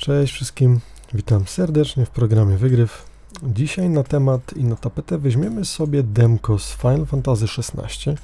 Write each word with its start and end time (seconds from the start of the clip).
Cześć 0.00 0.32
wszystkim, 0.32 0.80
witam 1.14 1.46
serdecznie 1.46 2.06
w 2.06 2.10
programie 2.10 2.56
Wygryw. 2.56 3.04
Dzisiaj 3.42 3.90
na 3.90 4.02
temat 4.02 4.52
i 4.56 4.64
na 4.64 4.76
tapetę 4.76 5.18
weźmiemy 5.18 5.64
sobie 5.64 6.02
demko 6.02 6.58
z 6.58 6.72
Final 6.72 7.06
Fantasy 7.06 7.44
XVI, 7.58 8.14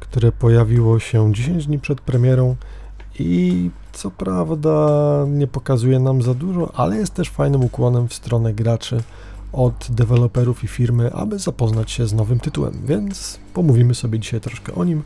które 0.00 0.32
pojawiło 0.32 0.98
się 0.98 1.32
10 1.34 1.66
dni 1.66 1.78
przed 1.78 2.00
premierą 2.00 2.56
i 3.18 3.70
co 3.92 4.10
prawda 4.10 4.76
nie 5.28 5.46
pokazuje 5.46 5.98
nam 5.98 6.22
za 6.22 6.34
dużo, 6.34 6.72
ale 6.74 6.96
jest 6.96 7.14
też 7.14 7.30
fajnym 7.30 7.64
ukłonem 7.64 8.08
w 8.08 8.14
stronę 8.14 8.54
graczy 8.54 9.02
od 9.52 9.86
deweloperów 9.90 10.64
i 10.64 10.68
firmy, 10.68 11.12
aby 11.12 11.38
zapoznać 11.38 11.90
się 11.90 12.06
z 12.06 12.12
nowym 12.12 12.40
tytułem, 12.40 12.74
więc 12.84 13.38
pomówimy 13.54 13.94
sobie 13.94 14.18
dzisiaj 14.18 14.40
troszkę 14.40 14.74
o 14.74 14.84
nim. 14.84 15.02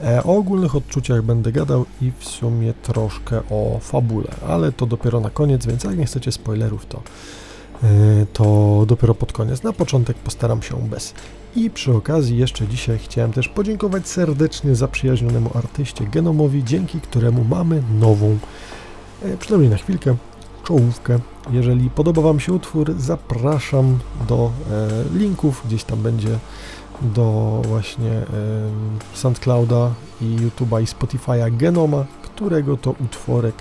E, 0.00 0.22
o 0.24 0.36
ogólnych 0.36 0.76
odczuciach 0.76 1.22
będę 1.22 1.52
gadał 1.52 1.86
i 2.02 2.12
w 2.18 2.24
sumie 2.24 2.74
troszkę 2.82 3.40
o 3.50 3.78
fabule, 3.80 4.30
ale 4.48 4.72
to 4.72 4.86
dopiero 4.86 5.20
na 5.20 5.30
koniec, 5.30 5.66
więc 5.66 5.84
jak 5.84 5.98
nie 5.98 6.06
chcecie 6.06 6.32
spoilerów, 6.32 6.86
to, 6.86 7.02
e, 7.82 7.86
to 8.32 8.84
dopiero 8.86 9.14
pod 9.14 9.32
koniec. 9.32 9.62
Na 9.62 9.72
początek 9.72 10.16
postaram 10.16 10.62
się 10.62 10.76
bez. 10.76 11.14
I 11.56 11.70
przy 11.70 11.92
okazji 11.92 12.36
jeszcze 12.36 12.66
dzisiaj 12.66 12.98
chciałem 12.98 13.32
też 13.32 13.48
podziękować 13.48 14.08
serdecznie 14.08 14.74
zaprzyjaźnionemu 14.74 15.50
artyście 15.54 16.04
Genomowi, 16.04 16.64
dzięki 16.64 17.00
któremu 17.00 17.44
mamy 17.44 17.82
nową, 18.00 18.38
e, 19.22 19.36
przynajmniej 19.36 19.70
na 19.70 19.76
chwilkę, 19.76 20.16
czołówkę. 20.64 21.18
Jeżeli 21.50 21.90
podoba 21.90 22.22
Wam 22.22 22.40
się 22.40 22.52
utwór, 22.52 22.94
zapraszam 22.98 23.98
do 24.28 24.50
linków, 25.14 25.62
gdzieś 25.66 25.84
tam 25.84 26.02
będzie 26.02 26.38
do 27.02 27.60
właśnie 27.64 28.22
SoundClouda 29.14 29.90
i 30.20 30.36
YouTube'a 30.36 30.82
i 30.82 30.86
Spotify'a 30.86 31.56
Genoma, 31.56 32.04
którego 32.22 32.76
to 32.76 32.90
utworek 32.90 33.54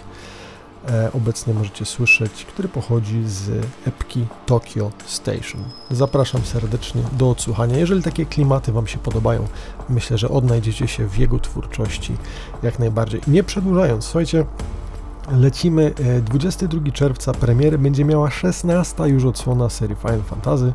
e, 0.90 1.12
obecnie 1.14 1.54
możecie 1.54 1.86
słyszeć, 1.86 2.46
który 2.46 2.68
pochodzi 2.68 3.24
z 3.26 3.66
epki 3.88 4.26
Tokyo 4.46 4.92
Station. 5.06 5.64
Zapraszam 5.92 6.42
serdecznie 6.42 7.02
do 7.12 7.30
odsłuchania. 7.30 7.78
Jeżeli 7.78 8.04
takie 8.04 8.26
klimaty 8.26 8.72
Wam 8.72 8.88
się 8.88 8.98
podobają, 8.98 9.48
myślę, 9.90 10.18
że 10.18 10.30
odnajdziecie 10.30 10.88
się 10.88 11.08
w 11.08 11.18
jego 11.18 11.40
twórczości 11.40 12.18
jak 12.64 12.80
najbardziej. 12.80 13.22
Nie 13.28 13.44
przedłużając, 13.44 14.06
słuchajcie, 14.06 14.46
lecimy 15.32 15.94
22 16.22 16.88
e, 16.88 16.92
czerwca 16.92 17.34
premiery, 17.34 17.78
będzie 17.78 18.06
miała 18.06 18.32
16 18.32 19.08
już 19.08 19.26
odsłona 19.26 19.70
serii 19.70 19.96
Final 19.96 20.24
Fantasy. 20.24 20.74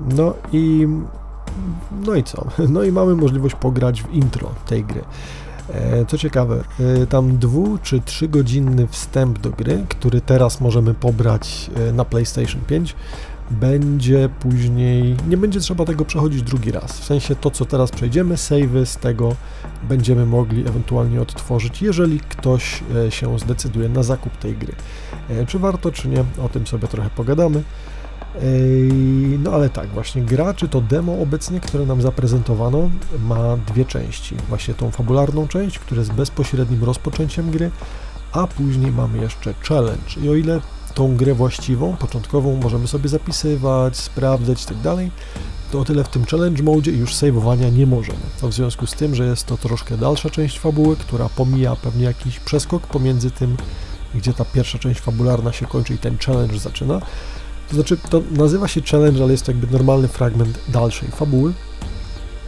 No 0.00 0.34
i 0.52 0.88
no 2.06 2.14
i 2.14 2.24
co? 2.24 2.46
No 2.68 2.82
i 2.82 2.92
mamy 2.92 3.14
możliwość 3.14 3.54
pograć 3.54 4.02
w 4.02 4.12
intro 4.12 4.50
tej 4.66 4.84
gry. 4.84 5.02
E, 5.68 6.04
co 6.06 6.18
ciekawe, 6.18 6.64
e, 6.80 7.06
tam 7.06 7.38
dwu 7.38 7.78
czy 7.82 8.00
trzy 8.00 8.28
godzinny 8.28 8.86
wstęp 8.86 9.38
do 9.38 9.50
gry, 9.50 9.84
który 9.88 10.20
teraz 10.20 10.60
możemy 10.60 10.94
pobrać 10.94 11.70
e, 11.76 11.92
na 11.92 12.04
PlayStation 12.04 12.60
5, 12.60 12.96
będzie 13.50 14.28
później, 14.40 15.16
nie 15.28 15.36
będzie 15.36 15.60
trzeba 15.60 15.84
tego 15.84 16.04
przechodzić 16.04 16.42
drugi 16.42 16.72
raz. 16.72 17.00
W 17.00 17.04
sensie 17.04 17.34
to, 17.34 17.50
co 17.50 17.64
teraz 17.64 17.90
przejdziemy, 17.90 18.36
savey 18.36 18.86
z 18.86 18.96
tego 18.96 19.36
będziemy 19.88 20.26
mogli 20.26 20.60
ewentualnie 20.68 21.22
odtworzyć, 21.22 21.82
jeżeli 21.82 22.20
ktoś 22.20 22.82
się 23.10 23.38
zdecyduje 23.38 23.88
na 23.88 24.02
zakup 24.02 24.36
tej 24.36 24.56
gry. 24.56 24.72
Czy 25.46 25.58
warto, 25.58 25.92
czy 25.92 26.08
nie, 26.08 26.24
o 26.44 26.48
tym 26.48 26.66
sobie 26.66 26.88
trochę 26.88 27.10
pogadamy. 27.10 27.62
No 29.38 29.52
ale 29.52 29.70
tak, 29.70 29.88
właśnie 29.88 30.22
gra, 30.22 30.54
czy 30.54 30.68
to 30.68 30.80
demo 30.80 31.18
obecnie, 31.18 31.60
które 31.60 31.86
nam 31.86 32.02
zaprezentowano, 32.02 32.90
ma 33.18 33.56
dwie 33.56 33.84
części. 33.84 34.36
Właśnie 34.48 34.74
tą 34.74 34.90
fabularną 34.90 35.48
część, 35.48 35.78
która 35.78 35.98
jest 35.98 36.12
bezpośrednim 36.12 36.84
rozpoczęciem 36.84 37.50
gry, 37.50 37.70
a 38.32 38.46
później 38.46 38.92
mamy 38.92 39.18
jeszcze 39.18 39.54
challenge. 39.68 40.20
I 40.22 40.28
o 40.28 40.34
ile 40.34 40.60
tą 40.94 41.16
grę 41.16 41.34
właściwą, 41.34 41.96
początkową 41.96 42.56
możemy 42.56 42.88
sobie 42.88 43.08
zapisywać, 43.08 43.96
sprawdzać 43.96 44.60
itd., 44.62 44.96
tak 44.96 45.10
to 45.72 45.80
o 45.80 45.84
tyle 45.84 46.04
w 46.04 46.08
tym 46.08 46.24
challenge 46.24 46.62
mode 46.62 46.90
już 46.90 47.14
saveowania 47.14 47.68
nie 47.68 47.86
możemy. 47.86 48.18
To 48.40 48.48
w 48.48 48.54
związku 48.54 48.86
z 48.86 48.92
tym, 48.92 49.14
że 49.14 49.26
jest 49.26 49.46
to 49.46 49.56
troszkę 49.56 49.96
dalsza 49.96 50.30
część 50.30 50.58
fabuły, 50.58 50.96
która 50.96 51.28
pomija 51.28 51.76
pewnie 51.76 52.04
jakiś 52.04 52.40
przeskok 52.40 52.86
pomiędzy 52.86 53.30
tym, 53.30 53.56
gdzie 54.14 54.32
ta 54.32 54.44
pierwsza 54.44 54.78
część 54.78 55.00
fabularna 55.00 55.52
się 55.52 55.66
kończy 55.66 55.94
i 55.94 55.98
ten 55.98 56.18
challenge 56.18 56.58
zaczyna, 56.58 57.00
to 57.72 57.76
znaczy, 57.76 57.96
to 58.10 58.22
nazywa 58.30 58.68
się 58.68 58.82
challenge, 58.82 59.22
ale 59.22 59.32
jest 59.32 59.46
to 59.46 59.52
jakby 59.52 59.66
normalny 59.66 60.08
fragment 60.08 60.58
dalszej 60.68 61.08
fabuły, 61.08 61.52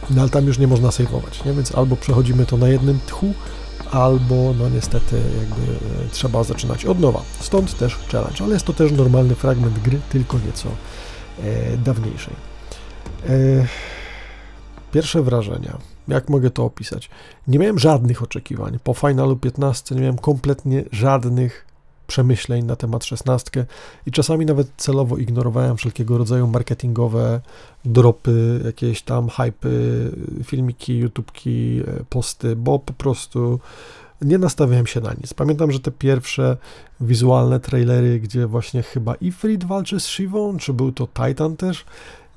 no 0.09 0.21
ale 0.21 0.29
tam 0.29 0.45
już 0.45 0.57
nie 0.59 0.67
można 0.67 0.91
saveować, 0.91 1.45
nie? 1.45 1.53
Więc 1.53 1.75
albo 1.75 1.95
przechodzimy 1.95 2.45
to 2.45 2.57
na 2.57 2.67
jednym 2.67 2.99
tchu, 3.07 3.33
albo 3.91 4.53
no 4.59 4.69
niestety 4.69 5.15
jakby 5.15 5.71
e, 5.71 6.09
trzeba 6.11 6.43
zaczynać 6.43 6.85
od 6.85 6.99
nowa. 6.99 7.21
Stąd 7.39 7.77
też 7.77 7.97
challenge, 8.11 8.43
ale 8.43 8.53
jest 8.53 8.65
to 8.65 8.73
też 8.73 8.91
normalny 8.91 9.35
fragment 9.35 9.79
gry, 9.79 9.99
tylko 10.09 10.37
nieco 10.45 10.69
e, 11.43 11.77
dawniejszej. 11.77 12.33
E, 13.29 13.67
pierwsze 14.91 15.21
wrażenia. 15.21 15.77
Jak 16.07 16.29
mogę 16.29 16.49
to 16.49 16.63
opisać? 16.63 17.09
Nie 17.47 17.59
miałem 17.59 17.79
żadnych 17.79 18.23
oczekiwań. 18.23 18.79
Po 18.83 18.93
finalu 18.93 19.37
15 19.37 19.95
nie 19.95 20.01
miałem 20.01 20.17
kompletnie 20.17 20.83
żadnych 20.91 21.65
przemyśleń 22.07 22.65
na 22.65 22.75
temat 22.75 23.05
szesnastkę 23.05 23.65
i 24.05 24.11
czasami 24.11 24.45
nawet 24.45 24.67
celowo 24.77 25.17
ignorowałem 25.17 25.77
wszelkiego 25.77 26.17
rodzaju 26.17 26.47
marketingowe 26.47 27.41
dropy, 27.85 28.61
jakieś 28.65 29.01
tam 29.01 29.29
hypy, 29.29 30.11
filmiki, 30.43 30.97
YouTubki, 30.97 31.81
e, 31.87 32.03
posty, 32.09 32.55
bo 32.55 32.79
po 32.79 32.93
prostu 32.93 33.59
nie 34.21 34.37
nastawiałem 34.37 34.87
się 34.87 35.01
na 35.01 35.13
nic. 35.13 35.33
Pamiętam, 35.33 35.71
że 35.71 35.79
te 35.79 35.91
pierwsze 35.91 36.57
wizualne 37.01 37.59
trailery, 37.59 38.19
gdzie 38.19 38.47
właśnie 38.47 38.83
chyba 38.83 39.15
Ifrit 39.15 39.63
walczy 39.63 39.99
z 39.99 40.05
Shivą, 40.05 40.57
czy 40.57 40.73
był 40.73 40.91
to 40.91 41.07
Titan 41.07 41.57
też, 41.57 41.85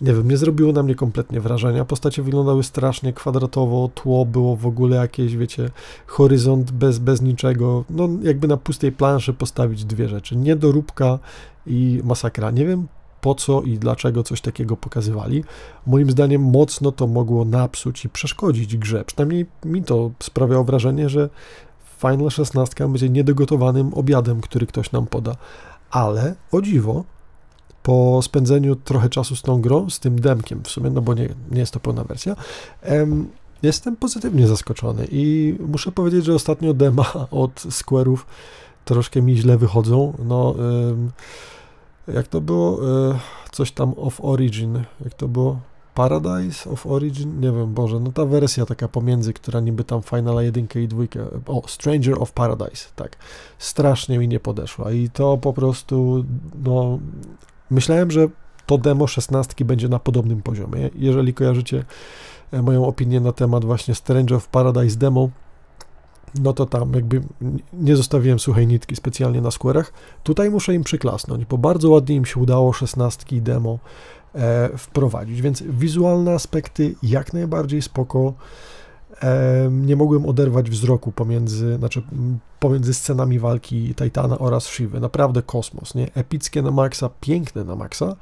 nie 0.00 0.14
wiem, 0.14 0.31
nie 0.31 0.36
zrobiło 0.36 0.72
na 0.72 0.82
mnie 0.82 0.94
kompletnie 0.94 1.41
wrażenia. 1.41 1.84
Postacie 1.84 2.22
wyglądały 2.22 2.62
strasznie 2.62 3.12
kwadratowo, 3.12 3.91
tło 3.94 4.25
było 4.25 4.56
w 4.56 4.66
ogóle 4.66 4.97
jakieś, 4.97 5.36
wiecie, 5.36 5.70
horyzont 6.06 6.70
bez, 6.70 6.98
bez 6.98 7.22
niczego. 7.22 7.84
No, 7.91 8.09
jakby 8.22 8.48
na 8.48 8.56
pustej 8.56 8.92
planszy 8.92 9.34
postawić 9.34 9.84
dwie 9.84 10.09
rzeczy: 10.09 10.36
niedoróbka 10.36 11.19
i 11.66 12.00
masakra. 12.04 12.50
Nie 12.50 12.66
wiem 12.66 12.88
po 13.20 13.34
co 13.34 13.62
i 13.62 13.78
dlaczego 13.78 14.22
coś 14.22 14.41
takiego 14.41 14.76
pokazywali. 14.76 15.44
Moim 15.86 16.10
zdaniem 16.10 16.42
mocno 16.42 16.92
to 16.92 17.06
mogło 17.06 17.44
napsuć 17.44 18.04
i 18.04 18.09
przeszkodzić 18.09 18.76
grze. 18.76 19.04
Przynajmniej 19.04 19.47
mi 19.65 19.82
to 19.82 20.10
sprawiało 20.19 20.65
wrażenie, 20.65 21.09
że 21.09 21.28
Final 21.98 22.30
16 22.30 22.88
będzie 22.88 23.09
niedogotowanym 23.09 23.94
obiadem, 23.94 24.41
który 24.41 24.66
ktoś 24.66 24.92
nam 24.92 25.06
poda. 25.06 25.36
Ale 25.91 26.34
o 26.53 26.62
dziwo, 26.62 27.04
po 27.83 28.22
spędzeniu 28.22 28.77
trochę 28.77 29.09
czasu 29.09 29.37
z 29.37 29.43
tą 29.43 29.61
grą, 29.61 29.91
z 29.91 30.00
tym 30.00 30.21
demkiem 30.21 30.62
w 30.62 30.69
sumie, 30.69 30.91
no 30.91 31.00
bo 31.00 31.15
nie, 31.15 31.28
nie 31.50 31.61
jest 31.61 31.72
to 31.72 31.81
pełna 31.81 32.05
wersja, 32.05 32.37
em, 32.83 33.28
jestem 33.62 33.97
pozytywnie 33.97 34.47
zaskoczony 34.47 35.06
i 35.11 35.55
muszę 35.69 35.93
powiedzieć, 35.93 36.25
że 36.25 36.34
ostatnio 36.34 36.75
dema 36.75 37.12
od 37.31 37.55
Square'ów 37.55 38.19
troszkę 38.84 39.22
mi 39.22 39.37
źle 39.37 39.59
wychodzą. 39.59 40.12
No, 40.25 40.55
em, 40.91 41.11
jak 42.15 42.28
to 42.28 42.41
było? 42.41 42.81
E, 43.11 43.19
coś 43.53 43.72
tam 43.72 43.95
of 43.97 44.21
Origin, 44.25 44.84
jak 45.05 45.15
to 45.15 45.28
było? 45.28 45.60
Paradise 45.95 46.71
of 46.71 46.87
Origin? 46.87 47.41
Nie 47.41 47.53
wiem, 47.53 47.75
Boże, 47.75 48.00
no 48.00 48.12
ta 48.12 48.25
wersja 48.25 48.66
taka 48.66 48.89
pomiędzy, 48.89 49.33
która 49.33 49.60
niby 49.60 49.84
tam 49.84 50.03
Finala 50.03 50.43
1 50.43 50.66
i 50.83 50.89
2, 50.89 51.05
o, 51.47 51.62
Stranger 51.69 52.22
of 52.22 52.33
Paradise, 52.33 52.89
tak, 52.97 53.16
strasznie 53.59 54.19
mi 54.19 54.28
nie 54.28 54.41
podeszła 54.41 54.93
i 54.93 55.10
to 55.10 55.37
po 55.39 55.53
prostu, 55.53 56.25
no, 56.65 56.99
Myślałem, 57.71 58.11
że 58.11 58.29
to 58.67 58.79
demo 58.79 59.06
16 59.06 59.65
będzie 59.65 59.89
na 59.89 59.99
podobnym 59.99 60.43
poziomie. 60.43 60.91
Jeżeli 60.95 61.34
kojarzycie 61.34 61.84
e, 62.53 62.62
moją 62.62 62.87
opinię 62.87 63.21
na 63.21 63.33
temat 63.33 63.65
właśnie 63.65 63.95
Strange 63.95 64.37
of 64.37 64.49
Paradise 64.49 64.99
demo, 64.99 65.29
no 66.43 66.53
to 66.53 66.67
tam 66.67 66.95
jakby 66.95 67.23
nie 67.73 67.97
zostawiłem 67.97 68.39
suchej 68.39 68.67
nitki 68.67 68.97
specjalnie 68.97 69.41
na 69.41 69.49
Square'ach. 69.49 69.84
Tutaj 70.23 70.51
muszę 70.51 70.75
im 70.75 70.84
przyklasnąć, 70.84 71.45
bo 71.45 71.59
bardzo 71.59 71.91
ładnie 71.91 72.16
im 72.16 72.25
się 72.25 72.41
udało 72.41 72.72
16 72.72 73.41
demo 73.41 73.78
e, 74.34 74.71
wprowadzić, 74.78 75.42
więc 75.42 75.63
wizualne 75.63 76.34
aspekty 76.34 76.95
jak 77.03 77.33
najbardziej 77.33 77.83
spoko 77.83 78.34
nie 79.70 79.97
mogłem 79.97 80.26
oderwać 80.26 80.70
wzroku 80.70 81.12
pomiędzy, 81.12 81.76
znaczy 81.76 82.03
pomiędzy 82.60 82.94
scenami 82.94 83.38
walki 83.38 83.94
Titana 83.94 84.38
oraz 84.38 84.66
Shivy. 84.66 85.00
Naprawdę 85.00 85.42
kosmos, 85.42 85.94
nie? 85.94 86.15
Epickie 86.15 86.62
na 86.62 86.70
maksa, 86.70 87.10
piękne 87.20 87.65
na 87.65 87.76
maksa 87.76 88.16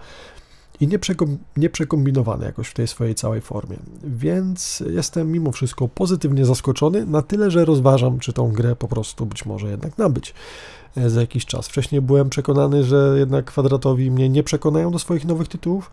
i 0.81 0.89
nieprzekom, 0.89 1.39
nieprzekombinowane 1.57 2.47
jakoś 2.47 2.69
w 2.69 2.75
tej 2.75 2.87
swojej 2.87 3.15
całej 3.15 3.41
formie. 3.41 3.77
Więc 4.05 4.83
jestem 4.91 5.33
mimo 5.33 5.53
wszystko 5.53 5.89
pozytywnie 5.89 6.45
zaskoczony, 6.45 7.07
na 7.07 7.23
tyle, 7.23 7.51
że 7.51 7.65
rozważam, 7.65 8.19
czy 8.19 8.33
tą 8.33 8.53
grę 8.53 8.77
po 8.77 8.89
prostu 8.89 9.27
być 9.27 9.47
może 9.47 9.71
jednak 9.71 9.99
nabyć 9.99 10.35
e, 10.97 11.11
za 11.11 11.21
jakiś 11.21 11.47
czas. 11.47 11.69
Wcześniej 11.69 12.03
byłem 12.03 12.31
przekonany, 12.31 12.85
że 12.85 13.15
jednak 13.19 13.45
kwadratowi 13.45 14.11
mnie 14.11 14.29
nie 14.29 14.43
przekonają 14.43 14.91
do 14.91 14.99
swoich 14.99 15.25
nowych 15.25 15.49
tytułów, 15.49 15.91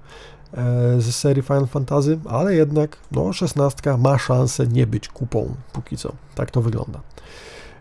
z 0.99 1.15
serii 1.15 1.43
Final 1.43 1.67
Fantasy, 1.67 2.19
ale 2.25 2.55
jednak 2.55 2.97
no, 3.11 3.33
16 3.33 3.97
ma 3.97 4.17
szansę 4.17 4.67
nie 4.67 4.87
być 4.87 5.07
kupą 5.07 5.55
póki 5.73 5.97
co. 5.97 6.11
Tak 6.35 6.51
to 6.51 6.61
wygląda. 6.61 6.99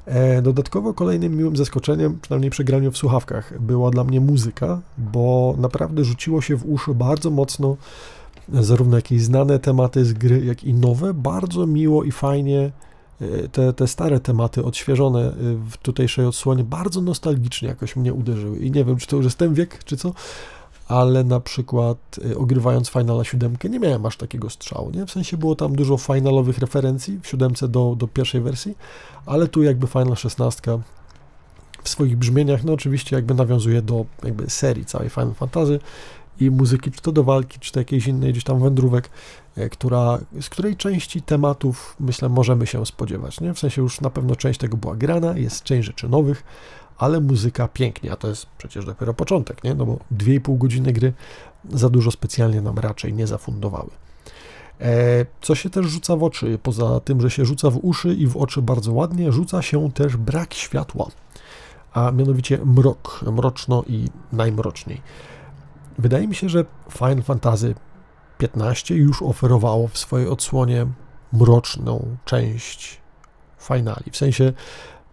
E, 0.06 0.42
dodatkowo 0.42 0.94
kolejnym 0.94 1.36
miłym 1.36 1.56
zaskoczeniem, 1.56 2.18
przynajmniej 2.22 2.50
przy 2.50 2.64
graniu 2.64 2.92
w 2.92 2.96
słuchawkach, 2.96 3.60
była 3.60 3.90
dla 3.90 4.04
mnie 4.04 4.20
muzyka, 4.20 4.80
bo 4.98 5.54
naprawdę 5.58 6.04
rzuciło 6.04 6.40
się 6.40 6.56
w 6.56 6.70
uszy 6.70 6.94
bardzo 6.94 7.30
mocno 7.30 7.76
zarówno 8.48 8.96
jakieś 8.96 9.22
znane 9.22 9.58
tematy 9.58 10.04
z 10.04 10.12
gry, 10.12 10.44
jak 10.44 10.64
i 10.64 10.74
nowe. 10.74 11.14
Bardzo 11.14 11.66
miło 11.66 12.04
i 12.04 12.12
fajnie 12.12 12.70
e, 13.20 13.48
te, 13.48 13.72
te 13.72 13.86
stare 13.86 14.20
tematy 14.20 14.64
odświeżone 14.64 15.32
w 15.70 15.76
tutejszej 15.76 16.26
odsłonie 16.26 16.64
bardzo 16.64 17.00
nostalgicznie 17.00 17.68
jakoś 17.68 17.96
mnie 17.96 18.14
uderzyły. 18.14 18.58
I 18.58 18.70
nie 18.70 18.84
wiem, 18.84 18.96
czy 18.96 19.06
to 19.06 19.16
już 19.16 19.24
jest 19.24 19.38
ten 19.38 19.54
wiek, 19.54 19.84
czy 19.84 19.96
co, 19.96 20.12
ale 20.92 21.24
na 21.24 21.40
przykład 21.40 21.98
y, 22.30 22.38
ogrywając 22.38 22.90
Finala 22.90 23.24
7 23.24 23.56
nie 23.70 23.80
miałem 23.80 24.06
aż 24.06 24.16
takiego 24.16 24.50
strzału, 24.50 24.90
nie? 24.90 25.06
W 25.06 25.10
sensie 25.10 25.36
było 25.36 25.56
tam 25.56 25.76
dużo 25.76 25.96
finalowych 25.96 26.58
referencji 26.58 27.20
w 27.22 27.26
7 27.26 27.52
do, 27.68 27.96
do 27.98 28.08
pierwszej 28.08 28.40
wersji, 28.40 28.76
ale 29.26 29.48
tu 29.48 29.62
jakby 29.62 29.86
Final 29.86 30.16
16 30.16 30.78
w 31.82 31.88
swoich 31.88 32.16
brzmieniach, 32.16 32.64
no 32.64 32.72
oczywiście 32.72 33.16
jakby 33.16 33.34
nawiązuje 33.34 33.82
do 33.82 34.04
jakby 34.24 34.50
serii 34.50 34.84
całej 34.84 35.10
Final 35.10 35.34
Fantasy 35.34 35.80
i 36.40 36.50
muzyki, 36.50 36.90
czy 36.90 37.02
to 37.02 37.12
do 37.12 37.24
walki, 37.24 37.58
czy 37.60 37.72
to 37.72 37.80
jakiejś 37.80 38.06
innej 38.06 38.32
gdzieś 38.32 38.44
tam 38.44 38.60
wędrówek, 38.60 39.10
e, 39.56 39.68
która, 39.68 40.18
z 40.40 40.48
której 40.48 40.76
części 40.76 41.22
tematów, 41.22 41.96
myślę, 42.00 42.28
możemy 42.28 42.66
się 42.66 42.86
spodziewać, 42.86 43.40
nie? 43.40 43.54
W 43.54 43.58
sensie 43.58 43.82
już 43.82 44.00
na 44.00 44.10
pewno 44.10 44.36
część 44.36 44.60
tego 44.60 44.76
była 44.76 44.96
grana, 44.96 45.38
jest 45.38 45.62
część 45.62 45.86
rzeczy 45.86 46.08
nowych, 46.08 46.44
ale 46.98 47.20
muzyka 47.20 47.68
pięknie, 47.68 48.12
a 48.12 48.16
to 48.16 48.28
jest 48.28 48.46
przecież 48.58 48.84
dopiero 48.84 49.14
początek, 49.14 49.64
nie? 49.64 49.74
No 49.74 49.86
bo 49.86 49.98
2,5 50.16 50.58
godziny 50.58 50.92
gry 50.92 51.12
za 51.70 51.88
dużo 51.88 52.10
specjalnie 52.10 52.60
nam 52.60 52.78
raczej 52.78 53.12
nie 53.12 53.26
zafundowały. 53.26 53.90
E, 54.80 55.26
co 55.40 55.54
się 55.54 55.70
też 55.70 55.86
rzuca 55.86 56.16
w 56.16 56.22
oczy, 56.22 56.58
poza 56.62 57.00
tym, 57.00 57.20
że 57.20 57.30
się 57.30 57.44
rzuca 57.44 57.70
w 57.70 57.78
uszy 57.82 58.14
i 58.14 58.26
w 58.26 58.36
oczy 58.36 58.62
bardzo 58.62 58.92
ładnie, 58.92 59.32
rzuca 59.32 59.62
się 59.62 59.92
też 59.92 60.16
brak 60.16 60.54
światła, 60.54 61.06
a 61.92 62.10
mianowicie 62.10 62.58
mrok, 62.64 63.20
mroczno 63.32 63.84
i 63.86 64.08
najmroczniej. 64.32 65.00
Wydaje 65.98 66.28
mi 66.28 66.34
się, 66.34 66.48
że 66.48 66.64
Final 66.90 67.22
Fantasy 67.22 67.74
XV 68.40 68.94
już 68.94 69.22
oferowało 69.22 69.88
w 69.88 69.98
swojej 69.98 70.28
odsłonie 70.28 70.86
mroczną 71.32 72.16
część 72.24 73.00
finali. 73.60 74.10
W 74.10 74.16
sensie 74.16 74.52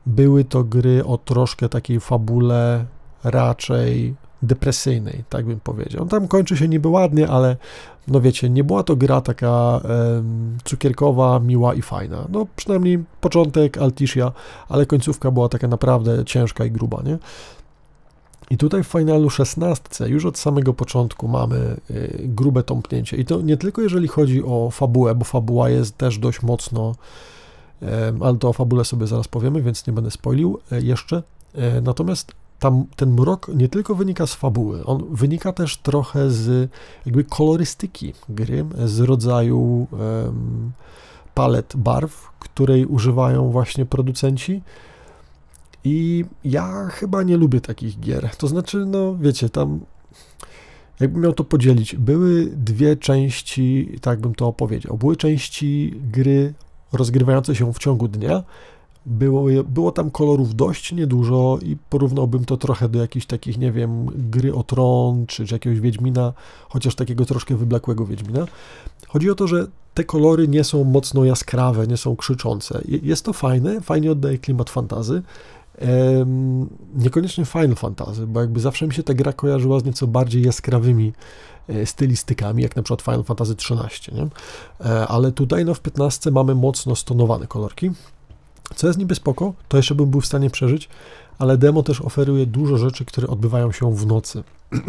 były 0.09 0.43
to 0.43 0.63
gry 0.63 1.05
o 1.05 1.17
troszkę 1.17 1.69
takiej 1.69 1.99
fabule 1.99 2.85
raczej 3.23 4.15
depresyjnej, 4.41 5.23
tak 5.29 5.45
bym 5.45 5.59
powiedział. 5.59 6.05
Tam 6.05 6.27
kończy 6.27 6.57
się 6.57 6.67
niby 6.67 6.87
ładnie, 6.87 7.27
ale 7.27 7.57
no 8.07 8.21
wiecie, 8.21 8.49
nie 8.49 8.63
była 8.63 8.83
to 8.83 8.95
gra 8.95 9.21
taka 9.21 9.81
cukierkowa, 10.63 11.39
miła 11.39 11.73
i 11.73 11.81
fajna. 11.81 12.25
No 12.29 12.47
przynajmniej 12.55 13.03
początek 13.21 13.77
Alticia, 13.77 14.31
ale 14.69 14.85
końcówka 14.85 15.31
była 15.31 15.49
taka 15.49 15.67
naprawdę 15.67 16.25
ciężka 16.25 16.65
i 16.65 16.71
gruba, 16.71 17.01
nie? 17.05 17.17
I 18.49 18.57
tutaj 18.57 18.83
w 18.83 18.87
finalu 18.87 19.29
16 19.29 20.07
już 20.07 20.25
od 20.25 20.37
samego 20.37 20.73
początku 20.73 21.27
mamy 21.27 21.77
y, 21.91 22.21
grube 22.23 22.63
tąpnięcie. 22.63 23.17
I 23.17 23.25
to 23.25 23.41
nie 23.41 23.57
tylko 23.57 23.81
jeżeli 23.81 24.07
chodzi 24.07 24.43
o 24.43 24.69
fabułę, 24.71 25.15
bo 25.15 25.25
fabuła 25.25 25.69
jest 25.69 25.97
też 25.97 26.17
dość 26.17 26.41
mocno 26.41 26.95
ale 28.21 28.37
to 28.37 28.49
o 28.49 28.53
fabule 28.53 28.85
sobie 28.85 29.07
zaraz 29.07 29.27
powiemy, 29.27 29.61
więc 29.61 29.87
nie 29.87 29.93
będę 29.93 30.11
spoilił 30.11 30.59
e, 30.71 30.81
jeszcze. 30.81 31.23
E, 31.55 31.81
natomiast 31.81 32.31
tam 32.59 32.85
ten 32.95 33.13
mrok 33.13 33.47
nie 33.55 33.69
tylko 33.69 33.95
wynika 33.95 34.27
z 34.27 34.33
fabuły, 34.33 34.85
on 34.85 35.03
wynika 35.11 35.53
też 35.53 35.77
trochę 35.77 36.31
z 36.31 36.71
jakby 37.05 37.23
kolorystyki 37.23 38.13
gry, 38.29 38.65
z 38.85 38.99
rodzaju 38.99 39.87
um, 39.91 40.71
palet 41.33 41.73
barw, 41.75 42.31
której 42.39 42.85
używają 42.85 43.51
właśnie 43.51 43.85
producenci. 43.85 44.61
I 45.83 46.25
ja 46.43 46.87
chyba 46.87 47.23
nie 47.23 47.37
lubię 47.37 47.61
takich 47.61 47.99
gier. 47.99 48.29
To 48.37 48.47
znaczy, 48.47 48.85
no 48.85 49.15
wiecie, 49.15 49.49
tam 49.49 49.79
jakbym 50.99 51.21
miał 51.21 51.33
to 51.33 51.43
podzielić, 51.43 51.95
były 51.95 52.45
dwie 52.45 52.95
części, 52.97 53.99
tak 54.01 54.19
bym 54.19 54.35
to 54.35 54.47
opowiedział. 54.47 54.97
Były 54.97 55.15
części 55.15 55.93
gry 56.11 56.53
rozgrywające 56.93 57.55
się 57.55 57.73
w 57.73 57.79
ciągu 57.79 58.07
dnia. 58.07 58.43
Było, 59.05 59.43
było 59.63 59.91
tam 59.91 60.11
kolorów 60.11 60.55
dość 60.55 60.91
niedużo 60.91 61.59
i 61.61 61.77
porównałbym 61.89 62.45
to 62.45 62.57
trochę 62.57 62.89
do 62.89 62.99
jakichś 62.99 63.25
takich, 63.25 63.57
nie 63.57 63.71
wiem, 63.71 64.05
gry 64.05 64.55
o 64.55 64.63
tron, 64.63 65.25
czy, 65.27 65.45
czy 65.45 65.55
jakiegoś 65.55 65.79
Wiedźmina, 65.79 66.33
chociaż 66.69 66.95
takiego 66.95 67.25
troszkę 67.25 67.55
wyblakłego 67.55 68.05
Wiedźmina. 68.05 68.45
Chodzi 69.07 69.29
o 69.29 69.35
to, 69.35 69.47
że 69.47 69.67
te 69.93 70.03
kolory 70.03 70.47
nie 70.47 70.63
są 70.63 70.83
mocno 70.83 71.25
jaskrawe, 71.25 71.87
nie 71.87 71.97
są 71.97 72.15
krzyczące. 72.15 72.81
Jest 72.87 73.25
to 73.25 73.33
fajne, 73.33 73.81
fajnie 73.81 74.11
oddaje 74.11 74.37
klimat 74.37 74.69
fantazy. 74.69 75.21
Niekoniecznie 76.95 77.45
Final 77.45 77.75
Fantasy, 77.75 78.27
bo 78.27 78.41
jakby 78.41 78.59
zawsze 78.59 78.87
mi 78.87 78.93
się 78.93 79.03
ta 79.03 79.13
gra 79.13 79.33
kojarzyła 79.33 79.79
z 79.79 79.83
nieco 79.83 80.07
bardziej 80.07 80.43
jaskrawymi 80.43 81.13
stylistykami, 81.85 82.63
jak 82.63 82.75
na 82.75 82.83
przykład 82.83 83.01
Final 83.01 83.23
Fantasy 83.23 83.53
XIII, 83.53 84.17
nie? 84.17 84.27
E, 84.85 85.07
ale 85.07 85.31
tutaj 85.31 85.65
no, 85.65 85.73
w 85.73 85.79
15 85.79 86.31
mamy 86.31 86.55
mocno 86.55 86.95
stonowane 86.95 87.47
kolorki, 87.47 87.91
co 88.75 88.87
jest 88.87 88.99
niby 88.99 89.15
spoko, 89.15 89.53
to 89.67 89.77
jeszcze 89.77 89.95
bym 89.95 90.09
był 90.09 90.21
w 90.21 90.25
stanie 90.25 90.49
przeżyć, 90.49 90.89
ale 91.39 91.57
demo 91.57 91.83
też 91.83 92.01
oferuje 92.01 92.45
dużo 92.45 92.77
rzeczy, 92.77 93.05
które 93.05 93.27
odbywają 93.27 93.71
się 93.71 93.95
w 93.95 94.05
nocy. 94.05 94.43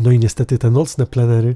No 0.00 0.10
i 0.10 0.18
niestety 0.18 0.58
te 0.58 0.70
nocne 0.70 1.06
plenery, 1.06 1.54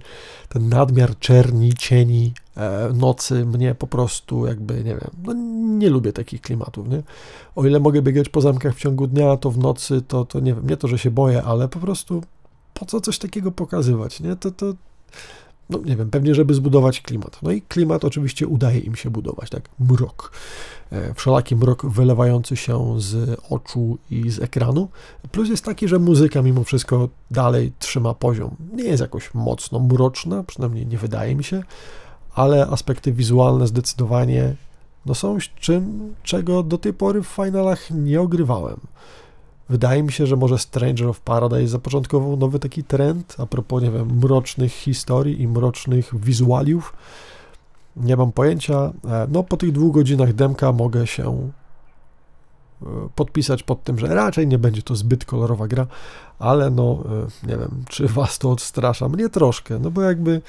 ten 0.48 0.68
nadmiar 0.68 1.18
czerni, 1.18 1.74
cieni, 1.74 2.32
e, 2.56 2.90
nocy 2.94 3.46
mnie 3.46 3.74
po 3.74 3.86
prostu 3.86 4.46
jakby, 4.46 4.74
nie 4.74 4.96
wiem, 4.96 5.10
no 5.24 5.32
nie 5.78 5.90
lubię 5.90 6.12
takich 6.12 6.40
klimatów, 6.40 6.88
nie? 6.88 7.02
O 7.56 7.66
ile 7.66 7.80
mogę 7.80 8.02
biegać 8.02 8.28
po 8.28 8.40
zamkach 8.40 8.74
w 8.74 8.80
ciągu 8.80 9.06
dnia, 9.06 9.36
to 9.36 9.50
w 9.50 9.58
nocy 9.58 10.02
to, 10.02 10.24
to 10.24 10.40
nie 10.40 10.54
wiem, 10.54 10.66
nie 10.66 10.76
to, 10.76 10.88
że 10.88 10.98
się 10.98 11.10
boję, 11.10 11.42
ale 11.42 11.68
po 11.68 11.78
prostu 11.78 12.22
po 12.78 12.86
co 12.86 13.00
coś 13.00 13.18
takiego 13.18 13.52
pokazywać, 13.52 14.20
nie? 14.20 14.36
To, 14.36 14.50
to, 14.50 14.74
no 15.70 15.78
nie 15.84 15.96
wiem, 15.96 16.10
pewnie 16.10 16.34
żeby 16.34 16.54
zbudować 16.54 17.00
klimat. 17.00 17.38
No 17.42 17.50
i 17.50 17.62
klimat 17.62 18.04
oczywiście 18.04 18.46
udaje 18.46 18.78
im 18.78 18.96
się 18.96 19.10
budować, 19.10 19.50
tak? 19.50 19.68
Mrok. 19.80 20.32
E, 20.92 21.14
wszelaki 21.14 21.56
mrok 21.56 21.86
wylewający 21.86 22.56
się 22.56 23.00
z 23.00 23.40
oczu 23.50 23.98
i 24.10 24.30
z 24.30 24.38
ekranu. 24.38 24.88
Plus 25.32 25.48
jest 25.48 25.64
taki, 25.64 25.88
że 25.88 25.98
muzyka 25.98 26.42
mimo 26.42 26.64
wszystko 26.64 27.08
dalej 27.30 27.72
trzyma 27.78 28.14
poziom. 28.14 28.56
Nie 28.72 28.84
jest 28.84 29.00
jakoś 29.00 29.34
mocno 29.34 29.78
mroczna, 29.78 30.42
przynajmniej 30.42 30.86
nie 30.86 30.98
wydaje 30.98 31.34
mi 31.34 31.44
się, 31.44 31.62
ale 32.34 32.66
aspekty 32.66 33.12
wizualne 33.12 33.66
zdecydowanie 33.66 34.54
no 35.06 35.14
są 35.14 35.38
czym, 35.60 36.14
czego 36.22 36.62
do 36.62 36.78
tej 36.78 36.92
pory 36.92 37.22
w 37.22 37.26
finalach 37.26 37.90
nie 37.90 38.20
ogrywałem. 38.20 38.80
Wydaje 39.68 40.02
mi 40.02 40.12
się, 40.12 40.26
że 40.26 40.36
może 40.36 40.58
Stranger 40.58 41.08
of 41.08 41.20
Paradise 41.20 41.68
zapoczątkował 41.68 42.36
nowy 42.36 42.58
taki 42.58 42.84
trend 42.84 43.36
a 43.38 43.46
propos, 43.46 43.82
nie 43.82 43.90
wiem, 43.90 44.18
mrocznych 44.18 44.72
historii 44.72 45.42
i 45.42 45.48
mrocznych 45.48 46.20
wizualiów. 46.20 46.92
Nie 47.96 48.16
mam 48.16 48.32
pojęcia. 48.32 48.92
E, 49.04 49.26
no, 49.30 49.42
po 49.42 49.56
tych 49.56 49.72
dwóch 49.72 49.94
godzinach 49.94 50.32
demka 50.32 50.72
mogę 50.72 51.06
się 51.06 51.50
podpisać 53.14 53.62
pod 53.62 53.84
tym, 53.84 53.98
że 53.98 54.14
raczej 54.14 54.46
nie 54.46 54.58
będzie 54.58 54.82
to 54.82 54.96
zbyt 54.96 55.24
kolorowa 55.24 55.68
gra, 55.68 55.86
ale 56.38 56.70
no, 56.70 57.04
e, 57.44 57.48
nie 57.48 57.56
wiem, 57.56 57.84
czy 57.88 58.08
was 58.08 58.38
to 58.38 58.50
odstrasza? 58.50 59.08
Mnie 59.08 59.28
troszkę, 59.28 59.78
no 59.78 59.90
bo 59.90 60.02
jakby, 60.02 60.40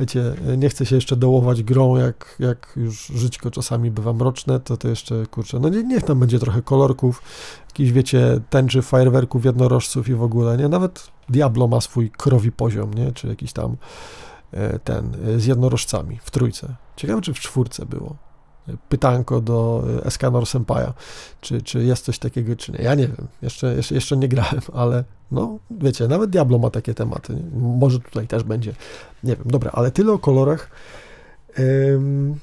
wiecie, 0.00 0.34
nie 0.56 0.68
chcę 0.68 0.86
się 0.86 0.94
jeszcze 0.94 1.16
dołować 1.16 1.62
grą, 1.62 1.96
jak, 1.96 2.36
jak 2.38 2.72
już 2.76 3.06
żyćko 3.06 3.50
czasami 3.50 3.90
bywa 3.90 4.12
mroczne, 4.12 4.60
to 4.60 4.76
to 4.76 4.88
jeszcze, 4.88 5.26
kurczę, 5.26 5.60
no 5.60 5.68
nie, 5.68 5.82
niech 5.82 6.02
tam 6.02 6.20
będzie 6.20 6.38
trochę 6.38 6.62
kolorków, 6.62 7.22
jakiś, 7.66 7.92
wiecie, 7.92 8.40
tęczy 8.50 8.82
fajerwerków, 8.82 9.44
jednorożców 9.44 10.08
i 10.08 10.14
w 10.14 10.22
ogóle, 10.22 10.56
nie? 10.56 10.68
Nawet 10.68 11.10
Diablo 11.28 11.68
ma 11.68 11.80
swój 11.80 12.10
krowi 12.10 12.52
poziom, 12.52 12.94
nie? 12.94 13.12
Czy 13.12 13.28
jakiś 13.28 13.52
tam 13.52 13.76
e, 14.52 14.78
ten, 14.78 15.16
e, 15.34 15.40
z 15.40 15.46
jednorożcami 15.46 16.18
w 16.22 16.30
trójce. 16.30 16.74
Ciekawe, 16.96 17.20
czy 17.20 17.34
w 17.34 17.40
czwórce 17.40 17.86
było. 17.86 18.16
Pytanko 18.88 19.40
do 19.40 19.84
e, 19.98 20.04
Escanor 20.04 20.46
Senpaja, 20.46 20.94
czy, 21.40 21.62
czy 21.62 21.84
jest 21.84 22.04
coś 22.04 22.18
takiego, 22.18 22.56
czy 22.56 22.72
nie. 22.72 22.78
Ja 22.78 22.94
nie 22.94 23.08
wiem, 23.08 23.26
jeszcze, 23.42 23.74
jeszcze, 23.74 23.94
jeszcze 23.94 24.16
nie 24.16 24.28
grałem, 24.28 24.60
ale 24.72 25.04
no, 25.30 25.58
wiecie, 25.70 26.08
nawet 26.08 26.30
Diablo 26.30 26.58
ma 26.58 26.70
takie 26.70 26.94
tematy. 26.94 27.36
Może 27.54 28.00
tutaj 28.00 28.26
też 28.26 28.42
będzie. 28.42 28.74
Nie 29.24 29.36
wiem, 29.36 29.44
dobra, 29.46 29.70
ale 29.74 29.90
tyle 29.90 30.12
o 30.12 30.18
kolorach. 30.18 30.70
Ym... 31.58 32.34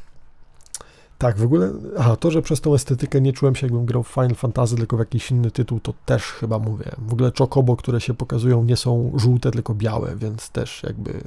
Tak, 1.18 1.38
w 1.38 1.44
ogóle, 1.44 1.72
aha, 1.98 2.16
to, 2.16 2.32
że 2.32 2.42
przez 2.42 2.62
tą 2.62 2.74
estetykę 2.74 3.22
nie 3.22 3.34
czułem 3.34 3.56
się, 3.56 3.68
jakbym 3.68 3.86
grał 3.86 4.04
w 4.04 4.08
Final 4.08 4.36
Fantasy, 4.36 4.76
tylko 4.76 4.98
w 4.98 5.00
jakiś 5.00 5.32
inny 5.32 5.52
tytuł, 5.52 5.80
to 5.80 5.94
też 6.06 6.24
chyba 6.24 6.60
mówię. 6.60 6.86
W 6.98 7.14
ogóle 7.14 7.32
chocobo, 7.38 7.76
które 7.76 8.02
się 8.02 8.14
pokazują, 8.14 8.64
nie 8.64 8.78
są 8.78 9.12
żółte, 9.16 9.52
tylko 9.52 9.74
białe, 9.74 10.16
więc 10.16 10.50
też 10.50 10.84
jakby, 10.84 11.22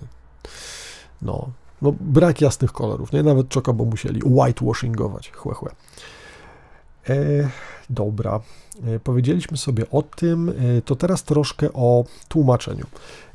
no, 1.22 1.50
no 1.84 1.94
brak 2.00 2.40
jasnych 2.40 2.72
kolorów, 2.72 3.12
nie? 3.12 3.22
Nawet 3.22 3.54
chocobo 3.54 3.84
musieli 3.84 4.20
whitewashingować, 4.24 5.30
chłe, 5.30 5.54
chłe. 5.54 5.70
E, 7.08 7.14
dobra, 7.90 8.40
e, 8.84 9.00
powiedzieliśmy 9.00 9.56
sobie 9.56 9.90
o 9.90 10.02
tym, 10.02 10.48
e, 10.48 10.82
to 10.82 10.96
teraz 10.96 11.22
troszkę 11.22 11.72
o 11.72 12.04
tłumaczeniu. 12.28 12.86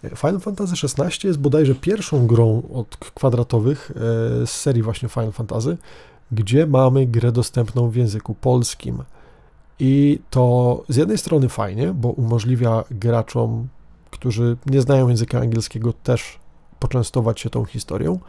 E, 0.03 0.15
Final 0.15 0.39
Fantasy 0.39 0.73
XVI 0.87 1.27
jest 1.27 1.39
bodajże 1.39 1.75
pierwszą 1.75 2.27
grą 2.27 2.61
od 2.73 2.97
kwadratowych 2.97 3.91
e, 3.91 3.95
z 4.47 4.51
serii 4.51 4.83
właśnie 4.83 5.09
Final 5.09 5.31
Fantasy, 5.31 5.77
gdzie 6.31 6.67
mamy 6.67 7.05
grę 7.05 7.31
dostępną 7.31 7.89
w 7.89 7.95
języku 7.95 8.35
polskim. 8.35 9.03
I 9.79 10.19
to 10.29 10.83
z 10.89 10.95
jednej 10.95 11.17
strony 11.17 11.49
fajnie, 11.49 11.93
bo 11.93 12.09
umożliwia 12.09 12.83
graczom, 12.91 13.67
którzy 14.11 14.57
nie 14.65 14.81
znają 14.81 15.09
języka 15.09 15.39
angielskiego, 15.39 15.93
też 15.93 16.38
poczęstować 16.79 17.39
się 17.39 17.49
tą 17.49 17.65
historią. 17.65 18.19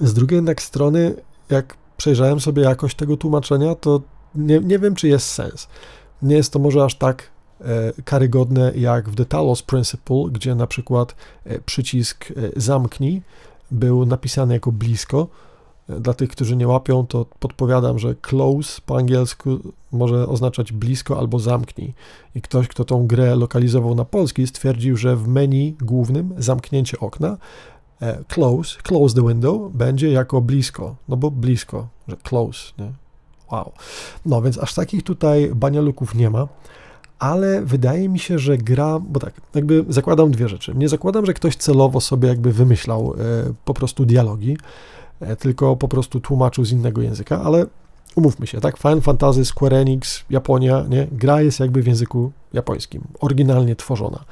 Z 0.00 0.14
drugiej 0.14 0.36
jednak 0.36 0.62
strony, 0.62 1.14
jak 1.50 1.76
przejrzałem 1.96 2.40
sobie 2.40 2.62
jakość 2.62 2.96
tego 2.96 3.16
tłumaczenia, 3.16 3.74
to 3.74 4.00
nie, 4.34 4.58
nie 4.58 4.78
wiem, 4.78 4.94
czy 4.94 5.08
jest 5.08 5.26
sens. 5.26 5.68
Nie 6.22 6.36
jest 6.36 6.52
to 6.52 6.58
może 6.58 6.84
aż 6.84 6.94
tak 6.94 7.30
e, 7.60 7.92
karygodne 8.04 8.72
jak 8.76 9.08
w 9.08 9.14
The 9.14 9.24
Talos 9.24 9.62
Principle, 9.62 10.24
gdzie 10.32 10.54
na 10.54 10.66
przykład 10.66 11.14
e, 11.44 11.60
przycisk 11.60 12.30
e, 12.30 12.34
zamknij 12.56 13.22
był 13.70 14.06
napisany 14.06 14.54
jako 14.54 14.72
blisko. 14.72 15.28
Dla 15.88 16.14
tych, 16.14 16.30
którzy 16.30 16.56
nie 16.56 16.68
łapią, 16.68 17.06
to 17.06 17.26
podpowiadam, 17.38 17.98
że 17.98 18.14
close 18.14 18.80
po 18.86 18.96
angielsku 18.96 19.58
może 19.92 20.28
oznaczać 20.28 20.72
blisko 20.72 21.18
albo 21.18 21.38
zamknij. 21.38 21.94
I 22.34 22.42
ktoś, 22.42 22.68
kto 22.68 22.84
tą 22.84 23.06
grę 23.06 23.36
lokalizował 23.36 23.94
na 23.94 24.04
polski, 24.04 24.46
stwierdził, 24.46 24.96
że 24.96 25.16
w 25.16 25.28
menu 25.28 25.76
głównym 25.80 26.34
zamknięcie 26.38 27.00
okna 27.00 27.36
close, 28.28 28.82
close 28.82 29.14
the 29.14 29.28
window 29.28 29.72
będzie 29.72 30.12
jako 30.12 30.40
blisko, 30.40 30.96
no 31.08 31.16
bo 31.16 31.30
blisko, 31.30 31.88
że 32.08 32.16
close, 32.16 32.72
nie? 32.78 32.92
Wow. 33.52 33.72
No 34.26 34.42
więc 34.42 34.58
aż 34.58 34.74
takich 34.74 35.02
tutaj 35.02 35.50
banialuków 35.54 36.14
nie 36.14 36.30
ma, 36.30 36.48
ale 37.18 37.62
wydaje 37.62 38.08
mi 38.08 38.18
się, 38.18 38.38
że 38.38 38.58
gra, 38.58 38.98
bo 39.00 39.20
tak, 39.20 39.34
jakby 39.54 39.84
zakładam 39.88 40.30
dwie 40.30 40.48
rzeczy. 40.48 40.74
Nie 40.74 40.88
zakładam, 40.88 41.26
że 41.26 41.34
ktoś 41.34 41.56
celowo 41.56 42.00
sobie 42.00 42.28
jakby 42.28 42.52
wymyślał 42.52 43.14
e, 43.14 43.52
po 43.64 43.74
prostu 43.74 44.04
dialogi, 44.04 44.52
e, 44.52 44.56
tylko 45.38 45.76
po 45.76 45.88
prostu 45.88 46.20
tłumaczył 46.20 46.64
z 46.64 46.72
innego 46.72 47.02
języka, 47.02 47.42
ale 47.42 47.66
umówmy 48.14 48.46
się, 48.46 48.60
tak, 48.60 48.76
Final 48.76 49.00
Fantasy, 49.00 49.44
Square 49.44 49.74
Enix, 49.74 50.24
Japonia, 50.30 50.84
nie, 50.88 51.06
gra 51.12 51.42
jest 51.42 51.60
jakby 51.60 51.82
w 51.82 51.86
języku 51.86 52.32
japońskim, 52.52 53.02
oryginalnie 53.20 53.76
tworzona. 53.76 54.24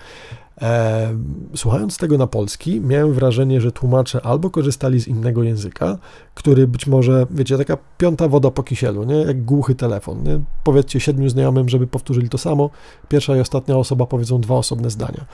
E, 0.62 1.15
słuchając 1.57 1.97
tego 1.97 2.19
na 2.19 2.27
polski, 2.27 2.81
miałem 2.81 3.12
wrażenie, 3.12 3.61
że 3.61 3.73
tłumacze 3.73 4.27
albo 4.27 4.51
korzystali 4.51 5.01
z 5.01 5.09
innego 5.09 5.43
języka, 5.43 5.99
który 6.35 6.67
być 6.67 6.87
może, 6.87 7.27
wiecie, 7.31 7.59
taka 7.59 7.79
piąta 7.99 8.29
woda 8.29 8.51
po 8.51 8.62
kisielu, 8.62 9.05
nie? 9.05 9.17
jak 9.17 9.45
głuchy 9.45 9.75
telefon. 9.75 10.23
Nie? 10.23 10.41
Powiedzcie 10.65 11.01
siedmiu 11.01 11.29
znajomym, 11.29 11.69
żeby 11.69 11.87
powtórzyli 11.87 12.29
to 12.29 12.39
samo, 12.39 12.71
pierwsza 13.09 13.37
i 13.37 13.41
ostatnia 13.41 13.77
osoba 13.77 14.07
powiedzą 14.07 14.41
dwa 14.41 14.55
osobne 14.55 14.91
zdania. 14.91 15.25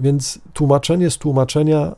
Więc 0.00 0.38
tłumaczenie 0.52 1.10
z 1.10 1.18
tłumaczenia 1.18 1.92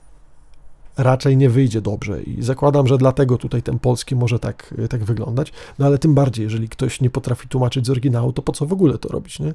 raczej 0.96 1.36
nie 1.36 1.50
wyjdzie 1.50 1.80
dobrze 1.80 2.22
i 2.22 2.42
zakładam, 2.42 2.86
że 2.86 2.98
dlatego 2.98 3.38
tutaj 3.38 3.62
ten 3.62 3.78
polski 3.78 4.16
może 4.16 4.38
tak, 4.38 4.74
tak 4.90 5.04
wyglądać, 5.04 5.52
no 5.78 5.86
ale 5.86 5.98
tym 5.98 6.14
bardziej, 6.14 6.44
jeżeli 6.44 6.68
ktoś 6.68 7.00
nie 7.00 7.10
potrafi 7.10 7.48
tłumaczyć 7.48 7.86
z 7.86 7.90
oryginału, 7.90 8.32
to 8.32 8.42
po 8.42 8.52
co 8.52 8.66
w 8.66 8.72
ogóle 8.72 8.98
to 8.98 9.08
robić, 9.08 9.40
nie? 9.40 9.54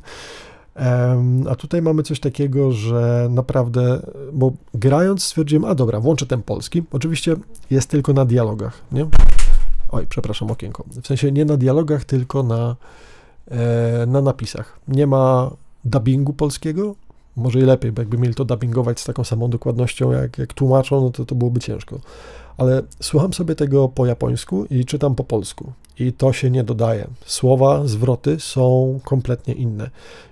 A 1.50 1.55
tutaj 1.55 1.81
mamy 1.81 2.03
coś 2.03 2.19
takiego, 2.19 2.71
że 2.71 3.27
naprawdę, 3.31 4.01
bo 4.33 4.51
grając 4.74 5.24
stwierdziłem, 5.24 5.65
a 5.65 5.75
dobra, 5.75 6.00
włączę 6.00 6.25
ten 6.25 6.43
polski. 6.43 6.83
Oczywiście 6.91 7.36
jest 7.69 7.89
tylko 7.89 8.13
na 8.13 8.25
dialogach, 8.25 8.81
nie? 8.91 9.07
Oj, 9.89 10.07
przepraszam, 10.10 10.51
okienko. 10.51 10.83
W 10.88 11.07
sensie 11.07 11.31
nie 11.31 11.45
na 11.45 11.57
dialogach, 11.57 12.05
tylko 12.05 12.43
na, 12.43 12.75
e, 13.51 14.05
na 14.07 14.21
napisach. 14.21 14.79
Nie 14.88 15.07
ma 15.07 15.51
dubbingu 15.86 16.33
polskiego. 16.33 16.95
Może 17.35 17.59
i 17.59 17.61
lepiej, 17.61 17.91
bo 17.91 18.01
jakby 18.01 18.17
mieli 18.17 18.35
to 18.35 18.45
dubbingować 18.45 19.00
z 19.00 19.03
taką 19.03 19.23
samą 19.23 19.50
dokładnością, 19.50 20.11
jak, 20.11 20.38
jak 20.38 20.53
tłumaczą, 20.53 21.01
no 21.01 21.09
to 21.09 21.25
to 21.25 21.35
byłoby 21.35 21.59
ciężko 21.59 22.00
ale 22.61 22.83
słucham 23.00 23.33
sobie 23.33 23.55
tego 23.55 23.89
po 23.89 24.05
japońsku 24.05 24.65
i 24.65 24.85
czytam 24.85 25.15
po 25.15 25.23
polsku. 25.23 25.73
I 26.00 26.13
to 26.13 26.33
się 26.33 26.51
nie 26.51 26.63
dodaje. 26.63 27.07
Słowa, 27.25 27.88
zwroty 27.88 28.39
są 28.39 29.00
kompletnie 29.03 29.53
inne. 29.53 29.89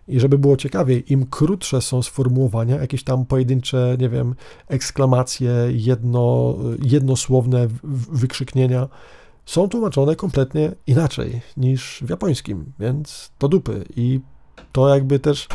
I 0.08 0.20
żeby 0.20 0.38
było 0.38 0.58
ciekawiej, 0.58 1.14
im 1.14 1.26
krótsze 1.26 1.82
są 1.82 2.04
sformułowania, 2.04 2.76
jakieś 2.76 3.04
tam 3.04 3.26
pojedyncze, 3.26 3.98
nie 4.00 4.10
wiem, 4.10 4.36
eksklamacje, 4.68 5.52
jedno, 5.70 6.56
jednosłowne 6.84 7.68
wykrzyknienia, 8.12 8.88
są 9.46 9.70
tłumaczone 9.70 10.16
kompletnie 10.16 10.72
inaczej 10.88 11.42
niż 11.58 12.04
w 12.06 12.10
japońskim, 12.10 12.74
więc 12.80 13.32
to 13.38 13.48
dupy. 13.48 13.86
I 13.96 14.20
to 14.72 14.90
jakby 14.90 15.20
też 15.20 15.48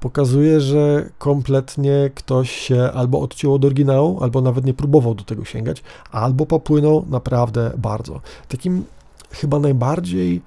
pokazuje, 0.00 0.60
że 0.60 1.10
kompletnie 1.18 2.10
ktoś 2.14 2.50
się 2.50 2.90
albo 2.94 3.20
odciął 3.20 3.54
od 3.54 3.64
oryginału, 3.64 4.22
albo 4.22 4.40
nawet 4.40 4.64
nie 4.64 4.74
próbował 4.74 5.14
do 5.14 5.24
tego 5.24 5.44
sięgać, 5.44 5.82
albo 6.12 6.46
popłynął 6.46 7.04
naprawdę 7.10 7.72
bardzo. 7.78 8.20
Takim 8.48 8.84
chyba 9.30 9.58
najbardziej 9.58 10.42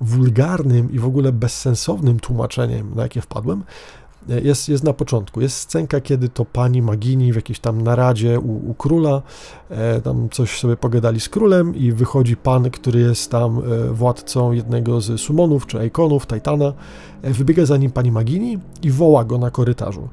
wulgarnym 0.00 0.92
i 0.92 0.98
w 0.98 1.06
ogóle 1.06 1.32
bezsensownym 1.32 2.20
tłumaczeniem, 2.20 2.94
na 2.94 3.02
jakie 3.02 3.20
wpadłem, 3.20 3.62
jest, 4.28 4.68
jest 4.68 4.84
na 4.84 4.92
początku. 4.92 5.40
Jest 5.40 5.56
scenka, 5.56 6.00
kiedy 6.00 6.28
to 6.28 6.44
pani 6.44 6.82
Magini 6.82 7.32
w 7.32 7.36
jakiejś 7.36 7.58
tam 7.58 7.82
naradzie 7.82 8.40
u, 8.40 8.70
u 8.70 8.74
króla, 8.74 9.22
e, 9.70 10.00
tam 10.00 10.28
coś 10.30 10.58
sobie 10.58 10.76
pogadali 10.76 11.20
z 11.20 11.28
królem 11.28 11.76
i 11.76 11.92
wychodzi 11.92 12.36
pan, 12.36 12.70
który 12.70 13.00
jest 13.00 13.30
tam 13.30 13.58
e, 13.58 13.92
władcą 13.92 14.52
jednego 14.52 15.00
z 15.00 15.20
sumonów 15.20 15.66
czy 15.66 15.86
ikonów, 15.86 16.26
Titana, 16.26 16.72
e, 17.22 17.30
wybiega 17.30 17.66
za 17.66 17.76
nim 17.76 17.90
pani 17.90 18.12
Magini 18.12 18.58
i 18.82 18.90
woła 18.90 19.24
go 19.24 19.38
na 19.38 19.50
korytarzu. 19.50 20.08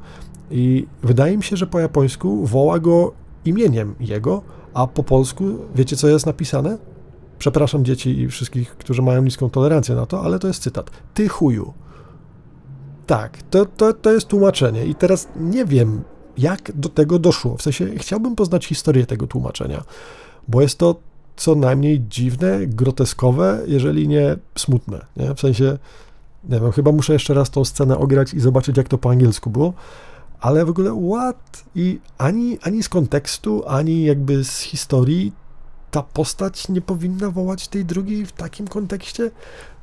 I 0.52 0.88
wydaje 1.04 1.38
mi 1.38 1.44
się, 1.44 1.58
że 1.58 1.68
po 1.68 1.80
japońsku 1.80 2.46
woła 2.46 2.80
go 2.80 3.12
imieniem 3.46 3.96
jego, 4.00 4.42
a 4.74 4.88
po 4.88 5.04
polsku 5.04 5.44
wiecie 5.76 5.96
co 5.96 6.08
jest 6.08 6.26
napisane? 6.26 6.78
Przepraszam 7.40 7.86
dzieci 7.86 8.20
i 8.20 8.28
wszystkich, 8.28 8.78
którzy 8.78 9.02
mają 9.02 9.24
niską 9.24 9.50
tolerancję 9.50 9.96
na 9.96 10.06
to, 10.06 10.24
ale 10.24 10.40
to 10.40 10.48
jest 10.48 10.64
cytat. 10.64 10.92
Ty 11.14 11.30
chuju. 11.30 11.74
Tak, 13.08 13.38
to, 13.50 13.66
to, 13.66 13.94
to 13.94 14.12
jest 14.12 14.28
tłumaczenie 14.28 14.86
i 14.86 14.96
teraz 14.96 15.28
nie 15.36 15.66
wiem, 15.66 16.04
jak 16.38 16.72
do 16.76 16.90
tego 16.90 17.20
doszło. 17.20 17.58
W 17.58 17.62
sensie 17.62 17.88
chciałbym 17.96 18.36
poznać 18.36 18.66
historię 18.66 19.06
tego 19.06 19.28
tłumaczenia, 19.28 19.84
bo 20.48 20.62
jest 20.62 20.78
to 20.78 20.96
co 21.36 21.56
najmniej 21.56 22.04
dziwne, 22.10 22.68
groteskowe, 22.68 23.64
jeżeli 23.68 24.08
nie 24.08 24.36
smutne. 24.58 25.06
Nie? 25.18 25.36
W 25.36 25.40
sensie, 25.40 25.78
nie 26.50 26.60
wiem, 26.60 26.72
chyba 26.72 26.92
muszę 26.92 27.14
jeszcze 27.14 27.34
raz 27.34 27.50
tą 27.50 27.66
scenę 27.66 27.98
ograć 27.98 28.34
i 28.34 28.40
zobaczyć, 28.40 28.78
jak 28.78 28.88
to 28.88 28.98
po 28.98 29.10
angielsku 29.10 29.50
było, 29.50 29.74
ale 30.40 30.66
w 30.66 30.70
ogóle 30.70 31.10
what? 31.12 31.64
I 31.76 32.00
ani, 32.18 32.60
ani 32.62 32.84
z 32.84 32.90
kontekstu, 32.90 33.64
ani 33.68 34.04
jakby 34.04 34.44
z 34.44 34.60
historii 34.60 35.34
ta 35.92 36.04
postać 36.04 36.70
nie 36.70 36.82
powinna 36.82 37.32
wołać 37.32 37.68
tej 37.68 37.86
drugiej 37.86 38.26
w 38.26 38.32
takim 38.32 38.68
kontekście. 38.68 39.32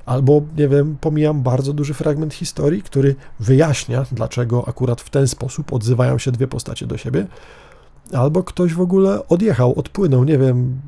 Albo, 0.06 0.42
nie 0.56 0.68
wiem, 0.68 0.96
pomijam 1.00 1.42
bardzo 1.42 1.72
duży 1.72 1.94
fragment 1.94 2.34
historii, 2.34 2.82
który 2.82 3.14
wyjaśnia, 3.40 4.06
dlaczego 4.12 4.68
akurat 4.68 5.00
w 5.00 5.10
ten 5.10 5.28
sposób 5.28 5.72
odzywają 5.72 6.18
się 6.18 6.32
dwie 6.32 6.48
postacie 6.48 6.86
do 6.86 6.96
siebie. 6.96 7.26
Albo 8.12 8.42
ktoś 8.42 8.74
w 8.74 8.80
ogóle 8.80 9.28
odjechał, 9.28 9.78
odpłynął, 9.78 10.24
nie 10.24 10.38
wiem, 10.38 10.80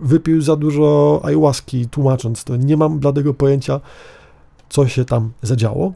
wypił 0.00 0.42
za 0.42 0.56
dużo 0.56 1.20
ayahuaski, 1.24 1.88
tłumacząc 1.88 2.44
to. 2.44 2.56
Nie 2.56 2.76
mam 2.76 2.98
bladego 2.98 3.34
pojęcia, 3.34 3.80
co 4.68 4.88
się 4.88 5.04
tam 5.04 5.32
zadziało. 5.42 5.92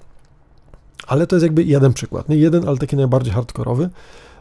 Ale 1.06 1.26
to 1.26 1.36
jest 1.36 1.42
jakby 1.42 1.62
jeden 1.64 1.92
przykład. 1.92 2.28
Nie 2.28 2.36
jeden, 2.36 2.68
ale 2.68 2.78
taki 2.78 2.96
najbardziej 2.96 3.32
hardkorowy. 3.32 3.90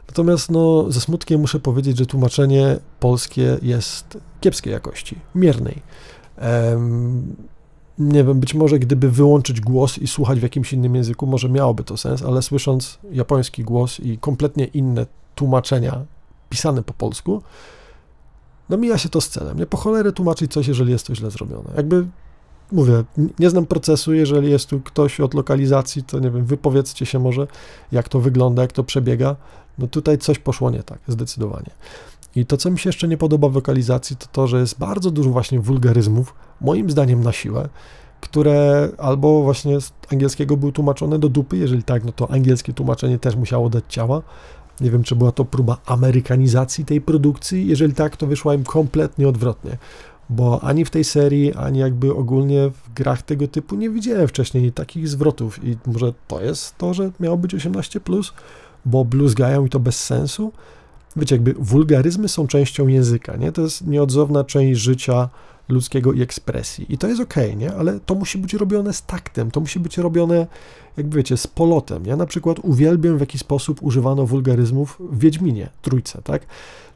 Natomiast 0.07 0.51
no, 0.51 0.91
ze 0.91 1.01
smutkiem 1.01 1.41
muszę 1.41 1.59
powiedzieć, 1.59 1.97
że 1.97 2.05
tłumaczenie 2.05 2.77
polskie 2.99 3.57
jest 3.61 4.17
kiepskiej 4.41 4.73
jakości, 4.73 5.15
miernej. 5.35 5.81
Nie 7.99 8.23
wiem, 8.23 8.39
być 8.39 8.53
może 8.53 8.79
gdyby 8.79 9.09
wyłączyć 9.09 9.61
głos 9.61 9.97
i 9.97 10.07
słuchać 10.07 10.39
w 10.39 10.43
jakimś 10.43 10.73
innym 10.73 10.95
języku, 10.95 11.27
może 11.27 11.49
miałoby 11.49 11.83
to 11.83 11.97
sens, 11.97 12.23
ale 12.23 12.41
słysząc 12.41 12.99
japoński 13.11 13.63
głos 13.63 13.99
i 13.99 14.17
kompletnie 14.17 14.65
inne 14.65 15.05
tłumaczenia 15.35 16.05
pisane 16.49 16.83
po 16.83 16.93
polsku, 16.93 17.41
no 18.69 18.77
mija 18.77 18.97
się 18.97 19.09
to 19.09 19.21
z 19.21 19.29
celem. 19.29 19.59
Nie 19.59 19.65
po 19.65 19.77
cholerę 19.77 20.11
tłumaczyć 20.11 20.51
coś, 20.51 20.67
jeżeli 20.67 20.91
jest 20.91 21.07
to 21.07 21.15
źle 21.15 21.31
zrobione. 21.31 21.69
Jakby, 21.77 22.05
mówię, 22.71 23.03
nie 23.39 23.49
znam 23.49 23.65
procesu, 23.65 24.13
jeżeli 24.13 24.51
jest 24.51 24.69
tu 24.69 24.79
ktoś 24.79 25.19
od 25.19 25.33
lokalizacji, 25.33 26.03
to 26.03 26.19
nie 26.19 26.31
wiem, 26.31 26.45
wypowiedzcie 26.45 27.05
się 27.05 27.19
może, 27.19 27.47
jak 27.91 28.09
to 28.09 28.19
wygląda, 28.19 28.61
jak 28.61 28.71
to 28.71 28.83
przebiega. 28.83 29.35
No 29.77 29.87
tutaj 29.87 30.17
coś 30.17 30.39
poszło 30.39 30.71
nie 30.71 30.83
tak, 30.83 30.99
zdecydowanie. 31.07 31.69
I 32.35 32.45
to, 32.45 32.57
co 32.57 32.71
mi 32.71 32.79
się 32.79 32.89
jeszcze 32.89 33.07
nie 33.07 33.17
podoba 33.17 33.49
w 33.49 33.55
lokalizacji, 33.55 34.15
to 34.15 34.25
to, 34.31 34.47
że 34.47 34.59
jest 34.59 34.79
bardzo 34.79 35.11
dużo 35.11 35.29
właśnie 35.29 35.59
wulgaryzmów, 35.59 36.33
moim 36.63 36.89
zdaniem 36.89 37.23
na 37.23 37.31
siłę, 37.31 37.69
które 38.21 38.89
albo 38.97 39.43
właśnie 39.43 39.81
z 39.81 39.93
angielskiego 40.11 40.57
były 40.57 40.71
tłumaczone 40.71 41.19
do 41.19 41.29
dupy, 41.29 41.57
jeżeli 41.57 41.83
tak, 41.83 42.03
no 42.03 42.11
to 42.11 42.31
angielskie 42.31 42.73
tłumaczenie 42.73 43.19
też 43.19 43.35
musiało 43.35 43.69
dać 43.69 43.83
ciała. 43.87 44.21
Nie 44.81 44.91
wiem, 44.91 45.03
czy 45.03 45.15
była 45.15 45.31
to 45.31 45.45
próba 45.45 45.77
amerykanizacji 45.85 46.85
tej 46.85 47.01
produkcji. 47.01 47.67
Jeżeli 47.67 47.93
tak, 47.93 48.17
to 48.17 48.27
wyszła 48.27 48.53
im 48.53 48.63
kompletnie 48.63 49.27
odwrotnie, 49.27 49.77
bo 50.29 50.63
ani 50.63 50.85
w 50.85 50.89
tej 50.89 51.03
serii, 51.03 51.53
ani 51.53 51.79
jakby 51.79 52.15
ogólnie 52.15 52.69
w 52.69 52.93
grach 52.93 53.21
tego 53.21 53.47
typu 53.47 53.75
nie 53.75 53.89
widziałem 53.89 54.27
wcześniej 54.27 54.71
takich 54.71 55.07
zwrotów. 55.07 55.63
I 55.63 55.77
może 55.85 56.13
to 56.27 56.41
jest 56.41 56.77
to, 56.77 56.93
że 56.93 57.11
miało 57.19 57.37
być 57.37 57.55
18, 57.55 57.99
bo 58.85 59.05
bluzgają 59.05 59.65
i 59.65 59.69
to 59.69 59.79
bez 59.79 60.03
sensu 60.03 60.51
wiecie, 61.15 61.35
jakby 61.35 61.53
wulgaryzmy 61.53 62.29
są 62.29 62.47
częścią 62.47 62.87
języka, 62.87 63.35
nie? 63.35 63.51
To 63.51 63.61
jest 63.61 63.87
nieodzowna 63.87 64.43
część 64.43 64.81
życia 64.81 65.29
ludzkiego 65.69 66.13
i 66.13 66.21
ekspresji. 66.21 66.85
I 66.89 66.97
to 66.97 67.07
jest 67.07 67.21
okej, 67.21 67.45
okay, 67.45 67.55
nie? 67.55 67.75
Ale 67.75 67.99
to 67.99 68.15
musi 68.15 68.37
być 68.37 68.53
robione 68.53 68.93
z 68.93 69.01
taktem, 69.01 69.51
to 69.51 69.59
musi 69.59 69.79
być 69.79 69.97
robione, 69.97 70.47
jakby 70.97 71.17
wiecie, 71.17 71.37
z 71.37 71.47
polotem. 71.47 72.05
Ja 72.05 72.15
na 72.15 72.25
przykład 72.25 72.59
uwielbiam, 72.59 73.17
w 73.17 73.19
jaki 73.19 73.37
sposób 73.37 73.83
używano 73.83 74.25
wulgaryzmów 74.25 74.97
w 74.99 75.19
Wiedźminie, 75.19 75.69
trójce, 75.81 76.21
tak? 76.21 76.45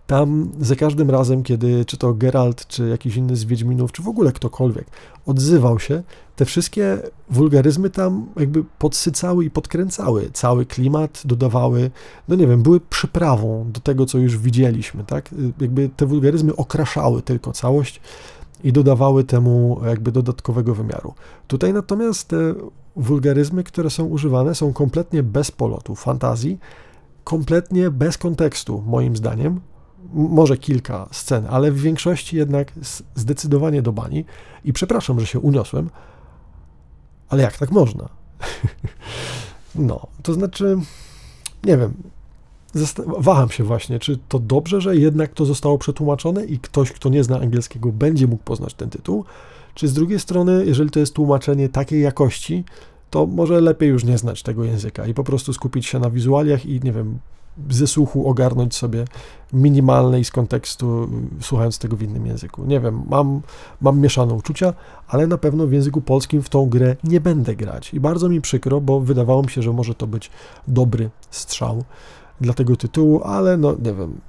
Tam 0.08 0.52
za 0.60 0.76
każdym 0.76 1.10
razem, 1.12 1.44
kiedy 1.44 1.86
czy 1.86 1.98
to 1.98 2.14
Geralt, 2.14 2.68
czy 2.68 2.90
jakiś 2.90 3.16
inny 3.16 3.36
z 3.36 3.46
Wiedźminów, 3.46 3.92
czy 3.92 4.04
w 4.04 4.08
ogóle 4.08 4.32
ktokolwiek 4.32 4.88
odzywał 5.26 5.80
się, 5.80 6.04
te 6.36 6.46
wszystkie 6.46 6.98
wulgaryzmy 7.30 7.90
tam 7.90 8.26
jakby 8.40 8.64
podsycały 8.80 9.46
i 9.46 9.50
podkręcały 9.50 10.30
cały 10.34 10.66
klimat, 10.66 11.22
dodawały, 11.26 11.92
no 12.28 12.36
nie 12.36 12.48
wiem, 12.48 12.64
były 12.64 12.80
przyprawą 12.80 13.72
do 13.72 13.80
tego, 13.80 14.06
co 14.06 14.18
już 14.18 14.38
widzieliśmy, 14.38 15.04
tak? 15.04 15.30
Jakby 15.62 15.90
te 15.90 16.06
wulgaryzmy 16.06 16.56
okraszały 16.56 17.22
tylko 17.22 17.54
całość 17.54 18.02
i 18.64 18.74
dodawały 18.74 19.24
temu 19.24 19.82
jakby 19.86 20.12
dodatkowego 20.12 20.76
wymiaru. 20.76 21.14
Tutaj 21.48 21.74
natomiast 21.74 22.28
te 22.28 22.38
wulgaryzmy, 22.96 23.64
które 23.64 23.90
są 23.90 24.06
używane, 24.06 24.56
są 24.56 24.74
kompletnie 24.74 25.24
bez 25.24 25.52
polotu, 25.52 25.96
fantazji, 25.96 26.60
kompletnie 27.24 27.92
bez 27.92 28.18
kontekstu, 28.18 28.84
moim 28.88 29.16
zdaniem, 29.16 29.60
może 30.14 30.58
kilka 30.58 31.08
scen, 31.12 31.48
ale 31.50 31.72
w 31.72 31.82
większości 31.82 32.38
jednak 32.38 32.72
zdecydowanie 33.16 33.82
do 33.82 33.92
bani. 33.94 34.26
I 34.66 34.74
przepraszam, 34.74 35.20
że 35.20 35.26
się 35.26 35.40
uniosłem, 35.40 35.90
ale 37.30 37.44
jak 37.44 37.58
tak 37.58 37.72
można? 37.72 38.10
no, 39.76 40.08
to 40.24 40.34
znaczy, 40.34 40.78
nie 41.64 41.78
wiem, 41.78 41.94
waham 43.20 43.50
się 43.50 43.64
właśnie, 43.64 44.00
czy 44.00 44.20
to 44.30 44.40
dobrze, 44.40 44.82
że 44.82 44.98
jednak 44.98 45.34
to 45.34 45.46
zostało 45.46 45.78
przetłumaczone 45.78 46.46
i 46.46 46.60
ktoś, 46.60 46.92
kto 46.92 47.10
nie 47.10 47.24
zna 47.24 47.40
angielskiego, 47.40 47.92
będzie 47.92 48.28
mógł 48.28 48.44
poznać 48.44 48.74
ten 48.74 48.90
tytuł, 48.90 49.26
czy 49.74 49.88
z 49.88 49.94
drugiej 49.94 50.20
strony, 50.20 50.66
jeżeli 50.66 50.90
to 50.90 51.00
jest 51.00 51.14
tłumaczenie 51.14 51.70
takiej 51.70 52.02
jakości, 52.02 52.64
to 53.10 53.26
może 53.26 53.62
lepiej 53.62 53.90
już 53.90 54.04
nie 54.04 54.18
znać 54.18 54.44
tego 54.44 54.64
języka 54.64 55.08
i 55.08 55.14
po 55.14 55.24
prostu 55.24 55.54
skupić 55.54 55.86
się 55.86 56.00
na 56.00 56.10
wizualiach 56.10 56.66
i, 56.66 56.80
nie 56.84 56.92
wiem, 56.92 57.20
ze 57.70 57.88
słuchu 57.88 58.30
ogarnąć 58.30 58.76
sobie 58.76 59.06
minimalne 59.54 60.20
i 60.20 60.24
z 60.24 60.32
kontekstu, 60.32 61.10
słuchając 61.42 61.80
tego 61.80 61.98
w 61.98 62.02
innym 62.02 62.26
języku. 62.26 62.66
Nie 62.66 62.80
wiem, 62.80 63.02
mam, 63.10 63.42
mam 63.82 64.00
mieszane 64.00 64.34
uczucia, 64.34 64.74
ale 65.08 65.28
na 65.28 65.38
pewno 65.38 65.68
w 65.68 65.72
języku 65.72 66.02
polskim 66.02 66.42
w 66.42 66.50
tą 66.50 66.70
grę 66.70 66.96
nie 67.04 67.22
będę 67.22 67.56
grać. 67.56 67.94
I 67.94 68.00
bardzo 68.00 68.30
mi 68.30 68.42
przykro, 68.42 68.82
bo 68.82 69.00
wydawało 69.00 69.42
mi 69.42 69.50
się, 69.50 69.62
że 69.62 69.74
może 69.74 69.96
to 69.96 70.08
być 70.08 70.30
dobry 70.68 71.10
strzał 71.32 71.84
dla 72.42 72.54
tego 72.54 72.76
tytułu, 72.76 73.24
ale 73.24 73.58
no 73.58 73.76
nie 73.80 73.94
wiem. 73.94 74.22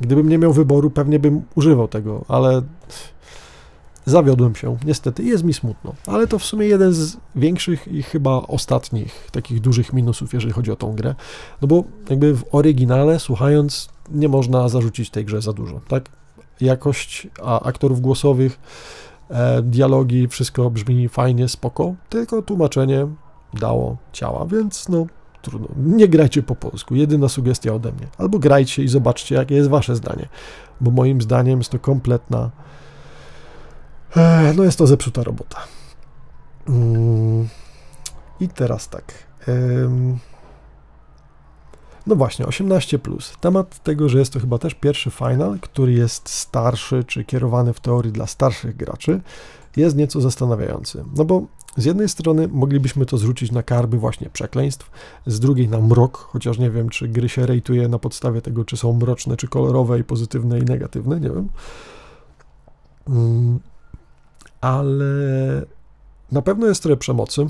Gdybym 0.00 0.28
nie 0.28 0.38
miał 0.38 0.52
wyboru, 0.52 0.90
pewnie 0.90 1.18
bym 1.18 1.42
używał 1.54 1.88
tego, 1.88 2.24
ale 2.28 2.62
Zawiodłem 4.06 4.54
się, 4.54 4.76
niestety, 4.84 5.22
jest 5.22 5.44
mi 5.44 5.54
smutno, 5.54 5.94
ale 6.06 6.26
to 6.26 6.38
w 6.38 6.44
sumie 6.44 6.66
jeden 6.66 6.92
z 6.92 7.16
większych 7.36 7.88
i 7.88 8.02
chyba 8.02 8.30
ostatnich 8.30 9.28
takich 9.32 9.60
dużych 9.60 9.92
minusów, 9.92 10.34
jeżeli 10.34 10.52
chodzi 10.52 10.70
o 10.70 10.76
tą 10.76 10.92
grę, 10.92 11.14
no 11.62 11.68
bo 11.68 11.84
jakby 12.10 12.34
w 12.34 12.44
oryginale, 12.52 13.20
słuchając, 13.20 13.88
nie 14.10 14.28
można 14.28 14.68
zarzucić 14.68 15.10
tej 15.10 15.24
grze 15.24 15.42
za 15.42 15.52
dużo, 15.52 15.80
tak? 15.88 16.08
Jakość 16.60 17.28
a 17.42 17.60
aktorów 17.60 18.00
głosowych, 18.00 18.60
e, 19.28 19.62
dialogi, 19.62 20.28
wszystko 20.28 20.70
brzmi 20.70 21.08
fajnie, 21.08 21.48
spoko, 21.48 21.94
tylko 22.08 22.42
tłumaczenie 22.42 23.06
dało 23.54 23.96
ciała, 24.12 24.46
więc 24.46 24.88
no 24.88 25.06
trudno. 25.42 25.68
Nie 25.76 26.08
grajcie 26.08 26.42
po 26.42 26.56
polsku, 26.56 26.94
jedyna 26.94 27.28
sugestia 27.28 27.74
ode 27.74 27.92
mnie. 27.92 28.06
Albo 28.18 28.38
grajcie 28.38 28.84
i 28.84 28.88
zobaczcie, 28.88 29.34
jakie 29.34 29.54
jest 29.54 29.68
wasze 29.68 29.96
zdanie, 29.96 30.28
bo 30.80 30.90
moim 30.90 31.22
zdaniem 31.22 31.58
jest 31.58 31.70
to 31.70 31.78
kompletna 31.78 32.50
no 34.56 34.64
jest 34.64 34.78
to 34.78 34.86
zepsuta 34.86 35.22
robota. 35.22 35.58
Mm. 36.68 37.48
I 38.40 38.48
teraz 38.48 38.88
tak. 38.88 39.14
No 42.06 42.16
właśnie, 42.16 42.46
18. 42.46 42.98
Temat 43.40 43.82
tego, 43.82 44.08
że 44.08 44.18
jest 44.18 44.32
to 44.32 44.40
chyba 44.40 44.58
też 44.58 44.74
pierwszy 44.74 45.10
final, 45.10 45.58
który 45.60 45.92
jest 45.92 46.28
starszy, 46.28 47.04
czy 47.04 47.24
kierowany 47.24 47.72
w 47.72 47.80
teorii 47.80 48.12
dla 48.12 48.26
starszych 48.26 48.76
graczy, 48.76 49.20
jest 49.76 49.96
nieco 49.96 50.20
zastanawiający. 50.20 51.04
No 51.16 51.24
bo 51.24 51.42
z 51.76 51.84
jednej 51.84 52.08
strony 52.08 52.48
moglibyśmy 52.48 53.06
to 53.06 53.18
zrzucić 53.18 53.52
na 53.52 53.62
karby 53.62 53.98
właśnie 53.98 54.30
przekleństw, 54.30 54.90
z 55.26 55.40
drugiej 55.40 55.68
na 55.68 55.80
mrok, 55.80 56.18
chociaż 56.18 56.58
nie 56.58 56.70
wiem, 56.70 56.88
czy 56.88 57.08
gry 57.08 57.28
się 57.28 57.46
rejtuje 57.46 57.88
na 57.88 57.98
podstawie 57.98 58.42
tego, 58.42 58.64
czy 58.64 58.76
są 58.76 58.92
mroczne, 58.92 59.36
czy 59.36 59.48
kolorowe 59.48 59.98
i 59.98 60.04
pozytywne 60.04 60.58
i 60.58 60.62
negatywne, 60.62 61.20
nie 61.20 61.30
wiem. 61.30 61.48
Mm 63.08 63.60
ale 64.60 65.04
na 66.32 66.42
pewno 66.42 66.66
jest 66.66 66.82
trochę 66.82 66.96
przemocy. 66.96 67.46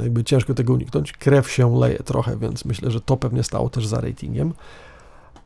Jakby 0.00 0.24
ciężko 0.24 0.54
tego 0.54 0.72
uniknąć. 0.72 1.12
Krew 1.12 1.50
się 1.50 1.78
leje 1.78 1.98
trochę, 1.98 2.36
więc 2.36 2.64
myślę, 2.64 2.90
że 2.90 3.00
to 3.00 3.16
pewnie 3.16 3.42
stało 3.42 3.70
też 3.70 3.86
za 3.86 4.00
ratingiem. 4.00 4.54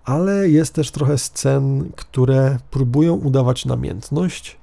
Ale 0.04 0.48
jest 0.48 0.74
też 0.74 0.90
trochę 0.90 1.18
scen, 1.18 1.92
które 1.96 2.58
próbują 2.70 3.14
udawać 3.14 3.64
namiętność, 3.64 4.56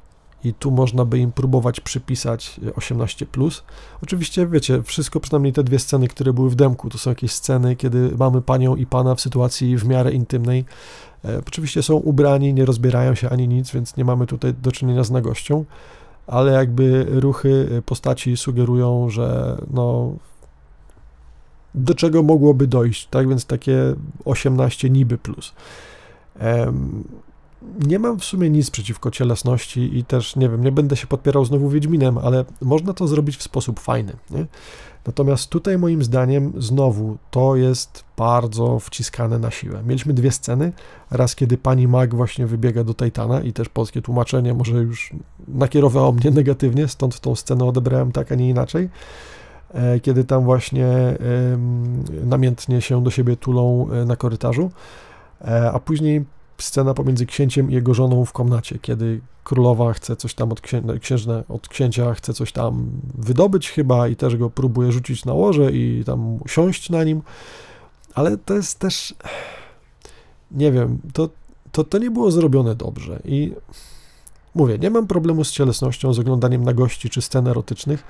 i 0.44 0.54
tu 0.54 0.72
można 0.72 1.06
by 1.06 1.20
im 1.20 1.32
próbować 1.32 1.80
przypisać 1.80 2.60
18. 2.76 3.26
Oczywiście, 4.04 4.48
wiecie, 4.48 4.84
wszystko, 4.84 5.20
przynajmniej 5.20 5.54
te 5.54 5.64
dwie 5.64 5.80
sceny, 5.80 6.08
które 6.08 6.34
były 6.34 6.50
w 6.50 6.56
demku, 6.56 6.90
to 6.90 6.98
są 6.98 7.12
jakieś 7.12 7.32
sceny, 7.32 7.76
kiedy 7.76 8.12
mamy 8.18 8.42
panią 8.42 8.76
i 8.76 8.86
pana 8.86 9.16
w 9.16 9.22
sytuacji 9.22 9.78
w 9.78 9.88
miarę 9.88 10.12
intymnej. 10.12 10.66
E, 11.26 11.42
oczywiście 11.48 11.84
są 11.84 11.96
ubrani, 11.96 12.54
nie 12.54 12.66
rozbierają 12.66 13.16
się 13.16 13.30
ani 13.30 13.48
nic, 13.48 13.72
więc 13.72 13.98
nie 13.98 14.06
mamy 14.06 14.28
tutaj 14.28 14.54
do 14.54 14.72
czynienia 14.72 15.04
z 15.04 15.12
nagością, 15.12 15.66
ale 16.28 16.52
jakby 16.52 17.06
ruchy 17.10 17.82
postaci 17.86 18.38
sugerują, 18.38 19.10
że 19.10 19.58
no 19.72 20.14
do 21.76 21.96
czego 21.96 22.24
mogłoby 22.24 22.68
dojść, 22.68 23.08
tak 23.08 23.30
więc 23.30 23.46
takie 23.46 23.96
18 24.26 24.90
niby 24.90 25.18
plus. 25.18 25.54
Nie 27.88 28.00
mam 28.00 28.20
w 28.20 28.24
sumie 28.24 28.50
nic 28.50 28.72
przeciwko 28.72 29.12
cielesności 29.12 29.98
i 29.98 30.06
też, 30.06 30.36
nie 30.36 30.50
wiem, 30.50 30.64
nie 30.64 30.72
będę 30.72 30.96
się 30.96 31.08
podpierał 31.08 31.46
znowu 31.46 31.70
Wiedźminem, 31.70 32.18
ale 32.18 32.46
można 32.62 32.94
to 32.94 33.08
zrobić 33.08 33.38
w 33.38 33.44
sposób 33.44 33.80
fajny. 33.80 34.14
Nie? 34.32 34.46
Natomiast 35.06 35.50
tutaj 35.50 35.78
moim 35.78 36.04
zdaniem 36.04 36.54
znowu 36.58 37.18
to 37.32 37.56
jest 37.56 38.04
bardzo 38.18 38.80
wciskane 38.80 39.40
na 39.40 39.52
siłę. 39.52 39.84
Mieliśmy 39.86 40.14
dwie 40.14 40.32
sceny. 40.32 40.72
Raz, 41.12 41.36
kiedy 41.36 41.58
pani 41.58 41.88
Mag 41.88 42.16
właśnie 42.16 42.48
wybiega 42.48 42.84
do 42.84 42.94
Titana 42.94 43.42
i 43.42 43.54
też 43.54 43.70
polskie 43.70 44.02
tłumaczenie 44.02 44.54
może 44.54 44.78
już 44.78 45.14
nakierowało 45.48 46.12
mnie 46.12 46.32
negatywnie, 46.32 46.88
stąd 46.88 47.20
tą 47.20 47.36
scenę 47.36 47.66
odebrałem 47.66 48.12
tak, 48.12 48.32
a 48.32 48.36
nie 48.36 48.50
inaczej. 48.50 48.90
E, 49.74 50.00
kiedy 50.00 50.24
tam 50.24 50.44
właśnie 50.44 50.88
namiętnie 52.24 52.82
się 52.82 53.04
do 53.04 53.12
siebie 53.12 53.38
tulą 53.38 53.88
e, 53.92 54.06
na 54.06 54.16
korytarzu, 54.16 54.72
e, 55.42 55.72
a 55.72 55.80
później 55.80 56.26
scena 56.64 56.94
pomiędzy 56.94 57.26
księciem 57.26 57.72
i 57.72 57.74
jego 57.74 57.94
żoną 57.94 58.26
w 58.26 58.32
komnacie, 58.32 58.80
kiedy 58.80 59.22
królowa 59.44 59.94
chce 59.94 60.16
coś 60.16 60.34
tam 60.34 60.52
od, 60.52 60.62
księ 60.62 60.82
od 61.50 61.68
księcia, 61.68 62.14
chce 62.14 62.34
coś 62.34 62.52
tam 62.52 62.90
wydobyć 63.16 63.72
chyba 63.72 64.08
i 64.08 64.16
też 64.16 64.38
go 64.38 64.50
próbuje 64.50 64.92
rzucić 64.92 65.26
na 65.26 65.34
łoże 65.34 65.72
i 65.72 66.04
tam 66.06 66.40
siąść 66.48 66.90
na 66.90 67.04
nim, 67.04 67.22
ale 68.16 68.38
to 68.38 68.54
jest 68.54 68.80
też, 68.80 69.16
nie 70.52 70.72
wiem, 70.72 71.00
to, 71.14 71.30
to, 71.72 71.84
to 71.84 71.98
nie 71.98 72.12
było 72.12 72.32
zrobione 72.32 72.76
dobrze 72.76 73.20
i 73.26 73.54
mówię, 74.56 74.78
nie 74.78 74.90
mam 74.90 75.08
problemu 75.08 75.44
z 75.44 75.52
cielesnością, 75.52 76.14
z 76.14 76.20
oglądaniem 76.20 76.64
nagości 76.64 77.10
czy 77.10 77.22
scen 77.22 77.48
erotycznych, 77.48 78.04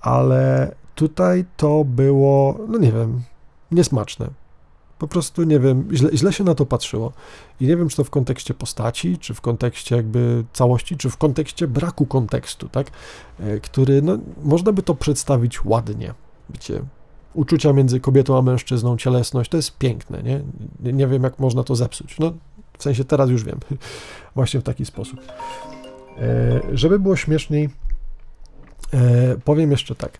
ale 0.00 0.74
tutaj 0.94 1.44
to 1.56 1.84
było, 1.84 2.58
no 2.68 2.78
nie 2.78 2.92
wiem, 2.92 3.22
niesmaczne. 3.70 4.28
Po 4.98 5.08
prostu 5.08 5.42
nie 5.42 5.60
wiem, 5.60 5.88
źle, 5.92 6.10
źle, 6.14 6.32
się 6.32 6.44
na 6.44 6.54
to 6.54 6.66
patrzyło. 6.66 7.12
I 7.60 7.66
nie 7.66 7.76
wiem, 7.76 7.88
czy 7.88 7.96
to 7.96 8.04
w 8.04 8.10
kontekście 8.10 8.54
postaci, 8.54 9.18
czy 9.18 9.34
w 9.34 9.40
kontekście 9.40 9.96
jakby 9.96 10.44
całości, 10.52 10.96
czy 10.96 11.10
w 11.10 11.16
kontekście 11.16 11.68
braku 11.68 12.06
kontekstu, 12.06 12.68
tak? 12.68 12.90
E, 13.40 13.60
który, 13.60 14.02
no, 14.02 14.18
można 14.42 14.72
by 14.72 14.82
to 14.82 14.94
przedstawić 14.94 15.64
ładnie. 15.64 16.14
Wiecie, 16.50 16.82
uczucia 17.34 17.72
między 17.72 18.00
kobietą 18.00 18.38
a 18.38 18.42
mężczyzną, 18.42 18.96
cielesność, 18.96 19.50
to 19.50 19.56
jest 19.56 19.78
piękne, 19.78 20.22
nie? 20.22 20.42
Nie 20.92 21.06
wiem, 21.06 21.22
jak 21.22 21.38
można 21.38 21.64
to 21.64 21.76
zepsuć. 21.76 22.18
No, 22.18 22.32
w 22.78 22.82
sensie 22.82 23.04
teraz 23.04 23.30
już 23.30 23.44
wiem. 23.44 23.58
Właśnie 24.34 24.60
w 24.60 24.62
taki 24.62 24.84
sposób. 24.84 25.20
E, 26.18 26.60
żeby 26.72 26.98
było 26.98 27.16
śmieszniej, 27.16 27.68
e, 28.94 29.36
powiem 29.44 29.70
jeszcze 29.70 29.94
tak. 29.94 30.18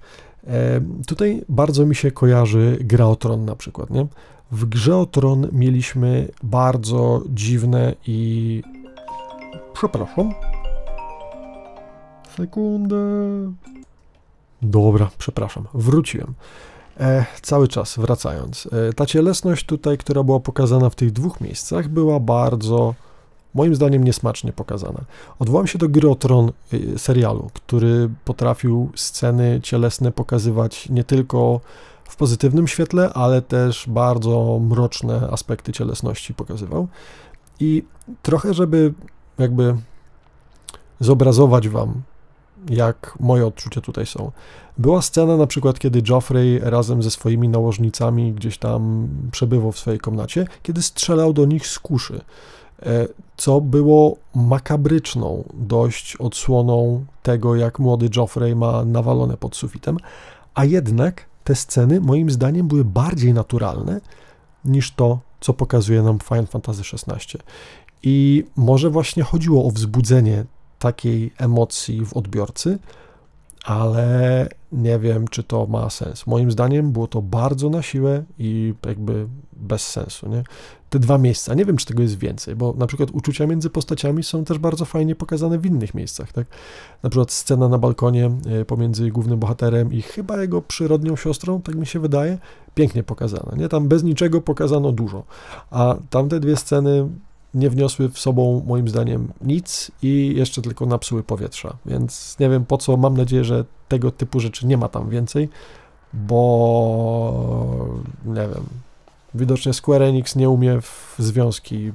Tutaj 1.07 1.45
bardzo 1.49 1.87
mi 1.87 1.95
się 1.95 2.11
kojarzy 2.11 2.79
Gra 2.81 3.07
o 3.07 3.17
Tron 3.17 3.45
na 3.45 3.57
przykład, 3.57 3.91
nie? 3.91 4.07
W 4.53 4.65
grze 4.65 4.97
o 4.97 5.07
Tron 5.07 5.49
mieliśmy 5.53 6.29
bardzo 6.43 7.23
dziwne 7.29 7.95
i... 8.07 8.63
Przepraszam. 9.73 10.35
Sekundę. 12.37 12.97
Dobra, 14.63 15.11
przepraszam, 15.19 15.65
wróciłem. 15.75 16.35
E, 17.01 17.25
cały 17.43 17.69
czas 17.69 17.99
wracając. 17.99 18.69
E, 18.73 18.93
ta 18.93 19.07
cielesność 19.07 19.67
tutaj, 19.67 19.99
która 19.99 20.23
była 20.23 20.41
pokazana 20.41 20.91
w 20.91 20.95
tych 20.95 21.13
dwóch 21.13 21.41
miejscach, 21.41 21.89
była 21.89 22.21
bardzo 22.21 22.95
moim 23.55 23.75
zdaniem 23.75 24.05
niesmacznie 24.05 24.53
pokazana. 24.53 25.01
Odwołam 25.39 25.67
się 25.67 25.79
do 25.79 25.89
gry 25.89 26.11
o 26.11 26.15
Tron 26.15 26.53
y, 26.73 26.99
serialu, 26.99 27.51
który 27.55 28.11
potrafił 28.25 28.91
sceny 28.95 29.61
cielesne 29.63 30.13
pokazywać 30.13 30.89
nie 30.89 31.05
tylko 31.05 31.61
w 32.09 32.17
pozytywnym 32.17 32.69
świetle, 32.69 33.13
ale 33.13 33.43
też 33.43 33.85
bardzo 33.89 34.61
mroczne 34.63 35.29
aspekty 35.31 35.73
cielesności 35.73 36.35
pokazywał. 36.35 36.89
I 37.61 37.83
trochę, 38.23 38.55
żeby 38.55 38.95
jakby 39.39 39.77
zobrazować 41.01 41.69
wam, 41.69 42.03
jak 42.71 43.15
moje 43.21 43.47
odczucia 43.47 43.81
tutaj 43.81 44.07
są. 44.07 44.33
Była 44.79 45.03
scena 45.03 45.37
na 45.37 45.47
przykład, 45.47 45.79
kiedy 45.79 46.03
Joffrey 46.09 46.59
razem 46.63 47.03
ze 47.03 47.11
swoimi 47.11 47.49
nałożnicami 47.49 48.33
gdzieś 48.33 48.59
tam 48.59 49.09
przebywał 49.33 49.73
w 49.73 49.79
swojej 49.79 50.01
komnacie, 50.01 50.47
kiedy 50.63 50.83
strzelał 50.83 51.33
do 51.33 51.45
nich 51.45 51.67
z 51.67 51.79
kuszy, 51.79 52.21
e, 52.83 53.09
co 53.37 53.61
było 53.61 54.17
makabryczną 54.35 55.45
dość 55.55 56.17
odsłoną 56.17 57.05
tego, 57.23 57.57
jak 57.57 57.79
młody 57.79 58.09
Joffrey 58.17 58.57
ma 58.57 58.85
nawalone 58.85 59.37
pod 59.37 59.57
sufitem, 59.57 59.97
a 60.55 60.65
jednak 60.65 61.27
te 61.47 61.55
sceny 61.55 62.01
moim 62.01 62.31
zdaniem 62.31 62.69
były 62.69 62.85
bardziej 62.85 63.35
naturalne 63.35 64.01
niż 64.65 64.93
to, 64.93 65.21
co 65.41 65.55
pokazuje 65.55 66.03
nam 66.03 66.19
Final 66.19 66.47
Fantasy 66.47 66.83
XVI. 66.93 67.39
I 68.03 68.45
może 68.57 68.91
właśnie 68.91 69.23
chodziło 69.23 69.65
o 69.65 69.71
wzbudzenie 69.71 70.45
takiej 70.79 71.33
emocji 71.39 72.07
w 72.07 72.15
odbiorcy, 72.15 72.79
ale 73.67 74.49
nie 74.73 74.99
wiem, 74.99 75.29
czy 75.29 75.43
to 75.43 75.67
ma 75.67 75.91
sens. 75.91 76.27
Moim 76.27 76.51
zdaniem 76.51 76.93
było 76.93 77.07
to 77.07 77.23
bardzo 77.23 77.71
na 77.71 77.83
siłę 77.83 78.23
i 78.39 78.75
jakby 78.87 79.27
bez 79.53 79.89
sensu. 79.89 80.29
Nie? 80.29 80.43
Te 80.91 80.99
dwa 80.99 81.19
miejsca, 81.19 81.55
nie 81.55 81.65
wiem, 81.65 81.77
czy 81.77 81.87
tego 81.87 82.03
jest 82.03 82.19
więcej, 82.19 82.57
bo 82.57 82.75
na 82.79 82.87
przykład 82.87 83.11
uczucia 83.11 83.47
między 83.47 83.71
postaciami 83.71 84.23
są 84.23 84.45
też 84.45 84.59
bardzo 84.59 84.85
fajnie 84.85 85.15
pokazane 85.15 85.59
w 85.59 85.67
innych 85.67 85.95
miejscach. 85.95 86.33
Tak? 86.33 86.47
Na 87.03 87.11
przykład 87.11 87.33
scena 87.33 87.69
na 87.69 87.79
balkonie 87.79 88.31
e, 88.61 88.65
pomiędzy 88.65 89.11
głównym 89.11 89.39
bohaterem 89.39 89.93
i 89.93 90.03
chyba 90.03 90.43
jego 90.43 90.63
przyrodnią 90.63 91.17
siostrą, 91.17 91.63
tak 91.63 91.75
mi 91.75 91.87
się 91.87 92.01
wydaje, 92.01 92.39
pięknie 92.75 93.03
pokazana. 93.03 93.53
Nie? 93.57 93.69
Tam 93.69 93.89
bez 93.89 94.03
niczego 94.03 94.41
pokazano 94.41 94.93
dużo, 94.93 95.25
a 95.71 95.97
tamte 96.11 96.41
dwie 96.41 96.57
sceny 96.57 97.09
nie 97.55 97.71
wniosły 97.71 98.09
w 98.09 98.19
sobą 98.19 98.63
moim 98.67 98.89
zdaniem 98.89 99.33
nic 99.41 99.91
i 100.03 100.35
jeszcze 100.37 100.63
tylko 100.63 100.87
napsuły 100.87 101.23
powietrza. 101.23 101.77
Więc 101.87 102.37
nie 102.41 102.51
wiem 102.51 102.65
po 102.65 102.79
co, 102.79 102.97
mam 102.97 103.17
nadzieję, 103.17 103.45
że 103.45 103.65
tego 103.89 104.11
typu 104.11 104.41
rzeczy 104.41 104.67
nie 104.67 104.77
ma 104.77 104.89
tam 104.89 105.11
więcej, 105.11 105.49
bo 106.13 107.87
nie 108.25 108.35
wiem. 108.35 108.65
Widocznie 109.35 109.73
Square 109.73 110.03
Enix 110.03 110.37
nie 110.37 110.51
umie 110.51 110.81
w 110.81 111.15
związki 111.19 111.93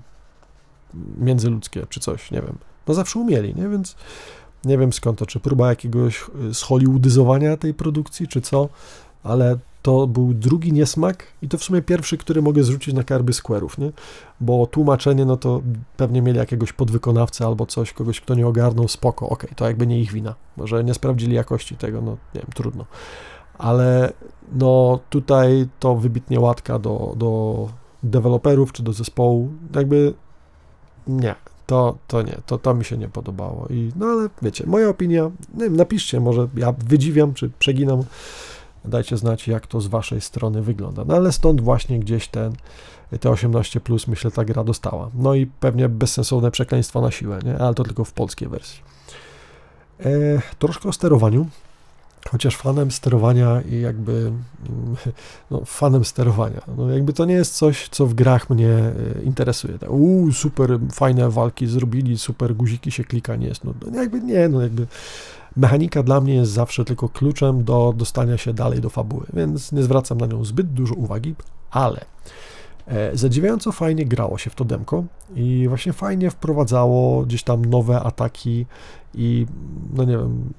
międzyludzkie 1.17 1.85
czy 1.89 1.99
coś, 1.99 2.31
nie 2.31 2.41
wiem. 2.41 2.57
No 2.87 2.93
zawsze 2.93 3.19
umieli, 3.19 3.55
nie? 3.55 3.69
Więc 3.69 3.95
nie 4.65 4.77
wiem 4.77 4.93
skąd 4.93 5.19
to, 5.19 5.25
czy 5.25 5.39
próba 5.39 5.69
jakiegoś 5.69 6.25
zhollywoodyzowania 6.51 7.57
tej 7.57 7.73
produkcji, 7.73 8.27
czy 8.27 8.41
co, 8.41 8.69
ale 9.23 9.57
to 9.81 10.07
był 10.07 10.33
drugi 10.33 10.73
niesmak 10.73 11.27
i 11.41 11.47
to 11.47 11.57
w 11.57 11.63
sumie 11.63 11.81
pierwszy, 11.81 12.17
który 12.17 12.41
mogę 12.41 12.63
zrzucić 12.63 12.93
na 12.93 13.03
karby 13.03 13.31
Square'ów, 13.31 13.79
nie? 13.79 13.91
Bo 14.39 14.67
tłumaczenie, 14.67 15.25
no 15.25 15.37
to 15.37 15.61
pewnie 15.97 16.21
mieli 16.21 16.37
jakiegoś 16.37 16.73
podwykonawcę 16.73 17.45
albo 17.45 17.65
coś, 17.65 17.93
kogoś, 17.93 18.21
kto 18.21 18.35
nie 18.35 18.47
ogarnął, 18.47 18.87
spoko, 18.87 19.25
okej, 19.29 19.49
okay, 19.49 19.55
to 19.55 19.67
jakby 19.67 19.87
nie 19.87 19.99
ich 19.99 20.11
wina. 20.11 20.35
Może 20.57 20.83
nie 20.83 20.93
sprawdzili 20.93 21.35
jakości 21.35 21.75
tego, 21.75 22.01
no 22.01 22.11
nie 22.11 22.41
wiem, 22.41 22.49
trudno. 22.55 22.85
Ale 23.57 24.13
no 24.53 24.99
tutaj 25.09 25.67
to 25.79 25.95
wybitnie 25.95 26.39
łatka 26.39 26.79
do, 26.79 27.13
do 27.17 27.69
deweloperów 28.03 28.71
czy 28.71 28.83
do 28.83 28.93
zespołu, 28.93 29.49
jakby 29.75 30.13
nie, 31.07 31.35
to, 31.65 31.97
to 32.07 32.21
nie, 32.21 32.37
to, 32.45 32.57
to 32.57 32.73
mi 32.73 32.85
się 32.85 32.97
nie 32.97 33.09
podobało. 33.09 33.67
I, 33.69 33.91
no 33.95 34.05
ale 34.05 34.29
wiecie, 34.41 34.63
moja 34.67 34.89
opinia, 34.89 35.31
nie 35.53 35.63
wiem, 35.63 35.75
napiszcie, 35.75 36.19
może 36.19 36.47
ja 36.55 36.71
wydziwiam, 36.71 37.33
czy 37.33 37.51
przeginam, 37.59 38.03
Dajcie 38.85 39.17
znać, 39.17 39.47
jak 39.47 39.67
to 39.67 39.81
z 39.81 39.87
Waszej 39.87 40.21
strony 40.21 40.61
wygląda. 40.61 41.03
No 41.05 41.15
ale 41.15 41.31
stąd 41.31 41.61
właśnie 41.61 41.99
gdzieś 41.99 42.27
ten, 42.27 42.53
te 43.19 43.29
18 43.29 43.79
plus, 43.79 44.07
myślę, 44.07 44.31
ta 44.31 44.45
gra 44.45 44.63
dostała. 44.63 45.09
No 45.13 45.35
i 45.35 45.45
pewnie 45.45 45.89
bezsensowne 45.89 46.51
przekleństwa 46.51 47.01
na 47.01 47.11
siłę, 47.11 47.39
nie? 47.45 47.57
ale 47.57 47.73
to 47.73 47.83
tylko 47.83 48.03
w 48.03 48.13
polskiej 48.13 48.47
wersji. 48.47 48.81
E, 49.99 50.41
troszkę 50.59 50.89
o 50.89 50.93
sterowaniu. 50.93 51.47
Chociaż 52.29 52.57
fanem 52.57 52.91
sterowania 52.91 53.61
i 53.61 53.81
jakby 53.81 54.31
no, 55.51 55.61
fanem 55.65 56.05
sterowania. 56.05 56.61
No 56.77 56.89
jakby 56.89 57.13
to 57.13 57.25
nie 57.25 57.33
jest 57.33 57.55
coś, 57.55 57.89
co 57.89 58.05
w 58.05 58.13
grach 58.13 58.49
mnie 58.49 58.69
e, 58.69 58.93
interesuje. 59.23 59.79
Tak, 59.79 59.89
uuu, 59.89 60.31
super 60.31 60.79
fajne 60.91 61.29
walki 61.29 61.67
zrobili, 61.67 62.17
super 62.17 62.55
guziki 62.55 62.91
się 62.91 63.03
klika, 63.03 63.35
nie 63.35 63.47
jest. 63.47 63.63
No 63.63 63.73
jakby 63.93 64.21
nie, 64.21 64.49
no 64.49 64.61
jakby 64.61 64.87
mechanika 65.55 66.03
dla 66.03 66.21
mnie 66.21 66.35
jest 66.35 66.51
zawsze 66.51 66.85
tylko 66.85 67.09
kluczem 67.09 67.63
do 67.63 67.93
dostania 67.97 68.37
się 68.37 68.53
dalej 68.53 68.81
do 68.81 68.89
fabuły, 68.89 69.25
więc 69.33 69.71
nie 69.71 69.83
zwracam 69.83 70.17
na 70.17 70.25
nią 70.25 70.45
zbyt 70.45 70.73
dużo 70.73 70.95
uwagi, 70.95 71.35
ale 71.71 72.05
e, 72.87 73.17
zadziwiająco 73.17 73.71
fajnie 73.71 74.05
grało 74.05 74.37
się 74.37 74.49
w 74.49 74.55
to 74.55 74.65
demko 74.65 75.03
i 75.35 75.65
właśnie 75.67 75.93
fajnie 75.93 76.31
wprowadzało 76.31 77.25
gdzieś 77.25 77.43
tam 77.43 77.65
nowe 77.65 77.99
ataki 77.99 78.65
i 79.13 79.45
no 79.93 80.03
nie 80.03 80.17
wiem, 80.17 80.53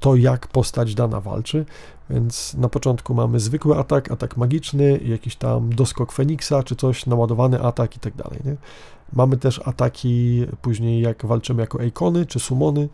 to 0.00 0.16
jak 0.16 0.48
postać 0.48 0.94
dana 0.94 1.20
walczy, 1.20 1.64
więc 2.10 2.54
na 2.54 2.68
początku 2.68 3.14
mamy 3.14 3.40
zwykły 3.40 3.78
atak, 3.78 4.10
atak 4.10 4.36
magiczny, 4.36 5.00
jakiś 5.04 5.36
tam 5.36 5.74
doskok 5.74 6.12
Feniksa, 6.12 6.62
czy 6.62 6.76
coś, 6.76 7.06
naładowany 7.06 7.62
atak 7.62 7.96
i 7.96 8.00
tak 8.00 8.14
dalej? 8.14 8.40
Mamy 9.12 9.36
też 9.36 9.60
ataki 9.64 10.44
później 10.62 11.02
jak 11.02 11.26
walczymy 11.26 11.60
jako 11.60 11.82
Eikony, 11.82 12.26
czy 12.26 12.40
Sumony, 12.40 12.88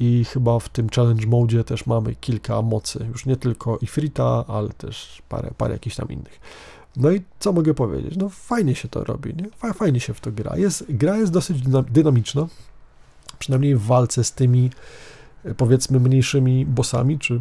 i 0.00 0.24
chyba 0.24 0.58
w 0.58 0.68
tym 0.68 0.88
challenge 0.88 1.26
mode 1.26 1.64
też 1.64 1.86
mamy 1.86 2.14
kilka 2.14 2.62
mocy, 2.62 3.06
już 3.08 3.26
nie 3.26 3.36
tylko 3.36 3.78
Ifrita, 3.80 4.44
ale 4.48 4.68
też 4.68 5.22
parę, 5.28 5.50
parę 5.58 5.72
jakichś 5.72 5.96
tam 5.96 6.08
innych. 6.08 6.40
No 6.96 7.10
i 7.10 7.22
co 7.38 7.52
mogę 7.52 7.74
powiedzieć? 7.74 8.16
No 8.16 8.28
fajnie 8.28 8.74
się 8.74 8.88
to 8.88 9.04
robi, 9.04 9.34
nie? 9.34 9.72
Fajnie 9.72 10.00
się 10.00 10.14
w 10.14 10.20
to 10.20 10.32
gra. 10.32 10.56
Jest, 10.56 10.84
gra 10.88 11.16
jest 11.16 11.32
dosyć 11.32 11.62
dynamiczna, 11.90 12.46
przynajmniej 13.38 13.76
w 13.76 13.82
walce 13.82 14.24
z 14.24 14.32
tymi 14.32 14.70
e, 15.44 15.54
powiedzmy 15.54 16.00
mniejszymi 16.00 16.66
bossami, 16.66 17.18
czy 17.18 17.40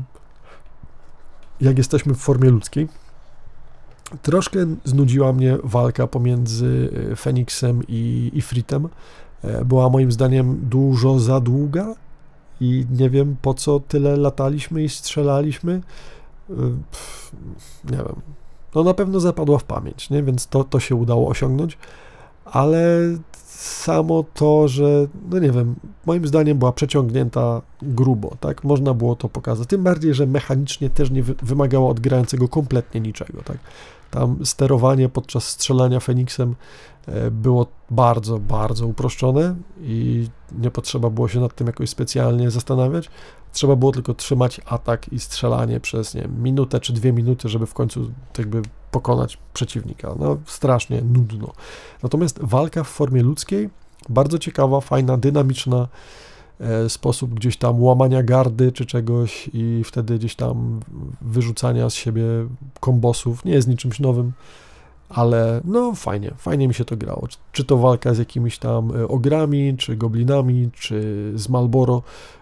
jak 1.62 1.78
jesteśmy 1.78 2.14
w 2.14 2.18
formie 2.18 2.50
ludzkiej. 2.50 2.88
Troszkę 4.22 4.60
znudziła 4.84 5.34
mnie 5.34 5.58
walka 5.64 6.08
pomiędzy 6.08 6.90
e, 7.12 7.16
Feniksem 7.16 7.82
i 7.88 8.32
Ifritem. 8.34 8.90
E, 9.44 9.66
była 9.66 9.90
moim 9.90 10.12
zdaniem 10.12 10.60
dużo 10.70 11.20
za 11.20 11.40
długa, 11.40 11.96
i 12.62 12.86
nie 12.92 13.10
wiem 13.10 13.36
po 13.42 13.54
co 13.54 13.80
tyle 13.80 14.18
lataliśmy 14.18 14.84
i 14.84 14.90
strzelaliśmy. 14.90 15.74
Y, 15.74 16.54
pff, 16.92 17.32
nie 17.92 17.98
wiem. 17.98 18.16
No 18.76 18.84
na 18.84 18.94
pewno 18.94 19.20
zapadła 19.20 19.58
w 19.58 19.64
pamięć, 19.64 20.10
nie? 20.10 20.24
więc 20.24 20.48
to, 20.48 20.64
to 20.64 20.80
się 20.80 20.96
udało 20.96 21.28
osiągnąć, 21.28 21.78
ale 22.46 23.00
samo 23.62 24.24
to, 24.34 24.68
że, 24.68 25.08
no 25.30 25.40
nie 25.40 25.52
wiem, 25.52 25.76
moim 26.06 26.28
zdaniem 26.28 26.58
była 26.58 26.72
przeciągnięta 26.72 27.62
grubo, 27.82 28.38
tak? 28.40 28.64
Można 28.64 28.94
było 28.94 29.16
to 29.16 29.30
pokazać. 29.30 29.68
Tym 29.68 29.84
bardziej, 29.84 30.14
że 30.14 30.26
mechanicznie 30.26 30.90
też 30.90 31.12
nie 31.12 31.24
wymagało 31.24 31.90
od 31.90 32.00
kompletnie 32.50 33.02
niczego, 33.02 33.42
tak? 33.44 33.58
Tam 34.12 34.46
sterowanie 34.46 35.10
podczas 35.10 35.48
strzelania 35.48 36.00
Feniksem 36.00 36.56
e, 37.08 37.32
było 37.32 37.68
bardzo, 37.92 38.40
bardzo 38.40 38.88
uproszczone 38.88 39.56
i 39.82 40.28
nie 40.52 40.72
potrzeba 40.72 41.10
było 41.10 41.28
się 41.28 41.40
nad 41.40 41.56
tym 41.56 41.68
jakoś 41.68 41.90
specjalnie 41.90 42.52
zastanawiać. 42.52 43.10
Trzeba 43.54 43.76
było 43.76 43.92
tylko 43.92 44.14
trzymać 44.14 44.62
atak 44.66 45.14
i 45.14 45.20
strzelanie 45.20 45.80
przez 45.80 46.16
nie 46.16 46.22
wiem, 46.22 46.44
minutę 46.44 46.80
czy 46.80 46.94
dwie 46.94 47.14
minuty, 47.14 47.50
żeby 47.50 47.66
w 47.66 47.74
końcu 47.74 48.12
jakby 48.38 48.62
pokonać 48.92 49.38
przeciwnika. 49.54 50.16
No 50.20 50.38
strasznie 50.46 51.02
nudno. 51.02 51.54
Natomiast 52.04 52.40
walka 52.42 52.84
w 52.84 52.88
formie 52.88 53.24
ludzkiej 53.24 53.70
bardzo 54.10 54.40
ciekawa, 54.40 54.82
fajna, 54.82 55.18
dynamiczna 55.18 55.88
sposób 56.88 57.34
gdzieś 57.34 57.58
tam 57.58 57.84
łamania 57.84 58.24
gardy 58.24 58.72
czy 58.72 58.86
czegoś 58.86 59.50
i 59.54 59.82
wtedy 59.86 60.18
gdzieś 60.18 60.36
tam 60.36 60.80
wyrzucania 61.22 61.90
z 61.90 61.94
siebie 61.94 62.24
kombosów 62.80 63.46
nie 63.46 63.52
jest 63.52 63.68
niczymś 63.68 64.00
nowym 64.00 64.32
ale 65.10 65.62
no 65.64 65.96
fajnie, 65.96 66.32
fajnie 66.38 66.68
mi 66.68 66.74
się 66.74 66.86
to 66.86 66.98
grało. 66.98 67.28
Czy, 67.28 67.38
czy 67.52 67.64
to 67.66 67.78
walka 67.78 68.14
z 68.14 68.18
jakimiś 68.18 68.58
tam 68.58 68.96
e, 68.96 69.08
ogrami, 69.08 69.76
czy 69.78 69.96
goblinami, 69.96 70.70
czy 70.74 71.32
z 71.36 71.50
Malboro, 71.50 72.02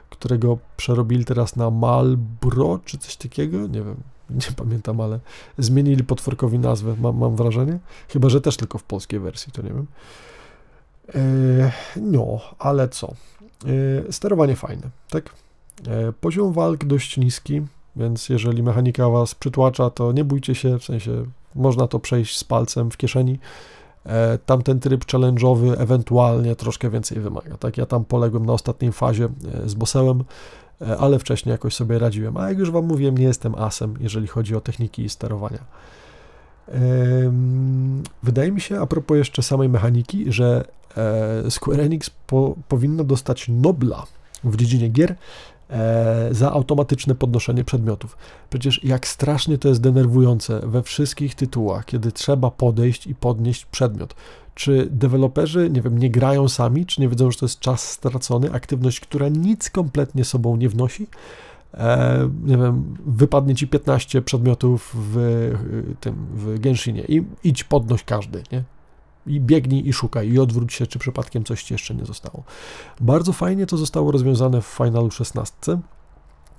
którego 0.10 0.58
przerobili 0.78 1.26
teraz 1.26 1.56
na 1.56 1.70
Malbro, 1.70 2.80
czy 2.86 2.98
coś 2.98 3.16
takiego, 3.16 3.58
nie 3.58 3.82
wiem, 3.82 3.96
nie 4.30 4.52
pamiętam, 4.56 5.02
ale 5.02 5.20
zmienili 5.58 6.04
potworkowi 6.04 6.60
nazwę, 6.60 6.96
mam, 7.02 7.18
mam 7.18 7.36
wrażenie. 7.36 7.80
Chyba, 8.10 8.30
że 8.30 8.42
też 8.42 8.58
tylko 8.58 8.78
w 8.78 8.84
polskiej 8.84 9.20
wersji, 9.20 9.52
to 9.52 9.62
nie 9.62 9.70
wiem. 9.70 9.88
E, 11.16 11.72
no, 11.96 12.40
ale 12.60 12.90
co? 12.90 13.14
E, 14.08 14.12
sterowanie 14.12 14.56
fajne, 14.56 14.90
tak? 15.10 15.30
E, 15.88 16.14
poziom 16.14 16.54
walk 16.54 16.86
dość 16.86 17.18
niski, 17.18 17.62
więc 17.96 18.30
jeżeli 18.30 18.64
mechanika 18.64 19.10
was 19.10 19.36
przytłacza, 19.36 19.90
to 19.90 20.12
nie 20.12 20.24
bójcie 20.24 20.56
się, 20.56 20.80
w 20.80 20.84
sensie 20.84 21.26
można 21.56 21.88
to 21.88 22.00
przejść 22.00 22.38
z 22.38 22.44
palcem 22.44 22.92
w 22.92 22.98
kieszeni. 22.98 23.40
Tamten 24.46 24.80
tryb 24.80 25.06
challenge'owy 25.06 25.82
ewentualnie 25.82 26.56
troszkę 26.56 26.90
więcej 26.90 27.20
wymaga. 27.20 27.58
Tak, 27.58 27.78
ja 27.78 27.86
tam 27.86 28.06
poległem 28.06 28.46
na 28.46 28.54
ostatniej 28.54 28.92
fazie 28.92 29.30
z 29.66 29.74
bosełem, 29.74 30.24
ale 31.00 31.20
wcześniej 31.20 31.52
jakoś 31.52 31.76
sobie 31.76 32.00
radziłem. 32.00 32.38
A 32.38 32.50
jak 32.50 32.58
już 32.58 32.72
Wam 32.72 32.86
mówiłem, 32.86 33.18
nie 33.18 33.26
jestem 33.26 33.56
asem, 33.56 33.94
jeżeli 34.00 34.28
chodzi 34.28 34.56
o 34.56 34.62
techniki 34.62 35.10
sterowania. 35.10 35.64
Wydaje 38.24 38.52
mi 38.52 38.62
się, 38.62 38.80
a 38.80 38.86
propos 38.86 39.18
jeszcze 39.18 39.44
samej 39.44 39.70
mechaniki, 39.70 40.32
że 40.32 40.66
Square 41.50 41.80
Enix 41.80 42.10
po, 42.10 42.56
powinno 42.68 43.04
dostać 43.04 43.48
Nobla 43.50 44.06
w 44.44 44.56
dziedzinie 44.56 44.90
gier 44.90 45.16
e, 45.70 46.30
za 46.32 46.52
automatyczne 46.52 47.16
podnoszenie 47.16 47.64
przedmiotów. 47.64 48.18
Przecież 48.50 48.84
jak 48.84 49.08
strasznie 49.08 49.58
to 49.58 49.68
jest 49.68 49.82
denerwujące 49.82 50.60
we 50.60 50.84
wszystkich 50.84 51.36
tytułach, 51.36 51.86
kiedy 51.86 52.12
trzeba 52.12 52.52
podejść 52.52 53.08
i 53.08 53.16
podnieść 53.16 53.66
przedmiot. 53.66 54.16
Czy 54.56 54.88
deweloperzy, 54.92 55.70
nie 55.70 55.82
wiem, 55.82 55.98
nie 55.98 56.10
grają 56.10 56.50
sami, 56.50 56.86
czy 56.86 57.02
nie 57.02 57.10
wiedzą, 57.10 57.32
że 57.32 57.38
to 57.38 57.46
jest 57.46 57.60
czas 57.60 57.92
stracony, 57.92 58.52
aktywność, 58.52 59.00
która 59.00 59.30
nic 59.30 59.70
kompletnie 59.70 60.26
sobą 60.26 60.56
nie 60.56 60.70
wnosi? 60.70 61.08
E, 61.74 62.30
nie 62.44 62.58
wiem, 62.58 62.96
wypadnie 63.06 63.56
ci 63.56 63.68
15 63.68 64.22
przedmiotów 64.22 64.96
w 64.96 65.54
tym, 66.00 66.16
w 66.34 66.60
Genshinie 66.60 67.04
i 67.08 67.24
idź 67.44 67.64
podnoś 67.64 68.04
każdy, 68.04 68.44
nie? 68.52 68.64
I 69.28 69.42
biegnij 69.42 69.88
i 69.88 69.94
szukaj 69.94 70.30
i 70.30 70.40
odwróć 70.40 70.74
się, 70.74 70.88
czy 70.88 71.00
przypadkiem 71.00 71.44
coś 71.44 71.64
ci 71.64 71.74
jeszcze 71.74 71.96
nie 71.96 72.06
zostało. 72.06 72.44
Bardzo 73.02 73.34
fajnie 73.34 73.66
to 73.66 73.78
zostało 73.78 74.12
rozwiązane 74.12 74.62
w 74.62 74.66
Finalu 74.66 75.12
16, 75.12 75.80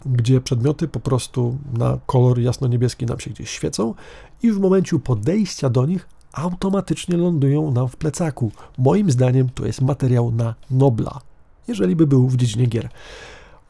gdzie 0.06 0.40
przedmioty 0.40 0.88
po 0.88 1.00
prostu 1.00 1.58
na 1.78 1.98
kolor 2.06 2.38
jasno-niebieski 2.38 3.06
nam 3.06 3.20
się 3.20 3.30
gdzieś 3.30 3.50
świecą 3.50 3.94
i 4.42 4.52
w 4.52 4.60
momencie 4.60 4.98
podejścia 4.98 5.70
do 5.70 5.86
nich 5.86 6.08
automatycznie 6.32 7.16
lądują 7.16 7.70
nam 7.70 7.88
w 7.88 7.96
plecaku. 7.96 8.50
Moim 8.78 9.10
zdaniem 9.10 9.48
to 9.48 9.66
jest 9.66 9.80
materiał 9.80 10.30
na 10.30 10.54
Nobla, 10.70 11.20
jeżeli 11.68 11.96
by 11.96 12.06
był 12.06 12.28
w 12.28 12.36
dziedzinie 12.36 12.66
gier. 12.66 12.88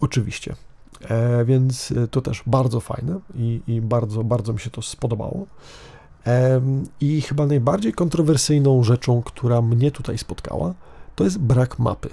Oczywiście. 0.00 0.56
E, 1.08 1.44
więc 1.44 1.94
to 2.10 2.20
też 2.20 2.42
bardzo 2.46 2.80
fajne 2.80 3.20
i, 3.34 3.60
i 3.66 3.80
bardzo, 3.80 4.24
bardzo 4.24 4.52
mi 4.52 4.60
się 4.60 4.70
to 4.70 4.82
spodobało. 4.82 5.46
I 7.00 7.20
chyba 7.20 7.46
najbardziej 7.46 7.92
kontrowersyjną 7.92 8.82
rzeczą, 8.82 9.22
która 9.22 9.62
mnie 9.62 9.90
tutaj 9.90 10.18
spotkała, 10.18 10.74
to 11.14 11.24
jest 11.24 11.38
brak 11.38 11.78
mapy. 11.78 12.08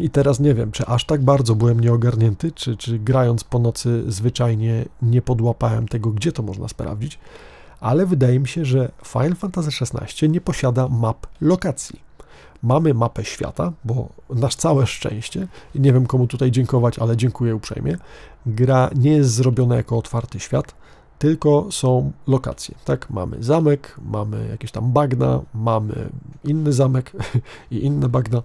I 0.00 0.10
teraz 0.10 0.40
nie 0.40 0.54
wiem, 0.54 0.72
czy 0.72 0.86
aż 0.86 1.04
tak 1.04 1.24
bardzo 1.24 1.54
byłem 1.54 1.80
nieogarnięty, 1.80 2.52
czy, 2.52 2.76
czy 2.76 2.98
grając 2.98 3.44
po 3.44 3.58
nocy 3.58 4.04
zwyczajnie 4.06 4.84
nie 5.02 5.22
podłapałem 5.22 5.88
tego, 5.88 6.10
gdzie 6.10 6.32
to 6.32 6.42
można 6.42 6.68
sprawdzić, 6.68 7.18
ale 7.80 8.06
wydaje 8.06 8.40
mi 8.40 8.48
się, 8.48 8.64
że 8.64 8.90
Final 9.04 9.34
Fantasy 9.34 9.70
XVI 9.96 10.28
nie 10.28 10.40
posiada 10.40 10.88
map 10.88 11.26
lokacji. 11.40 12.08
Mamy 12.62 12.94
mapę 12.94 13.24
świata, 13.24 13.72
bo 13.84 14.08
nasz 14.30 14.54
całe 14.54 14.86
szczęście, 14.86 15.48
nie 15.74 15.92
wiem 15.92 16.06
komu 16.06 16.26
tutaj 16.26 16.50
dziękować, 16.50 16.98
ale 16.98 17.16
dziękuję 17.16 17.56
uprzejmie, 17.56 17.96
gra 18.46 18.90
nie 18.94 19.10
jest 19.10 19.30
zrobiona 19.30 19.76
jako 19.76 19.98
otwarty 19.98 20.40
świat, 20.40 20.74
tylko 21.18 21.66
są 21.70 22.12
lokacje, 22.26 22.74
tak? 22.84 23.10
Mamy 23.10 23.36
zamek, 23.40 23.96
mamy 24.02 24.48
jakieś 24.50 24.70
tam 24.70 24.92
bagna, 24.92 25.40
mamy 25.54 26.08
inny 26.44 26.72
zamek 26.72 27.12
i 27.70 27.84
inne 27.84 28.08
bagna 28.08 28.42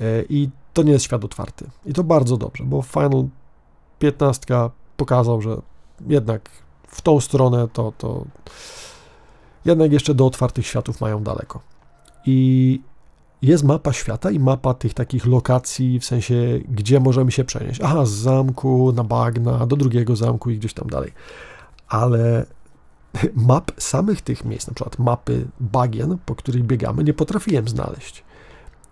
e, 0.00 0.22
i 0.28 0.48
to 0.74 0.82
nie 0.82 0.92
jest 0.92 1.04
świat 1.04 1.24
otwarty. 1.24 1.66
I 1.86 1.92
to 1.92 2.04
bardzo 2.04 2.36
dobrze, 2.36 2.64
bo 2.64 2.82
Final 2.82 3.24
15 3.98 4.44
pokazał, 4.96 5.42
że 5.42 5.56
jednak 6.06 6.50
w 6.86 7.02
tą 7.02 7.20
stronę 7.20 7.68
to, 7.72 7.92
to 7.98 8.24
jednak 9.64 9.92
jeszcze 9.92 10.14
do 10.14 10.26
otwartych 10.26 10.66
światów 10.66 11.00
mają 11.00 11.22
daleko. 11.22 11.60
I 12.26 12.80
jest 13.42 13.64
mapa 13.64 13.92
świata 13.92 14.30
i 14.30 14.38
mapa 14.38 14.74
tych 14.74 14.94
takich 14.94 15.26
lokacji, 15.26 16.00
w 16.00 16.04
sensie, 16.04 16.60
gdzie 16.68 17.00
możemy 17.00 17.32
się 17.32 17.44
przenieść. 17.44 17.80
Aha, 17.84 18.06
z 18.06 18.10
zamku 18.10 18.92
na 18.92 19.04
bagna 19.04 19.66
do 19.66 19.76
drugiego 19.76 20.16
zamku 20.16 20.50
i 20.50 20.58
gdzieś 20.58 20.74
tam 20.74 20.90
dalej 20.90 21.12
ale 21.92 22.46
map 23.50 23.70
samych 23.78 24.20
tych 24.22 24.44
miejsc, 24.44 24.66
na 24.66 24.74
przykład 24.74 24.98
mapy 24.98 25.48
bagien, 25.60 26.18
po 26.26 26.34
których 26.34 26.64
biegamy, 26.64 27.04
nie 27.04 27.14
potrafiłem 27.14 27.68
znaleźć. 27.68 28.24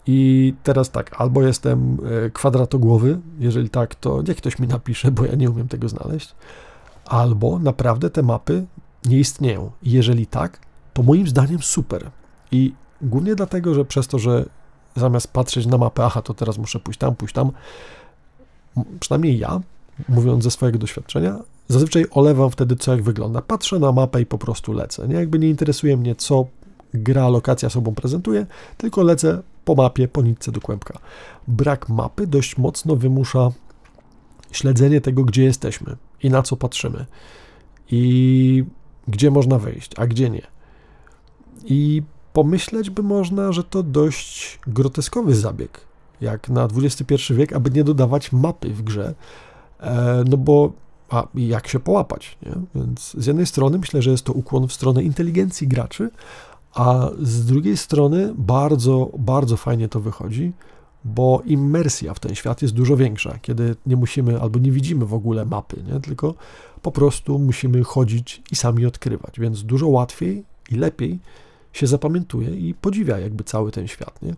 I 0.07 0.55
teraz 0.63 0.91
tak, 0.91 1.21
albo 1.21 1.43
jestem 1.43 1.99
e, 2.27 2.31
kwadratogłowy, 2.31 3.21
jeżeli 3.39 3.71
tak, 3.71 3.95
to 3.95 4.23
niech 4.23 4.37
ktoś 4.37 4.59
mi 4.59 4.69
napisze, 4.69 5.11
bo 5.11 5.25
ja 5.25 5.35
nie 5.35 5.51
umiem 5.51 5.69
tego 5.69 5.89
znaleźć, 5.89 6.35
albo 7.05 7.59
naprawdę 7.59 8.11
te 8.11 8.23
mapy 8.23 8.67
nie 9.05 9.19
istnieją. 9.19 9.71
Jeżeli 9.83 10.27
tak, 10.27 10.59
to 10.93 11.03
moim 11.03 11.29
zdaniem 11.29 11.63
super. 11.63 12.11
I 12.53 12.75
głównie 13.03 13.35
dlatego, 13.35 13.75
że 13.75 13.85
przez 13.85 14.09
to, 14.09 14.19
że 14.19 14.45
zamiast 14.97 15.33
patrzeć 15.33 15.67
na 15.67 15.79
mapę, 15.79 16.05
aha, 16.05 16.23
to 16.23 16.35
teraz 16.35 16.59
muszę 16.59 16.81
pójść 16.81 17.01
tam, 17.01 17.17
pójść 17.17 17.35
tam, 17.35 17.51
przynajmniej 19.01 19.39
ja, 19.39 19.61
mówiąc 20.09 20.45
ze 20.45 20.51
swojego 20.51 20.79
doświadczenia, 20.79 21.39
Zazwyczaj 21.71 22.07
olewam 22.11 22.51
wtedy, 22.51 22.77
co 22.77 22.93
jak 22.93 23.03
wygląda. 23.03 23.43
Patrzę 23.43 23.79
na 23.79 23.93
mapę 23.93 24.21
i 24.21 24.27
po 24.27 24.39
prostu 24.39 24.73
lecę. 24.73 25.09
Nie? 25.09 25.15
Jakby 25.15 25.39
nie 25.39 25.49
interesuje 25.49 25.97
mnie, 25.97 26.15
co 26.15 26.47
gra, 26.95 27.29
lokacja 27.29 27.71
sobą 27.71 27.95
prezentuje, 27.95 28.47
tylko 28.77 29.03
lecę 29.03 29.43
po 29.65 29.75
mapie, 29.75 30.09
po 30.09 30.23
nitce 30.23 30.53
do 30.53 30.61
kłębka. 30.61 30.99
Brak 31.49 31.89
mapy 31.89 32.27
dość 32.27 32.59
mocno 32.59 32.97
wymusza 32.97 33.51
śledzenie 34.53 35.01
tego, 35.01 35.25
gdzie 35.25 35.45
jesteśmy 35.45 35.97
i 36.23 36.31
na 36.31 36.43
co 36.43 36.57
patrzymy 36.57 37.07
i 37.91 38.65
gdzie 39.09 39.31
można 39.31 39.59
wejść, 39.59 39.91
a 39.97 40.07
gdzie 40.07 40.31
nie. 40.31 40.47
I 41.65 42.03
pomyśleć 42.33 42.91
by 42.91 43.03
można, 43.03 43.53
że 43.53 43.65
to 43.65 43.83
dość 43.83 44.59
groteskowy 44.67 45.35
zabieg, 45.35 45.81
jak 46.21 46.49
na 46.49 46.69
XXI 46.77 47.35
wiek, 47.35 47.53
aby 47.53 47.71
nie 47.71 47.85
dodawać 47.85 48.33
mapy 48.33 48.71
w 48.71 48.83
grze, 48.83 49.15
e, 49.81 50.25
no 50.29 50.37
bo 50.37 50.73
a 51.11 51.27
jak 51.35 51.69
się 51.69 51.81
połapać. 51.81 52.39
Nie? 52.43 52.53
Więc 52.75 53.17
z 53.19 53.27
jednej 53.27 53.47
strony 53.47 53.79
myślę, 53.79 54.03
że 54.03 54.11
jest 54.11 54.25
to 54.25 54.33
ukłon 54.33 54.69
w 54.69 54.73
stronę 54.73 55.03
inteligencji 55.03 55.69
graczy, 55.69 56.11
a 56.75 57.09
z 57.23 57.47
drugiej 57.47 57.77
strony 57.77 58.35
bardzo, 58.39 59.11
bardzo 59.19 59.57
fajnie 59.57 59.89
to 59.89 60.01
wychodzi, 60.01 60.53
bo 61.05 61.43
imersja 61.45 62.15
w 62.15 62.21
ten 62.21 62.35
świat 62.35 62.63
jest 62.63 62.75
dużo 62.75 62.97
większa, 62.97 63.39
kiedy 63.43 63.77
nie 63.87 63.97
musimy 63.97 64.41
albo 64.41 64.59
nie 64.59 64.73
widzimy 64.73 65.07
w 65.07 65.15
ogóle 65.15 65.45
mapy, 65.45 65.83
nie? 65.93 66.01
tylko 66.01 66.35
po 66.83 66.93
prostu 66.93 67.39
musimy 67.39 67.85
chodzić 67.85 68.43
i 68.53 68.57
sami 68.57 68.87
odkrywać, 68.87 69.41
więc 69.41 69.63
dużo 69.63 69.89
łatwiej 69.89 70.45
i 70.71 70.75
lepiej 70.75 71.19
się 71.73 71.87
zapamiętuje 71.87 72.51
i 72.51 72.75
podziwia 72.75 73.19
jakby 73.19 73.45
cały 73.45 73.71
ten 73.73 73.89
świat. 73.89 74.23
Nie? 74.23 74.35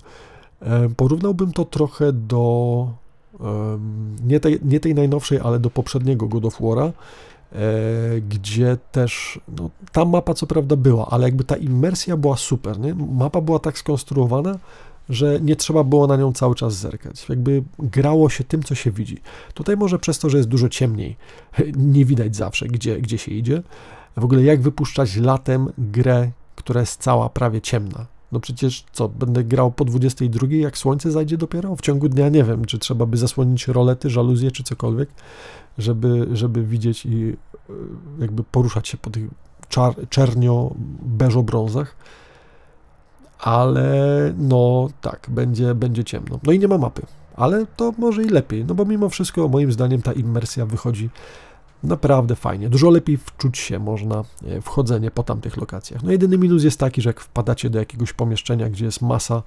E, 0.61 0.89
porównałbym 0.97 1.53
to 1.53 1.65
trochę 1.65 2.13
do 2.13 3.02
nie 4.27 4.41
tej, 4.41 4.59
nie 4.65 4.81
tej 4.81 4.95
najnowszej, 4.95 5.39
ale 5.43 5.59
do 5.59 5.71
poprzedniego 5.71 6.29
God 6.29 6.45
of 6.45 6.61
War'a, 6.61 6.93
e, 7.53 8.21
gdzie 8.21 8.77
też, 8.93 9.41
no, 9.59 9.71
ta 9.93 10.05
mapa 10.05 10.35
co 10.35 10.47
prawda 10.47 10.77
była, 10.77 11.07
ale 11.07 11.25
jakby 11.25 11.45
ta 11.45 11.57
imersja 11.57 12.17
była 12.17 12.37
super, 12.37 12.79
nie? 12.81 12.95
Mapa 12.95 13.41
była 13.41 13.59
tak 13.59 13.79
skonstruowana, 13.79 14.59
że 15.09 15.41
nie 15.41 15.57
trzeba 15.57 15.85
było 15.85 16.07
na 16.07 16.17
nią 16.17 16.33
cały 16.33 16.55
czas 16.55 16.75
zerkać. 16.75 17.29
Jakby 17.29 17.63
grało 17.79 18.29
się 18.29 18.45
tym, 18.45 18.63
co 18.63 18.75
się 18.75 18.91
widzi. 18.91 19.19
Tutaj 19.55 19.77
może 19.77 19.99
przez 19.99 20.19
to, 20.19 20.31
że 20.31 20.37
jest 20.37 20.49
dużo 20.49 20.69
ciemniej, 20.69 21.17
nie 21.77 22.05
widać 22.05 22.37
zawsze, 22.37 22.67
gdzie, 22.67 23.01
gdzie 23.01 23.19
się 23.19 23.33
idzie. 23.33 23.63
W 24.17 24.25
ogóle 24.25 24.43
jak 24.43 24.61
wypuszczać 24.61 25.17
latem 25.17 25.73
grę, 25.79 26.31
która 26.57 26.81
jest 26.81 27.03
cała 27.03 27.29
prawie 27.29 27.61
ciemna. 27.61 28.07
No 28.33 28.41
przecież 28.41 28.85
co, 28.93 29.09
będę 29.09 29.45
grał 29.45 29.73
po 29.73 29.85
22, 29.85 30.47
jak 30.51 30.79
słońce 30.79 31.11
zajdzie 31.11 31.39
dopiero? 31.39 31.77
W 31.77 31.81
ciągu 31.81 32.09
dnia 32.09 32.29
nie 32.29 32.45
wiem, 32.45 32.65
czy 32.65 32.79
trzeba 32.79 33.07
by 33.07 33.17
zasłonić 33.17 33.69
rolety, 33.69 34.11
żaluzje 34.11 34.51
czy 34.51 34.63
cokolwiek, 34.63 35.09
żeby, 35.79 36.29
żeby 36.33 36.65
widzieć 36.65 37.07
i 37.07 37.37
e, 37.71 37.73
jakby 38.19 38.45
poruszać 38.45 38.89
się 38.89 38.97
po 38.97 39.11
tych 39.11 39.31
czar, 39.69 39.95
czernio-beżo-brązach. 40.09 41.97
Ale 43.39 43.93
no 44.39 44.89
tak, 45.01 45.27
będzie, 45.31 45.75
będzie 45.75 46.05
ciemno. 46.05 46.41
No 46.43 46.53
i 46.53 46.59
nie 46.59 46.69
ma 46.69 46.79
mapy, 46.79 47.03
ale 47.37 47.67
to 47.77 47.93
może 47.99 48.23
i 48.23 48.29
lepiej, 48.29 48.65
no 48.65 48.75
bo 48.75 48.85
mimo 48.85 49.09
wszystko 49.09 49.49
moim 49.49 49.73
zdaniem 49.73 50.03
ta 50.03 50.13
immersja 50.13 50.67
wychodzi 50.67 51.11
naprawdę 51.85 52.37
fajnie. 52.37 52.69
Dużo 52.69 52.91
lepiej 52.91 53.17
wczuć 53.17 53.59
się 53.59 53.79
można 53.79 54.25
e, 54.45 54.61
wchodzenie 54.61 55.11
po 55.11 55.23
tamtych 55.23 55.57
lokacjach. 55.57 56.03
No 56.03 56.13
jedyny 56.13 56.39
minus 56.39 56.65
jest 56.65 56.81
taki, 56.81 57.03
że 57.03 57.11
jak 57.11 57.21
wpadacie 57.21 57.71
do 57.71 57.79
jakiegoś 57.79 58.13
pomieszczenia, 58.13 58.71
gdzie 58.71 58.85
jest 58.85 59.03
masa 59.03 59.43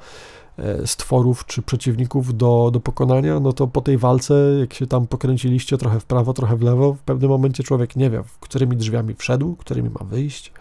e, 0.58 0.88
stworów 0.88 1.46
czy 1.46 1.62
przeciwników 1.62 2.38
do, 2.38 2.70
do 2.74 2.80
pokonania, 2.80 3.40
no 3.40 3.54
to 3.54 3.68
po 3.68 3.82
tej 3.82 3.98
walce, 3.98 4.34
jak 4.60 4.74
się 4.74 4.88
tam 4.88 5.08
pokręciliście 5.08 5.78
trochę 5.78 6.00
w 6.00 6.06
prawo, 6.06 6.34
trochę 6.34 6.56
w 6.56 6.62
lewo, 6.62 6.94
w 6.94 7.00
pewnym 7.00 7.30
momencie 7.30 7.64
człowiek 7.64 7.96
nie 7.96 8.10
wie, 8.10 8.24
którymi 8.40 8.78
drzwiami 8.78 9.16
wszedł, 9.18 9.56
którymi 9.56 9.90
ma 9.90 10.06
wyjść. 10.06 10.52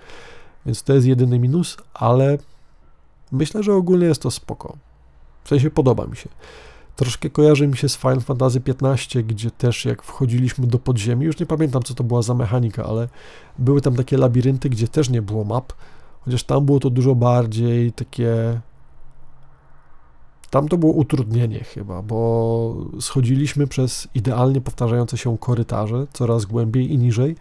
Więc 0.67 0.83
to 0.83 0.95
jest 0.95 1.07
jedyny 1.07 1.39
minus, 1.39 1.77
ale 1.95 2.39
myślę, 3.33 3.63
że 3.63 3.75
ogólnie 3.75 4.07
jest 4.07 4.23
to 4.23 4.31
spoko. 4.31 4.77
W 5.45 5.49
sensie 5.49 5.71
podoba 5.71 6.07
mi 6.07 6.17
się. 6.17 6.29
Troszkę 6.97 7.31
kojarzy 7.31 7.67
mi 7.67 7.77
się 7.77 7.89
z 7.89 7.97
Final 7.97 8.21
Fantasy 8.21 8.63
XV, 8.67 9.23
gdzie 9.23 9.51
też 9.51 9.85
jak 9.85 10.03
wchodziliśmy 10.03 10.67
do 10.67 10.79
podziemi, 10.79 11.27
już 11.27 11.41
nie 11.41 11.47
pamiętam 11.47 11.83
co 11.83 11.95
to 11.95 12.05
była 12.05 12.23
za 12.23 12.35
mechanika, 12.35 12.85
ale 12.85 13.09
były 13.59 13.81
tam 13.81 13.97
takie 13.97 14.19
labirynty, 14.19 14.71
gdzie 14.71 14.89
też 14.89 15.11
nie 15.11 15.23
było 15.23 15.45
map. 15.45 15.73
Chociaż 16.21 16.45
tam 16.45 16.65
było 16.65 16.81
to 16.81 16.91
dużo 16.91 17.15
bardziej 17.15 17.93
takie. 17.93 18.61
Tam 20.51 20.69
to 20.69 20.79
było 20.79 20.93
utrudnienie 20.93 21.61
chyba, 21.61 22.03
bo 22.03 22.77
schodziliśmy 23.01 23.67
przez 23.67 24.09
idealnie 24.15 24.61
powtarzające 24.61 25.19
się 25.19 25.39
korytarze, 25.39 26.07
coraz 26.13 26.45
głębiej 26.45 26.93
i 26.93 26.99
niżej. 26.99 27.37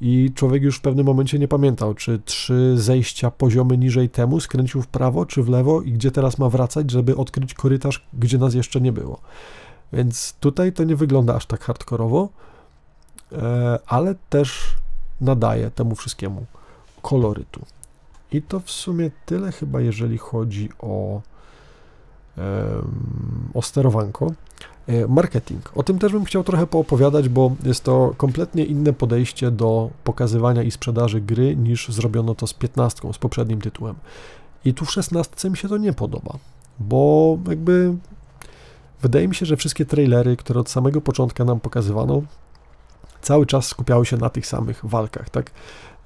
I 0.00 0.32
człowiek 0.34 0.62
już 0.62 0.76
w 0.76 0.80
pewnym 0.80 1.06
momencie 1.06 1.38
nie 1.38 1.48
pamiętał, 1.48 1.94
czy 1.94 2.18
trzy 2.18 2.72
zejścia 2.76 3.30
poziomy 3.30 3.78
niżej 3.78 4.08
temu 4.08 4.40
skręcił 4.40 4.82
w 4.82 4.86
prawo 4.86 5.26
czy 5.26 5.42
w 5.42 5.48
lewo 5.48 5.82
i 5.82 5.92
gdzie 5.92 6.10
teraz 6.10 6.38
ma 6.38 6.48
wracać, 6.48 6.90
żeby 6.90 7.16
odkryć 7.16 7.54
korytarz, 7.54 8.06
gdzie 8.12 8.38
nas 8.38 8.54
jeszcze 8.54 8.80
nie 8.80 8.92
było. 8.92 9.20
Więc 9.92 10.34
tutaj 10.40 10.72
to 10.72 10.84
nie 10.84 10.96
wygląda 10.96 11.34
aż 11.34 11.46
tak 11.46 11.64
hardkorowo, 11.64 12.28
e, 13.32 13.78
ale 13.86 14.14
też 14.30 14.76
nadaje 15.20 15.70
temu 15.70 15.94
wszystkiemu 15.94 16.46
kolorytu. 17.02 17.66
I 18.32 18.42
to 18.42 18.60
w 18.60 18.70
sumie 18.70 19.10
tyle 19.26 19.52
chyba, 19.52 19.80
jeżeli 19.80 20.18
chodzi 20.18 20.68
o, 20.78 21.20
o 23.54 23.62
sterowanko. 23.62 24.32
E, 24.90 25.06
marketing. 25.08 25.72
O 25.74 25.82
tym 25.82 25.98
też 25.98 26.12
bym 26.12 26.24
chciał 26.24 26.44
trochę 26.44 26.66
poopowiadać, 26.66 27.28
bo 27.28 27.56
jest 27.64 27.84
to 27.84 28.14
kompletnie 28.16 28.64
inne 28.64 28.92
podejście 28.92 29.50
do 29.50 29.90
pokazywania 30.04 30.62
i 30.62 30.70
sprzedaży 30.70 31.20
gry 31.20 31.56
niż 31.56 31.88
zrobiono 31.88 32.34
to 32.34 32.46
z 32.46 32.54
15, 32.54 33.12
z 33.12 33.18
poprzednim 33.18 33.60
tytułem. 33.60 33.94
I 34.64 34.74
tu 34.74 34.84
w 34.84 34.90
16 34.90 35.50
mi 35.50 35.56
się 35.56 35.68
to 35.68 35.76
nie 35.76 35.92
podoba, 35.92 36.38
bo 36.78 37.38
jakby 37.48 37.94
wydaje 39.02 39.28
mi 39.28 39.34
się, 39.34 39.46
że 39.46 39.56
wszystkie 39.56 39.86
trailery, 39.86 40.36
które 40.36 40.60
od 40.60 40.70
samego 40.70 41.00
początku 41.00 41.44
nam 41.44 41.60
pokazywano, 41.60 42.22
cały 43.22 43.46
czas 43.46 43.66
skupiały 43.66 44.06
się 44.06 44.16
na 44.16 44.30
tych 44.30 44.46
samych 44.46 44.80
walkach, 44.84 45.30
tak? 45.30 45.50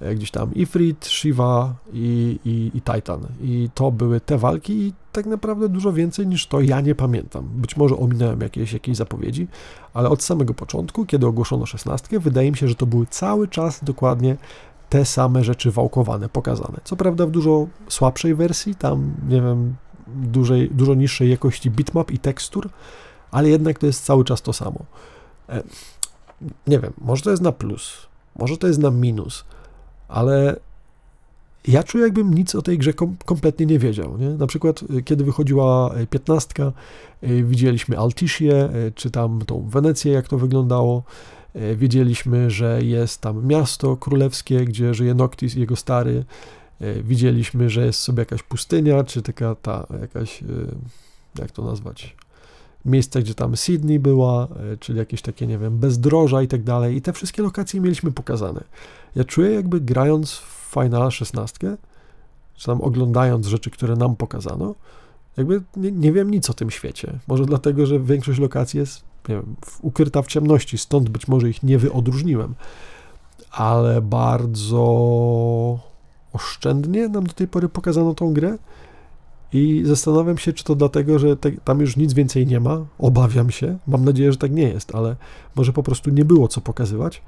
E, 0.01 0.15
gdzieś 0.15 0.31
tam 0.31 0.53
Ifrit, 0.53 1.05
Shiva 1.05 1.73
i, 1.93 2.39
i, 2.45 2.77
i 2.77 2.81
Titan. 2.81 3.27
I 3.41 3.69
to 3.73 3.91
były 3.91 4.21
te 4.21 4.37
walki 4.37 4.73
i 4.73 4.93
tak 5.11 5.25
naprawdę 5.25 5.69
dużo 5.69 5.93
więcej 5.93 6.27
niż 6.27 6.47
to 6.47 6.61
ja 6.61 6.81
nie 6.81 6.95
pamiętam. 6.95 7.45
Być 7.53 7.77
może 7.77 7.97
ominąłem 7.97 8.41
jakieś, 8.41 8.73
jakieś 8.73 8.97
zapowiedzi, 8.97 9.47
ale 9.93 10.09
od 10.09 10.23
samego 10.23 10.53
początku, 10.53 11.05
kiedy 11.05 11.27
ogłoszono 11.27 11.65
16, 11.65 12.19
wydaje 12.19 12.51
mi 12.51 12.57
się, 12.57 12.67
że 12.67 12.75
to 12.75 12.85
były 12.85 13.05
cały 13.05 13.47
czas 13.47 13.83
dokładnie 13.83 14.37
te 14.89 15.05
same 15.05 15.43
rzeczy 15.43 15.71
wałkowane, 15.71 16.29
pokazane. 16.29 16.77
Co 16.83 16.95
prawda 16.95 17.25
w 17.25 17.31
dużo 17.31 17.67
słabszej 17.89 18.35
wersji, 18.35 18.75
tam 18.75 19.13
nie 19.29 19.41
wiem, 19.41 19.75
dużej, 20.07 20.69
dużo 20.69 20.93
niższej 20.93 21.29
jakości 21.29 21.71
bitmap 21.71 22.11
i 22.11 22.19
tekstur, 22.19 22.69
ale 23.31 23.49
jednak 23.49 23.79
to 23.79 23.85
jest 23.85 24.05
cały 24.05 24.23
czas 24.23 24.41
to 24.41 24.53
samo. 24.53 24.85
Nie 26.67 26.79
wiem, 26.79 26.93
może 27.01 27.23
to 27.23 27.31
jest 27.31 27.43
na 27.43 27.51
plus, 27.51 28.07
może 28.39 28.57
to 28.57 28.67
jest 28.67 28.79
na 28.79 28.91
minus, 28.91 29.45
ale 30.07 30.55
ja 31.67 31.83
czuję, 31.83 32.03
jakbym 32.03 32.33
nic 32.33 32.55
o 32.55 32.61
tej 32.61 32.77
grze 32.77 32.93
kom 32.93 33.15
kompletnie 33.25 33.65
nie 33.65 33.79
wiedział. 33.79 34.17
Nie? 34.17 34.29
Na 34.29 34.47
przykład, 34.47 34.83
y, 34.97 35.03
kiedy 35.03 35.23
wychodziła 35.23 35.95
y, 35.97 36.07
piętnastka, 36.07 36.71
y, 37.23 37.43
widzieliśmy 37.43 37.97
Altisię, 37.97 38.69
czy 38.95 39.11
tam 39.11 39.41
tą 39.45 39.69
Wenecję, 39.69 40.13
jak 40.13 40.27
to 40.27 40.37
wyglądało. 40.37 41.03
Wiedzieliśmy, 41.75 42.49
że 42.49 42.83
jest 42.83 43.21
tam 43.21 43.45
miasto 43.45 43.97
królewskie, 43.97 44.65
gdzie 44.65 44.93
żyje 44.93 45.13
Noctis, 45.13 45.55
jego 45.55 45.75
stary. 45.75 46.25
Widzieliśmy, 47.03 47.69
że 47.69 47.85
jest 47.85 47.99
sobie 47.99 48.21
jakaś 48.21 48.43
pustynia, 48.43 49.03
czy 49.03 49.21
taka 49.21 49.55
ta 49.55 49.87
jakaś, 50.01 50.43
jak 51.39 51.51
to 51.51 51.63
nazwać, 51.63 52.15
miejsce, 52.85 53.21
gdzie 53.21 53.33
tam 53.33 53.57
Sydney 53.57 53.99
była, 53.99 54.47
czyli 54.79 54.99
jakieś 54.99 55.21
takie, 55.21 55.47
nie 55.47 55.57
wiem, 55.57 55.77
bezdroża 55.77 56.41
i 56.41 56.47
tak 56.47 56.63
dalej. 56.63 56.95
I 56.95 57.01
te 57.01 57.13
wszystkie 57.13 57.41
lokacje 57.41 57.81
mieliśmy 57.81 58.11
pokazane. 58.11 58.63
Ja 59.15 59.23
czuję, 59.23 59.51
jakby 59.51 59.81
grając 59.81 60.31
w 60.31 60.69
Final 60.73 61.11
16, 61.11 61.77
czy 62.55 62.65
tam 62.65 62.81
oglądając 62.81 63.47
rzeczy, 63.47 63.69
które 63.69 63.95
nam 63.95 64.15
pokazano, 64.15 64.75
jakby 65.37 65.61
nie, 65.77 65.91
nie, 65.91 66.11
wiem 66.11 66.31
nic 66.31 66.49
o 66.49 66.53
tym 66.53 66.71
świecie. 66.71 67.19
Może 67.27 67.45
dlatego, 67.45 67.85
że 67.85 67.99
większość 67.99 68.39
lokacji 68.39 68.79
jest 68.79 69.03
wiem, 69.27 69.55
ukryta 69.81 70.21
w 70.21 70.27
ciemności, 70.27 70.77
stąd 70.77 71.09
być 71.09 71.27
może 71.27 71.49
ich 71.49 71.63
nie 71.63 71.77
wyodróżniłem. 71.77 72.55
Ale 73.51 74.01
bardzo 74.01 74.79
oszczędnie 76.33 77.09
nam 77.09 77.23
do 77.23 77.33
tej 77.33 77.47
pory 77.47 77.69
pokazano 77.69 78.13
tą 78.13 78.33
grę. 78.33 78.57
I 79.53 79.81
zastanawiam 79.85 80.37
się, 80.37 80.53
czy 80.53 80.63
to 80.63 80.75
dlatego, 80.75 81.19
że 81.19 81.37
te, 81.37 81.51
tam 81.51 81.81
już 81.81 81.97
nic 81.97 82.13
więcej 82.13 82.47
nie 82.47 82.59
ma. 82.59 82.85
Obawiam 82.99 83.51
się. 83.51 83.77
Mam 83.87 84.05
nadzieję, 84.05 84.31
że 84.31 84.37
tak 84.37 84.51
nie 84.51 84.63
jest, 84.63 84.95
ale 84.95 85.15
może 85.55 85.73
po 85.73 85.83
prostu 85.83 86.09
nie 86.09 86.25
było 86.25 86.47
co 86.47 86.61
pokazywać 86.61 87.21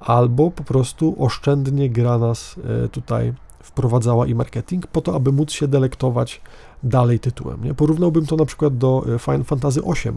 albo 0.00 0.50
po 0.50 0.64
prostu 0.64 1.16
oszczędnie 1.18 1.90
gra 1.90 2.18
nas 2.18 2.56
e, 2.84 2.88
tutaj 2.88 3.32
wprowadzała 3.62 4.26
i 4.26 4.34
marketing 4.34 4.86
po 4.86 5.00
to, 5.00 5.14
aby 5.14 5.32
móc 5.32 5.52
się 5.52 5.68
delektować 5.68 6.40
dalej 6.82 7.20
tytułem. 7.20 7.64
Nie? 7.64 7.74
Porównałbym 7.74 8.26
to 8.26 8.36
na 8.36 8.44
przykład 8.44 8.78
do 8.78 9.04
e, 9.14 9.18
Final 9.18 9.44
Fantasy 9.44 9.80
VIII, 9.80 10.16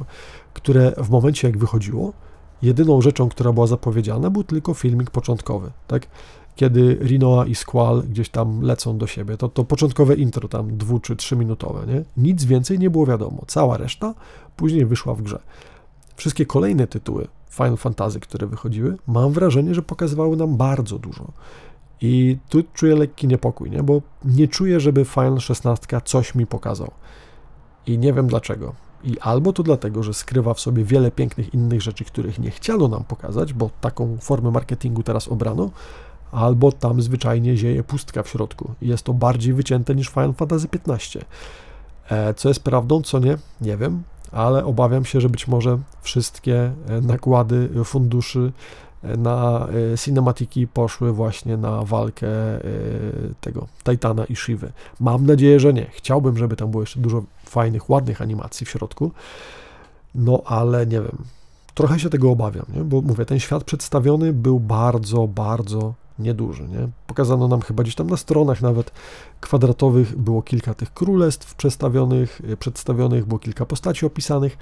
które 0.54 0.92
w 0.98 1.10
momencie 1.10 1.48
jak 1.48 1.58
wychodziło, 1.58 2.14
jedyną 2.62 3.02
rzeczą, 3.02 3.30
która 3.30 3.54
była 3.54 3.68
zapowiedziana, 3.68 4.30
był 4.30 4.44
tylko 4.44 4.74
filmik 4.74 5.12
początkowy, 5.12 5.72
tak? 5.88 6.08
Kiedy 6.58 6.98
Rinoa 7.02 7.46
i 7.46 7.56
Squall 7.56 8.04
gdzieś 8.10 8.30
tam 8.30 8.62
lecą 8.62 8.98
do 8.98 9.08
siebie, 9.08 9.38
to 9.38 9.50
to 9.50 9.64
początkowe 9.64 10.16
intro 10.16 10.48
tam 10.48 10.78
dwu 10.78 11.00
czy 11.00 11.16
trzyminutowe, 11.16 11.88
nie? 11.88 12.04
Nic 12.18 12.46
więcej 12.46 12.80
nie 12.80 12.90
było 12.90 13.06
wiadomo. 13.06 13.44
Cała 13.48 13.78
reszta 13.78 14.14
później 14.56 14.86
wyszła 14.86 15.14
w 15.14 15.22
grze. 15.22 15.40
Wszystkie 16.16 16.46
kolejne 16.46 16.88
tytuły 16.88 17.28
Final 17.50 17.78
Fantasy, 17.78 18.20
które 18.20 18.48
wychodziły, 18.48 18.98
mam 19.08 19.32
wrażenie, 19.32 19.76
że 19.76 19.82
pokazywały 19.82 20.38
nam 20.38 20.58
bardzo 20.58 21.00
dużo. 21.00 21.32
I 22.02 22.38
tu 22.50 22.64
czuję 22.74 22.96
lekki 22.96 23.28
niepokój, 23.28 23.72
nie? 23.72 23.84
bo 23.84 24.02
nie 24.26 24.48
czuję, 24.48 24.80
żeby 24.80 25.06
Final 25.06 25.40
16 25.40 26.02
coś 26.06 26.36
mi 26.36 26.48
pokazał. 26.48 26.92
I 27.88 27.98
nie 27.98 28.14
wiem 28.14 28.28
dlaczego. 28.28 28.74
I 29.04 29.20
albo 29.20 29.54
to 29.54 29.64
dlatego, 29.64 30.04
że 30.04 30.14
skrywa 30.14 30.54
w 30.54 30.60
sobie 30.60 30.84
wiele 30.84 31.12
pięknych 31.12 31.54
innych 31.54 31.82
rzeczy, 31.82 32.06
których 32.06 32.40
nie 32.40 32.52
chciano 32.52 32.88
nam 32.88 33.04
pokazać, 33.04 33.54
bo 33.54 33.70
taką 33.82 34.18
formę 34.18 34.52
marketingu 34.52 35.04
teraz 35.04 35.28
obrano, 35.28 35.70
albo 36.32 36.72
tam 36.72 37.02
zwyczajnie 37.02 37.58
zieje 37.58 37.84
pustka 37.84 38.24
w 38.24 38.30
środku. 38.30 38.74
Jest 38.82 39.04
to 39.04 39.14
bardziej 39.14 39.54
wycięte 39.54 39.96
niż 39.96 40.10
Final 40.10 40.34
Fantasy 40.34 40.68
15. 40.68 41.26
E, 42.10 42.34
co 42.34 42.50
jest 42.50 42.64
prawdą, 42.64 43.02
co 43.02 43.20
nie, 43.20 43.38
nie 43.62 43.78
wiem 43.78 44.04
ale 44.32 44.66
obawiam 44.66 45.06
się, 45.06 45.22
że 45.22 45.30
być 45.30 45.48
może 45.48 45.78
wszystkie 46.02 46.72
e, 46.88 47.02
nakłady 47.02 47.70
funduszy 47.86 48.52
e, 49.04 49.18
na 49.18 49.68
cinematiki 50.04 50.68
poszły 50.68 51.14
właśnie 51.14 51.58
na 51.58 51.84
walkę 51.84 52.28
tego 53.42 53.68
Titana 53.84 54.26
i 54.26 54.36
Shivy. 54.36 54.72
Mam 55.00 55.26
nadzieję, 55.26 55.60
że 55.60 55.74
nie. 55.74 55.86
Chciałbym, 55.92 56.38
żeby 56.38 56.56
tam 56.56 56.72
było 56.72 56.84
jeszcze 56.84 57.00
dużo 57.00 57.24
fajnych, 57.46 57.90
ładnych 57.90 58.22
animacji 58.22 58.66
w 58.66 58.70
środku, 58.70 59.12
no 60.16 60.42
ale 60.46 60.86
nie 60.86 61.02
wiem. 61.02 61.18
Trochę 61.74 62.00
się 62.00 62.10
tego 62.10 62.32
obawiam, 62.32 62.66
nie? 62.76 62.84
bo 62.84 63.02
mówię, 63.02 63.26
ten 63.26 63.40
świat 63.40 63.64
przedstawiony 63.64 64.34
był 64.34 64.60
bardzo, 64.60 65.28
bardzo 65.28 65.94
nieduży. 66.20 66.68
Nie? 66.68 66.88
Pokazano 67.08 67.48
nam 67.48 67.62
chyba 67.62 67.84
gdzieś 67.84 67.96
tam 67.96 68.10
na 68.10 68.18
stronach 68.18 68.62
nawet 68.62 68.92
kwadratowych 69.42 70.18
było 70.18 70.42
kilka 70.42 70.74
tych 70.74 70.94
królestw 70.94 71.56
przedstawionych, 71.56 72.42
e, 72.50 72.58
przedstawionych 72.58 73.26
było 73.26 73.40
kilka 73.40 73.66
postaci 73.66 74.06
opisanych, 74.06 74.58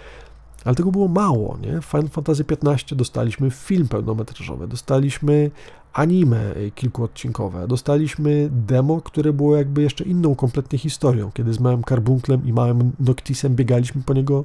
ale 0.66 0.76
tego 0.76 0.92
było 0.92 1.08
mało. 1.08 1.58
Nie? 1.58 1.82
Final 1.82 2.10
Fantasy 2.10 2.46
XV 2.50 2.96
dostaliśmy 2.96 3.52
film 3.52 3.88
pełnometrażowy, 3.88 4.68
dostaliśmy 4.68 5.52
anime 5.94 6.56
e, 6.56 6.72
kilkuodcinkowe, 6.72 7.68
dostaliśmy 7.68 8.50
demo, 8.52 9.02
które 9.02 9.34
było 9.34 9.56
jakby 9.58 9.82
jeszcze 9.82 10.04
inną 10.04 10.36
kompletnie 10.36 10.80
historią, 10.80 11.32
kiedy 11.34 11.54
z 11.54 11.60
małym 11.60 11.84
karbunklem 11.84 12.46
i 12.46 12.54
małym 12.54 12.92
Noctisem 13.00 13.56
biegaliśmy 13.56 14.02
po 14.04 14.14
niego, 14.14 14.44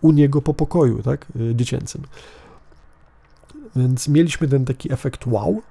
u 0.00 0.12
niego 0.12 0.42
po 0.42 0.54
pokoju, 0.54 1.02
tak, 1.02 1.26
e, 1.50 1.54
dziecięcym. 1.54 2.02
Więc 3.76 4.08
mieliśmy 4.08 4.48
ten 4.48 4.64
taki 4.64 4.92
efekt 4.92 5.26
wow, 5.26 5.62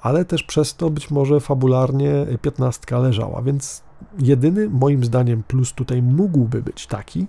ale 0.00 0.24
też 0.24 0.42
przez 0.42 0.76
to 0.76 0.90
być 0.90 1.10
może 1.10 1.40
fabularnie 1.40 2.26
piętnastka 2.42 2.98
leżała, 2.98 3.42
więc 3.42 3.82
jedyny 4.18 4.68
moim 4.68 5.04
zdaniem 5.04 5.42
plus 5.42 5.72
tutaj 5.72 6.02
mógłby 6.02 6.62
być 6.62 6.86
taki, 6.86 7.26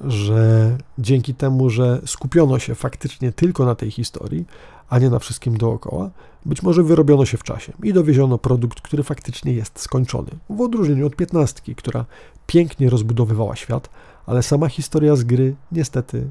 że 0.00 0.76
dzięki 0.98 1.34
temu, 1.34 1.70
że 1.70 2.00
skupiono 2.06 2.58
się 2.58 2.74
faktycznie 2.74 3.32
tylko 3.32 3.64
na 3.64 3.74
tej 3.74 3.90
historii, 3.90 4.46
a 4.88 4.98
nie 4.98 5.10
na 5.10 5.18
wszystkim 5.18 5.56
dookoła, 5.56 6.10
być 6.46 6.62
może 6.62 6.82
wyrobiono 6.82 7.26
się 7.26 7.38
w 7.38 7.42
czasie 7.42 7.72
i 7.82 7.92
dowieziono 7.92 8.38
produkt, 8.38 8.80
który 8.80 9.02
faktycznie 9.02 9.52
jest 9.52 9.80
skończony. 9.80 10.30
W 10.50 10.60
odróżnieniu 10.60 11.06
od 11.06 11.16
piętnastki, 11.16 11.74
która 11.74 12.04
pięknie 12.46 12.90
rozbudowywała 12.90 13.56
świat, 13.56 13.90
ale 14.26 14.42
sama 14.42 14.68
historia 14.68 15.16
z 15.16 15.24
gry 15.24 15.54
niestety 15.72 16.30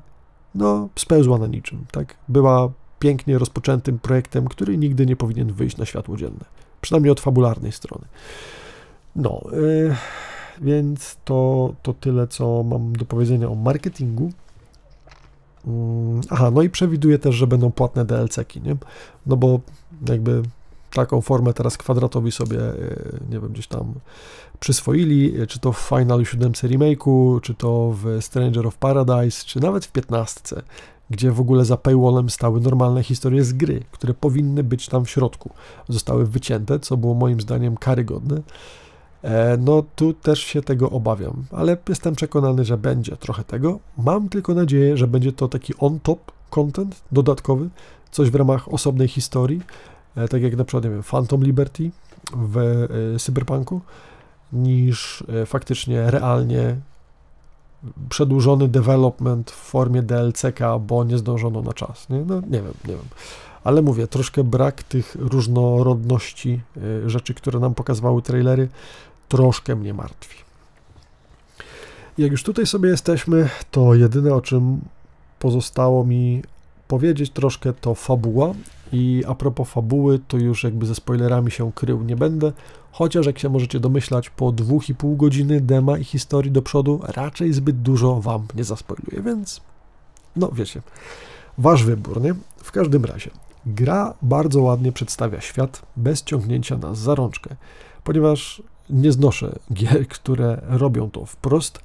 no, 0.55 0.89
spełzła 0.95 1.38
na 1.38 1.47
niczym. 1.47 1.86
Tak? 1.91 2.17
Była 2.28 2.72
pięknie 2.99 3.37
rozpoczętym 3.37 3.99
projektem, 3.99 4.47
który 4.47 4.77
nigdy 4.77 5.05
nie 5.05 5.15
powinien 5.15 5.53
wyjść 5.53 5.77
na 5.77 5.85
światło 5.85 6.17
dzienne. 6.17 6.45
Przynajmniej 6.81 7.11
od 7.11 7.19
fabularnej 7.19 7.71
strony. 7.71 8.05
No, 9.15 9.41
yy, 9.51 9.95
więc 10.61 11.17
to, 11.25 11.73
to 11.83 11.93
tyle, 11.93 12.27
co 12.27 12.63
mam 12.63 12.95
do 12.95 13.05
powiedzenia 13.05 13.49
o 13.49 13.55
marketingu. 13.55 14.31
Yy, 15.65 15.71
aha, 16.29 16.51
no 16.51 16.61
i 16.61 16.69
przewiduję 16.69 17.19
też, 17.19 17.35
że 17.35 17.47
będą 17.47 17.71
płatne 17.71 18.05
DLC-ki, 18.05 18.61
nie? 18.61 18.75
No 19.25 19.37
bo 19.37 19.59
jakby 20.09 20.41
taką 20.93 21.21
formę 21.21 21.53
teraz 21.53 21.77
kwadratowi 21.77 22.31
sobie, 22.31 22.59
nie 23.29 23.39
wiem, 23.39 23.51
gdzieś 23.53 23.67
tam 23.67 23.93
przyswoili, 24.59 25.33
czy 25.47 25.59
to 25.59 25.73
w 25.73 25.77
Final 25.79 26.25
7 26.25 26.51
remake'u, 26.51 27.41
czy 27.41 27.53
to 27.53 27.95
w 28.03 28.17
Stranger 28.21 28.67
of 28.67 28.77
Paradise, 28.77 29.45
czy 29.45 29.59
nawet 29.59 29.85
w 29.85 29.91
15, 29.91 30.41
gdzie 31.10 31.32
w 31.32 31.39
ogóle 31.39 31.66
za 31.66 31.78
paywallem 31.78 32.30
stały 32.30 32.62
normalne 32.62 33.03
historie 33.03 33.43
z 33.43 33.53
gry, 33.53 33.84
które 33.91 34.14
powinny 34.14 34.64
być 34.64 34.88
tam 34.88 35.05
w 35.05 35.10
środku. 35.10 35.49
Zostały 35.89 36.26
wycięte, 36.26 36.80
co 36.80 36.97
było 36.97 37.14
moim 37.14 37.41
zdaniem 37.41 37.78
karygodne. 37.78 38.41
E, 39.24 39.57
no 39.57 39.84
tu 39.95 40.14
też 40.14 40.39
się 40.39 40.62
tego 40.62 40.89
obawiam, 40.89 41.45
ale 41.51 41.78
jestem 41.89 42.16
przekonany, 42.16 42.66
że 42.66 42.78
będzie 42.78 43.18
trochę 43.18 43.43
tego. 43.43 43.80
Mam 43.97 44.30
tylko 44.30 44.53
nadzieję, 44.53 44.97
że 44.97 45.07
będzie 45.07 45.32
to 45.32 45.47
taki 45.47 45.74
on-top 45.80 46.32
content 46.49 47.01
dodatkowy, 47.12 47.70
coś 48.12 48.30
w 48.30 48.36
ramach 48.36 48.74
osobnej 48.74 49.07
historii, 49.07 49.62
e, 50.16 50.28
tak 50.28 50.41
jak 50.41 50.55
na 50.55 50.64
przykład, 50.64 50.84
nie 50.84 50.89
wiem, 50.89 51.03
Phantom 51.03 51.43
Liberty 51.43 51.91
w 52.38 52.57
e, 52.57 53.20
Cyberpunku, 53.20 53.82
niż 54.53 55.24
faktycznie 55.45 56.12
realnie 56.12 56.76
przedłużony 58.09 58.67
development 58.67 59.51
w 59.51 59.55
formie 59.55 60.01
DLCK, 60.01 60.59
bo 60.82 61.03
nie 61.03 61.17
zdążono 61.17 61.61
na 61.61 61.73
czas. 61.73 62.09
Nie? 62.09 62.19
No 62.19 62.36
nie 62.36 62.61
wiem, 62.61 62.73
nie 62.86 62.93
wiem. 62.93 63.05
Ale 63.63 63.82
mówię, 63.82 64.07
troszkę 64.07 64.43
brak 64.43 64.84
tych 64.84 65.15
różnorodności 65.19 66.61
rzeczy, 67.05 67.34
które 67.34 67.59
nam 67.59 67.75
pokazywały 67.75 68.21
trailery, 68.21 68.69
troszkę 69.27 69.75
mnie 69.75 69.93
martwi. 69.93 70.38
Jak 72.17 72.32
już 72.32 72.43
tutaj 72.43 72.65
sobie 72.65 72.89
jesteśmy, 72.89 73.49
to 73.71 73.95
jedyne 73.95 74.34
o 74.34 74.41
czym 74.41 74.82
pozostało 75.39 76.05
mi 76.05 76.41
powiedzieć 76.89 77.31
troszkę 77.31 77.73
to 77.73 77.95
fabuła. 77.95 78.53
I 78.91 79.23
a 79.27 79.35
propos 79.35 79.69
fabuły, 79.69 80.19
to 80.27 80.37
już 80.37 80.63
jakby 80.63 80.85
ze 80.85 80.95
spoilerami 80.95 81.51
się 81.51 81.71
krył 81.71 82.03
nie 82.03 82.15
będę, 82.15 82.51
chociaż 82.91 83.25
jak 83.25 83.39
się 83.39 83.49
możecie 83.49 83.79
domyślać, 83.79 84.29
po 84.29 84.51
dwóch 84.51 84.89
i 84.89 84.95
pół 84.95 85.15
godziny 85.15 85.61
dema 85.61 85.97
i 85.97 86.03
historii 86.03 86.51
do 86.51 86.61
przodu 86.61 86.99
raczej 87.03 87.53
zbyt 87.53 87.81
dużo 87.81 88.21
wam 88.21 88.47
nie 88.55 88.63
zaspoiluję, 88.63 89.21
więc 89.21 89.61
no 90.35 90.49
wiecie, 90.53 90.81
wasz 91.57 91.83
wybór, 91.83 92.21
nie? 92.21 92.35
W 92.57 92.71
każdym 92.71 93.05
razie, 93.05 93.31
gra 93.65 94.13
bardzo 94.21 94.61
ładnie 94.61 94.91
przedstawia 94.91 95.41
świat 95.41 95.81
bez 95.97 96.23
ciągnięcia 96.23 96.77
nas 96.77 96.97
za 96.97 97.15
rączkę, 97.15 97.55
ponieważ 98.03 98.63
nie 98.89 99.11
znoszę 99.11 99.59
gier, 99.73 100.07
które 100.07 100.61
robią 100.67 101.09
to 101.09 101.25
wprost. 101.25 101.79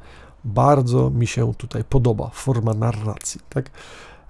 Bardzo 0.45 1.11
mi 1.11 1.27
się 1.27 1.55
tutaj 1.55 1.85
podoba 1.85 2.31
forma 2.35 2.75
narracji, 2.75 3.41
tak? 3.49 3.71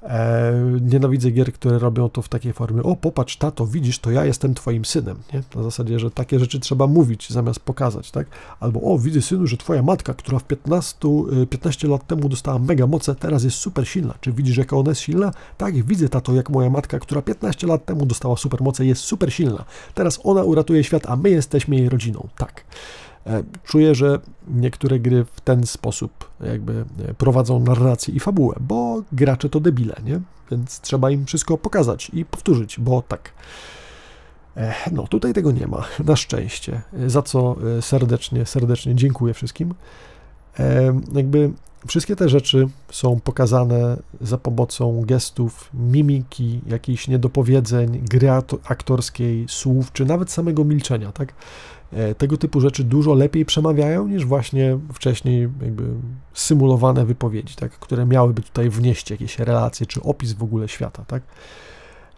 E, 0.04 0.52
nienawidzę 0.80 1.30
gier, 1.30 1.52
które 1.52 1.78
robią 1.78 2.08
to 2.08 2.22
w 2.22 2.28
takiej 2.28 2.52
formie. 2.52 2.82
O, 2.82 2.96
popatrz, 2.96 3.36
tato, 3.36 3.66
widzisz, 3.66 3.98
to 3.98 4.10
ja 4.10 4.24
jestem 4.24 4.54
twoim 4.54 4.84
synem. 4.84 5.16
Nie? 5.32 5.42
Na 5.54 5.62
zasadzie, 5.62 5.98
że 5.98 6.10
takie 6.10 6.38
rzeczy 6.38 6.60
trzeba 6.60 6.86
mówić 6.86 7.30
zamiast 7.30 7.60
pokazać, 7.60 8.10
tak? 8.10 8.26
Albo, 8.60 8.80
o, 8.80 8.98
widzę, 8.98 9.22
synu, 9.22 9.46
że 9.46 9.56
twoja 9.56 9.82
matka, 9.82 10.14
która 10.14 10.38
w 10.38 10.44
15, 10.44 10.98
15 11.50 11.86
e, 11.86 11.90
lat 11.90 12.06
temu 12.06 12.28
dostała 12.28 12.58
mega 12.58 12.86
moce, 12.86 13.14
teraz 13.14 13.44
jest 13.44 13.56
super 13.56 13.88
silna. 13.88 14.14
Czy 14.20 14.32
widzisz, 14.32 14.56
jaka 14.56 14.76
ona 14.76 14.90
jest 14.90 15.00
silna? 15.00 15.32
Tak, 15.58 15.84
widzę, 15.84 16.08
tato, 16.08 16.34
jak 16.34 16.50
moja 16.50 16.70
matka, 16.70 16.98
która 16.98 17.22
15 17.22 17.66
lat 17.66 17.84
temu 17.84 18.06
dostała 18.06 18.36
super 18.36 18.60
moce, 18.60 18.86
jest 18.86 19.02
super 19.02 19.32
silna. 19.32 19.64
Teraz 19.94 20.20
ona 20.24 20.42
uratuje 20.42 20.84
świat, 20.84 21.06
a 21.06 21.16
my 21.16 21.30
jesteśmy 21.30 21.76
jej 21.76 21.88
rodziną. 21.88 22.28
Tak. 22.36 22.64
E, 23.26 23.42
czuję, 23.64 23.94
że 23.94 24.18
niektóre 24.48 24.98
gry 24.98 25.24
w 25.24 25.40
ten 25.40 25.66
sposób 25.66 26.30
jakby 26.40 26.84
e, 27.08 27.14
prowadzą 27.14 27.60
narrację 27.60 28.14
i 28.14 28.20
fabułę, 28.20 28.56
bo 28.60 29.02
gracze 29.12 29.48
to 29.48 29.60
debile, 29.60 29.96
nie? 30.04 30.20
Więc 30.50 30.80
trzeba 30.80 31.10
im 31.10 31.26
wszystko 31.26 31.58
pokazać 31.58 32.10
i 32.14 32.24
powtórzyć, 32.24 32.80
bo 32.80 33.02
tak. 33.02 33.32
E, 34.56 34.74
no, 34.92 35.06
tutaj 35.06 35.32
tego 35.32 35.52
nie 35.52 35.66
ma, 35.66 35.84
na 36.04 36.16
szczęście, 36.16 36.82
za 37.06 37.22
co 37.22 37.56
serdecznie, 37.80 38.46
serdecznie 38.46 38.94
dziękuję 38.94 39.34
wszystkim. 39.34 39.74
Jakby 41.14 41.50
wszystkie 41.86 42.16
te 42.16 42.28
rzeczy 42.28 42.68
są 42.90 43.20
pokazane 43.20 43.96
za 44.20 44.38
pomocą 44.38 45.02
gestów, 45.06 45.70
mimiki, 45.74 46.60
jakichś 46.66 47.08
niedopowiedzeń, 47.08 48.02
gry 48.10 48.30
aktorskiej, 48.64 49.44
słów, 49.48 49.92
czy 49.92 50.04
nawet 50.04 50.30
samego 50.30 50.64
milczenia, 50.64 51.12
tak? 51.12 51.34
E, 51.94 52.14
tego 52.14 52.36
typu 52.36 52.60
rzeczy 52.60 52.84
dużo 52.84 53.14
lepiej 53.14 53.44
przemawiają 53.44 54.08
niż 54.08 54.24
właśnie 54.24 54.78
wcześniej 54.92 55.48
jakby 55.62 55.82
symulowane 56.32 57.06
wypowiedzi, 57.06 57.56
tak, 57.56 57.72
które 57.72 58.06
miałyby 58.06 58.42
tutaj 58.42 58.70
wnieść 58.70 59.10
jakieś 59.10 59.38
relacje 59.38 59.86
czy 59.86 60.02
opis 60.02 60.32
w 60.32 60.42
ogóle 60.42 60.68
świata, 60.68 61.04
tak. 61.06 61.22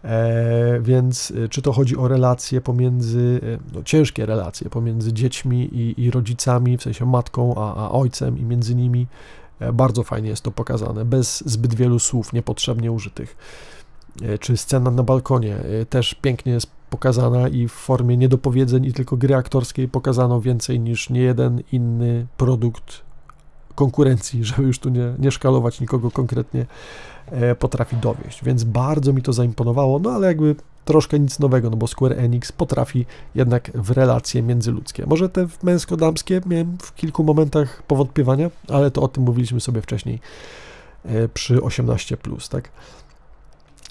E, 0.03 0.79
więc 0.81 1.33
e, 1.45 1.49
czy 1.49 1.61
to 1.61 1.73
chodzi 1.73 1.97
o 1.97 2.07
relacje 2.07 2.61
pomiędzy, 2.61 3.39
e, 3.43 3.75
no, 3.75 3.83
ciężkie 3.83 4.25
relacje 4.25 4.69
pomiędzy 4.69 5.13
dziećmi 5.13 5.69
i, 5.75 6.03
i 6.03 6.11
rodzicami, 6.11 6.77
w 6.77 6.83
sensie 6.83 7.05
matką 7.05 7.55
a, 7.55 7.75
a 7.75 7.91
ojcem 7.91 8.37
i 8.37 8.43
między 8.43 8.75
nimi, 8.75 9.07
e, 9.59 9.73
bardzo 9.73 10.03
fajnie 10.03 10.29
jest 10.29 10.41
to 10.41 10.51
pokazane, 10.51 11.05
bez 11.05 11.43
zbyt 11.45 11.75
wielu 11.75 11.99
słów 11.99 12.33
niepotrzebnie 12.33 12.91
użytych. 12.91 13.37
E, 14.21 14.37
czy 14.37 14.57
scena 14.57 14.91
na 14.91 15.03
balkonie 15.03 15.57
też 15.89 16.13
pięknie 16.13 16.53
jest 16.53 16.76
pokazana 16.89 17.47
i 17.47 17.67
w 17.67 17.71
formie 17.71 18.17
niedopowiedzeń 18.17 18.85
i 18.85 18.93
tylko 18.93 19.17
gry 19.17 19.35
aktorskiej 19.35 19.87
pokazano 19.87 20.41
więcej 20.41 20.79
niż 20.79 21.09
niejeden 21.09 21.61
inny 21.71 22.27
produkt 22.37 23.01
konkurencji, 23.75 24.43
żeby 24.45 24.63
już 24.63 24.79
tu 24.79 24.89
nie, 24.89 25.13
nie 25.19 25.31
szkalować 25.31 25.81
nikogo 25.81 26.11
konkretnie, 26.11 26.65
e, 27.31 27.55
potrafi 27.55 27.95
dowieść. 27.95 28.43
Więc 28.43 28.63
bardzo 28.63 29.13
mi 29.13 29.21
to 29.21 29.33
zaimponowało, 29.33 29.99
no 29.99 30.09
ale 30.11 30.27
jakby 30.27 30.55
troszkę 30.85 31.19
nic 31.19 31.39
nowego, 31.39 31.69
no 31.69 31.77
bo 31.77 31.87
Square 31.87 32.19
Enix 32.19 32.51
potrafi 32.51 33.05
jednak 33.35 33.71
w 33.75 33.91
relacje 33.91 34.41
międzyludzkie. 34.41 35.05
Może 35.05 35.29
te 35.29 35.47
męsko-damskie 35.63 36.41
miałem 36.45 36.77
w 36.81 36.95
kilku 36.95 37.23
momentach 37.23 37.83
powątpiewania, 37.83 38.49
ale 38.69 38.91
to 38.91 39.01
o 39.01 39.07
tym 39.07 39.23
mówiliśmy 39.23 39.59
sobie 39.59 39.81
wcześniej 39.81 40.19
e, 41.05 41.27
przy 41.27 41.57
18+, 41.57 42.51
tak? 42.51 42.69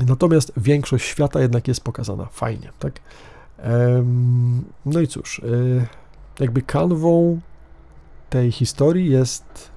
Natomiast 0.00 0.52
większość 0.56 1.06
świata 1.06 1.40
jednak 1.40 1.68
jest 1.68 1.80
pokazana 1.80 2.26
fajnie, 2.26 2.70
tak? 2.78 3.00
No 4.86 5.00
i 5.00 5.08
cóż, 5.08 5.38
e, 5.38 5.42
jakby 6.40 6.62
kanwą 6.62 7.40
tej 8.30 8.52
historii 8.52 9.10
jest, 9.10 9.70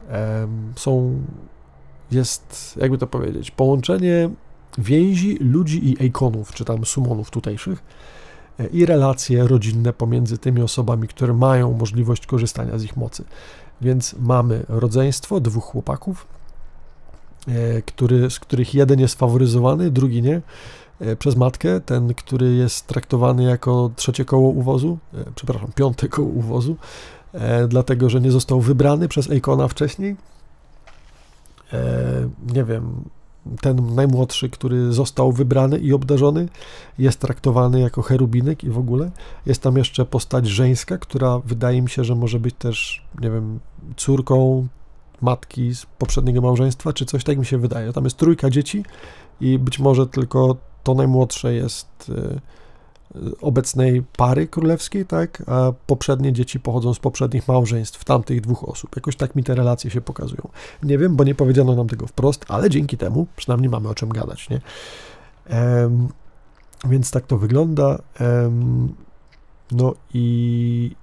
są, 0.75 1.21
jest, 2.11 2.77
jakby 2.81 2.97
to 2.97 3.07
powiedzieć, 3.07 3.51
połączenie 3.51 4.29
więzi 4.77 5.37
ludzi 5.39 5.89
i 5.89 6.05
ikonów, 6.05 6.53
czy 6.53 6.65
tam 6.65 6.85
sumonów 6.85 7.29
tutejszych 7.29 7.83
e, 8.59 8.67
i 8.67 8.85
relacje 8.85 9.47
rodzinne 9.47 9.93
pomiędzy 9.93 10.37
tymi 10.37 10.61
osobami, 10.61 11.07
które 11.07 11.33
mają 11.33 11.73
możliwość 11.73 12.25
korzystania 12.25 12.77
z 12.77 12.83
ich 12.83 12.97
mocy. 12.97 13.23
Więc 13.81 14.15
mamy 14.19 14.65
rodzeństwo 14.67 15.39
dwóch 15.39 15.63
chłopaków, 15.63 16.27
który, 17.85 18.29
z 18.29 18.39
których 18.39 18.73
jeden 18.73 18.99
jest 18.99 19.19
faworyzowany, 19.19 19.91
drugi 19.91 20.21
nie, 20.21 20.41
e, 20.99 21.15
przez 21.15 21.35
matkę, 21.35 21.81
ten, 21.81 22.13
który 22.13 22.53
jest 22.53 22.87
traktowany 22.87 23.43
jako 23.43 23.91
trzecie 23.95 24.25
koło 24.25 24.49
uwozu, 24.49 24.97
e, 25.13 25.25
przepraszam, 25.35 25.71
piąte 25.75 26.07
koło 26.07 26.27
uwozu, 26.27 26.75
dlatego, 27.67 28.09
że 28.09 28.21
nie 28.21 28.31
został 28.31 28.61
wybrany 28.61 29.07
przez 29.07 29.29
Ejkona 29.29 29.67
wcześniej. 29.67 30.15
Nie 32.53 32.63
wiem, 32.63 33.03
ten 33.61 33.95
najmłodszy, 33.95 34.49
który 34.49 34.93
został 34.93 35.31
wybrany 35.31 35.77
i 35.77 35.93
obdarzony, 35.93 36.49
jest 36.97 37.19
traktowany 37.19 37.79
jako 37.79 38.01
cherubinek 38.01 38.63
i 38.63 38.69
w 38.69 38.77
ogóle. 38.77 39.11
Jest 39.45 39.61
tam 39.61 39.77
jeszcze 39.77 40.05
postać 40.05 40.47
żeńska, 40.47 40.97
która 40.97 41.39
wydaje 41.39 41.81
mi 41.81 41.89
się, 41.89 42.03
że 42.03 42.15
może 42.15 42.39
być 42.39 42.55
też, 42.55 43.05
nie 43.21 43.31
wiem, 43.31 43.59
córką 43.97 44.67
matki 45.21 45.75
z 45.75 45.85
poprzedniego 45.85 46.41
małżeństwa, 46.41 46.93
czy 46.93 47.05
coś 47.05 47.23
tak 47.23 47.37
mi 47.37 47.45
się 47.45 47.57
wydaje. 47.57 47.93
Tam 47.93 48.03
jest 48.03 48.17
trójka 48.17 48.49
dzieci 48.49 48.85
i 49.41 49.59
być 49.59 49.79
może 49.79 50.07
tylko 50.07 50.55
to 50.83 50.93
najmłodsze 50.93 51.53
jest 51.53 52.09
y, 52.09 52.39
obecnej 53.41 54.03
pary 54.17 54.47
królewskiej, 54.47 55.05
tak, 55.05 55.43
a 55.47 55.71
poprzednie 55.87 56.33
dzieci 56.33 56.59
pochodzą 56.59 56.93
z 56.93 56.99
poprzednich 56.99 57.47
małżeństw 57.47 58.05
tamtych 58.05 58.41
dwóch 58.41 58.69
osób. 58.69 58.95
Jakoś 58.95 59.15
tak 59.15 59.35
mi 59.35 59.43
te 59.43 59.55
relacje 59.55 59.91
się 59.91 60.01
pokazują. 60.01 60.49
Nie 60.83 60.97
wiem, 60.97 61.15
bo 61.15 61.23
nie 61.23 61.35
powiedziano 61.35 61.75
nam 61.75 61.87
tego 61.87 62.07
wprost, 62.07 62.45
ale 62.47 62.69
dzięki 62.69 62.97
temu 62.97 63.27
przynajmniej 63.35 63.69
mamy 63.69 63.89
o 63.89 63.95
czym 63.95 64.09
gadać, 64.09 64.49
nie? 64.49 64.61
Więc 66.85 67.11
tak 67.11 67.27
to 67.27 67.37
wygląda. 67.37 67.99
No 69.71 69.93
i 70.13 70.95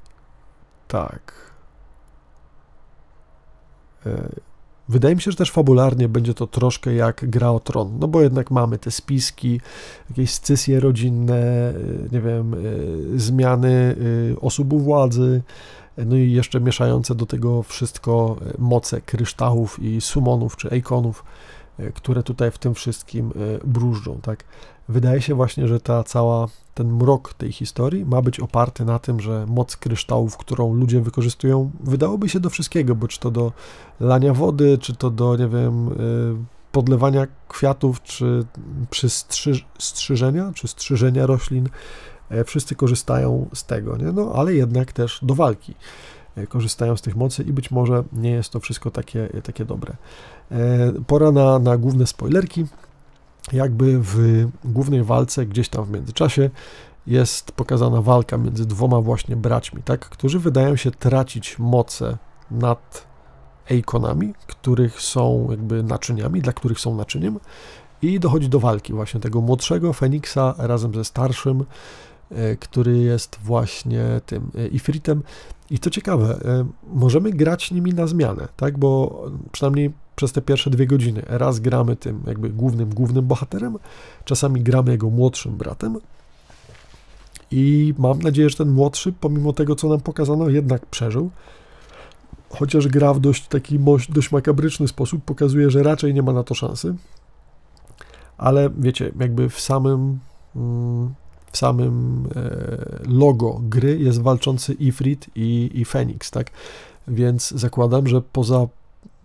tak. 0.89 1.33
E, 4.07 4.29
wydaje 4.89 5.15
mi 5.15 5.21
się, 5.21 5.31
że 5.31 5.37
też 5.37 5.51
fabularnie 5.51 6.09
będzie 6.09 6.35
to 6.35 6.47
troszkę 6.47 6.95
jak 6.95 7.31
gra 7.31 7.51
o 7.51 7.61
tron, 7.61 7.99
no 7.99 8.09
bo 8.09 8.23
jednak 8.23 8.51
mamy 8.51 8.79
te 8.79 8.91
spiski, 8.91 9.61
jakieś 10.11 10.31
scysje 10.31 10.81
rodzinne, 10.81 11.37
e, 11.37 11.75
nie 12.13 12.21
wiem, 12.21 12.55
e, 12.55 12.59
zmiany 13.19 13.97
osób 14.41 14.73
u 14.73 14.79
władzy, 14.79 15.43
no 16.07 16.17
i 16.17 16.33
jeszcze 16.33 16.61
mieszające 16.61 17.15
do 17.15 17.27
tego 17.27 17.63
wszystko 17.63 18.37
moce 18.59 19.01
kryształów 19.01 19.79
i 19.83 20.01
sumonów 20.01 20.57
czy 20.57 20.71
ejkonów, 20.71 21.25
które 21.95 22.23
tutaj 22.23 22.51
w 22.51 22.59
tym 22.59 22.75
wszystkim 22.75 23.33
bróżdżą, 23.65 24.19
tak. 24.23 24.45
Wydaje 24.89 25.23
się 25.23 25.35
właśnie, 25.35 25.69
że 25.69 25.81
ta 25.81 26.05
cała, 26.05 26.49
ten 26.75 26.93
mrok 26.93 27.35
tej 27.35 27.53
historii 27.53 28.05
ma 28.05 28.23
być 28.23 28.41
oparty 28.41 28.85
na 28.85 28.99
tym, 28.99 29.21
że 29.21 29.47
moc 29.49 29.77
kryształów, 29.77 30.37
którą 30.37 30.75
ludzie 30.75 31.01
wykorzystują, 31.01 31.71
wydałoby 31.81 32.29
się 32.29 32.41
do 32.41 32.51
wszystkiego, 32.51 32.95
bo 32.95 33.09
czy 33.09 33.21
to 33.21 33.31
do 33.31 33.53
lania 34.01 34.35
wody, 34.35 34.79
czy 34.79 34.97
to 34.97 35.11
do, 35.11 35.37
nie 35.37 35.49
wiem, 35.49 35.91
podlewania 36.77 37.27
kwiatów, 37.49 38.03
czy 38.03 38.45
przy 38.91 39.09
strzyżenia, 39.79 40.53
czy 40.55 40.69
strzyżenia 40.69 41.27
roślin, 41.27 41.69
e, 42.31 42.45
wszyscy 42.45 42.75
korzystają 42.75 43.49
z 43.55 43.65
tego, 43.65 43.97
nie? 43.97 44.13
No, 44.13 44.33
ale 44.35 44.55
jednak 44.55 44.93
też 44.93 45.19
do 45.23 45.35
walki 45.35 45.75
e, 46.37 46.47
korzystają 46.47 46.97
z 46.97 47.03
tych 47.03 47.17
mocy 47.17 47.43
i 47.43 47.53
być 47.53 47.71
może 47.71 48.05
nie 48.13 48.31
jest 48.31 48.51
to 48.51 48.61
wszystko 48.61 48.91
takie, 48.91 49.29
takie 49.43 49.65
dobre. 49.65 49.97
E, 50.51 50.93
pora 51.07 51.33
na, 51.33 51.59
na 51.59 51.77
główne 51.77 52.07
spoilerki. 52.07 52.67
Jakby 53.53 53.99
w 53.99 54.47
głównej 54.65 55.03
walce, 55.03 55.47
gdzieś 55.47 55.69
tam 55.69 55.85
w 55.85 55.91
międzyczasie, 55.91 56.51
jest 57.07 57.53
pokazana 57.53 58.03
walka 58.03 58.39
między 58.39 58.67
dwoma 58.67 59.01
właśnie 59.01 59.37
braćmi, 59.37 59.83
tak, 59.83 60.09
którzy 60.09 60.39
wydają 60.39 60.77
się 60.77 60.91
tracić 60.91 61.59
moce 61.59 62.19
nad 62.51 63.07
Eikonami, 63.71 64.35
których 64.47 65.01
są 65.01 65.47
jakby 65.51 65.83
naczyniami, 65.83 66.41
dla 66.41 66.53
których 66.53 66.81
są 66.81 66.95
naczyniem. 66.97 67.41
I 68.03 68.21
dochodzi 68.21 68.49
do 68.49 68.61
walki 68.61 68.93
właśnie 68.93 69.21
tego 69.21 69.41
młodszego 69.41 69.93
Feniksa 69.93 70.55
razem 70.59 70.95
ze 70.95 71.05
starszym, 71.05 71.65
który 72.61 72.99
jest 72.99 73.39
właśnie 73.43 74.05
tym 74.27 74.51
e, 74.59 74.67
Ifritem. 74.67 75.23
I 75.71 75.79
co 75.79 75.91
ciekawe, 75.91 76.39
e, 76.45 76.67
możemy 76.93 77.31
grać 77.31 77.71
nimi 77.71 77.95
na 77.95 78.07
zmianę, 78.07 78.49
tak, 78.57 78.79
bo 78.79 79.23
przynajmniej 79.53 79.93
przez 80.17 80.33
te 80.33 80.43
pierwsze 80.43 80.71
dwie 80.71 80.87
godziny 80.87 81.23
raz 81.27 81.61
gramy 81.61 81.97
tym 81.97 82.23
jakby 82.27 82.51
głównym, 82.51 82.95
głównym 82.95 83.27
bohaterem, 83.27 83.79
czasami 84.25 84.61
gramy 84.61 84.93
jego 84.93 85.11
młodszym 85.11 85.57
bratem, 85.57 85.99
i 87.51 87.95
mam 87.99 88.19
nadzieję, 88.23 88.51
że 88.51 88.57
ten 88.57 88.71
młodszy, 88.71 89.13
pomimo 89.13 89.53
tego, 89.53 89.75
co 89.75 89.89
nam 89.89 90.01
pokazano, 90.01 90.49
jednak 90.49 90.87
przeżył 90.87 91.31
chociaż 92.51 92.89
gra 92.89 93.15
w 93.15 93.21
dość 93.21 93.49
taki 93.49 93.79
dość 94.09 94.33
makabryczny 94.33 94.89
sposób, 94.89 95.25
pokazuje, 95.25 95.71
że 95.71 95.83
raczej 95.83 96.15
nie 96.15 96.23
ma 96.23 96.33
na 96.33 96.43
to 96.43 96.55
szansy. 96.55 96.95
Ale 98.39 98.71
wiecie, 98.79 99.13
jakby 99.21 99.49
w 99.49 99.61
samym 99.61 100.19
mm, 100.57 101.15
w 101.53 101.57
samym 101.59 102.25
e, 102.37 103.09
logo 103.09 103.61
gry 103.63 103.99
jest 103.99 104.23
walczący 104.23 104.73
Ifrit 104.73 105.27
i, 105.35 105.71
i 105.75 105.85
Phoenix, 105.85 106.31
tak? 106.31 106.51
Więc 107.09 107.51
zakładam, 107.51 108.07
że 108.07 108.21
poza 108.21 108.67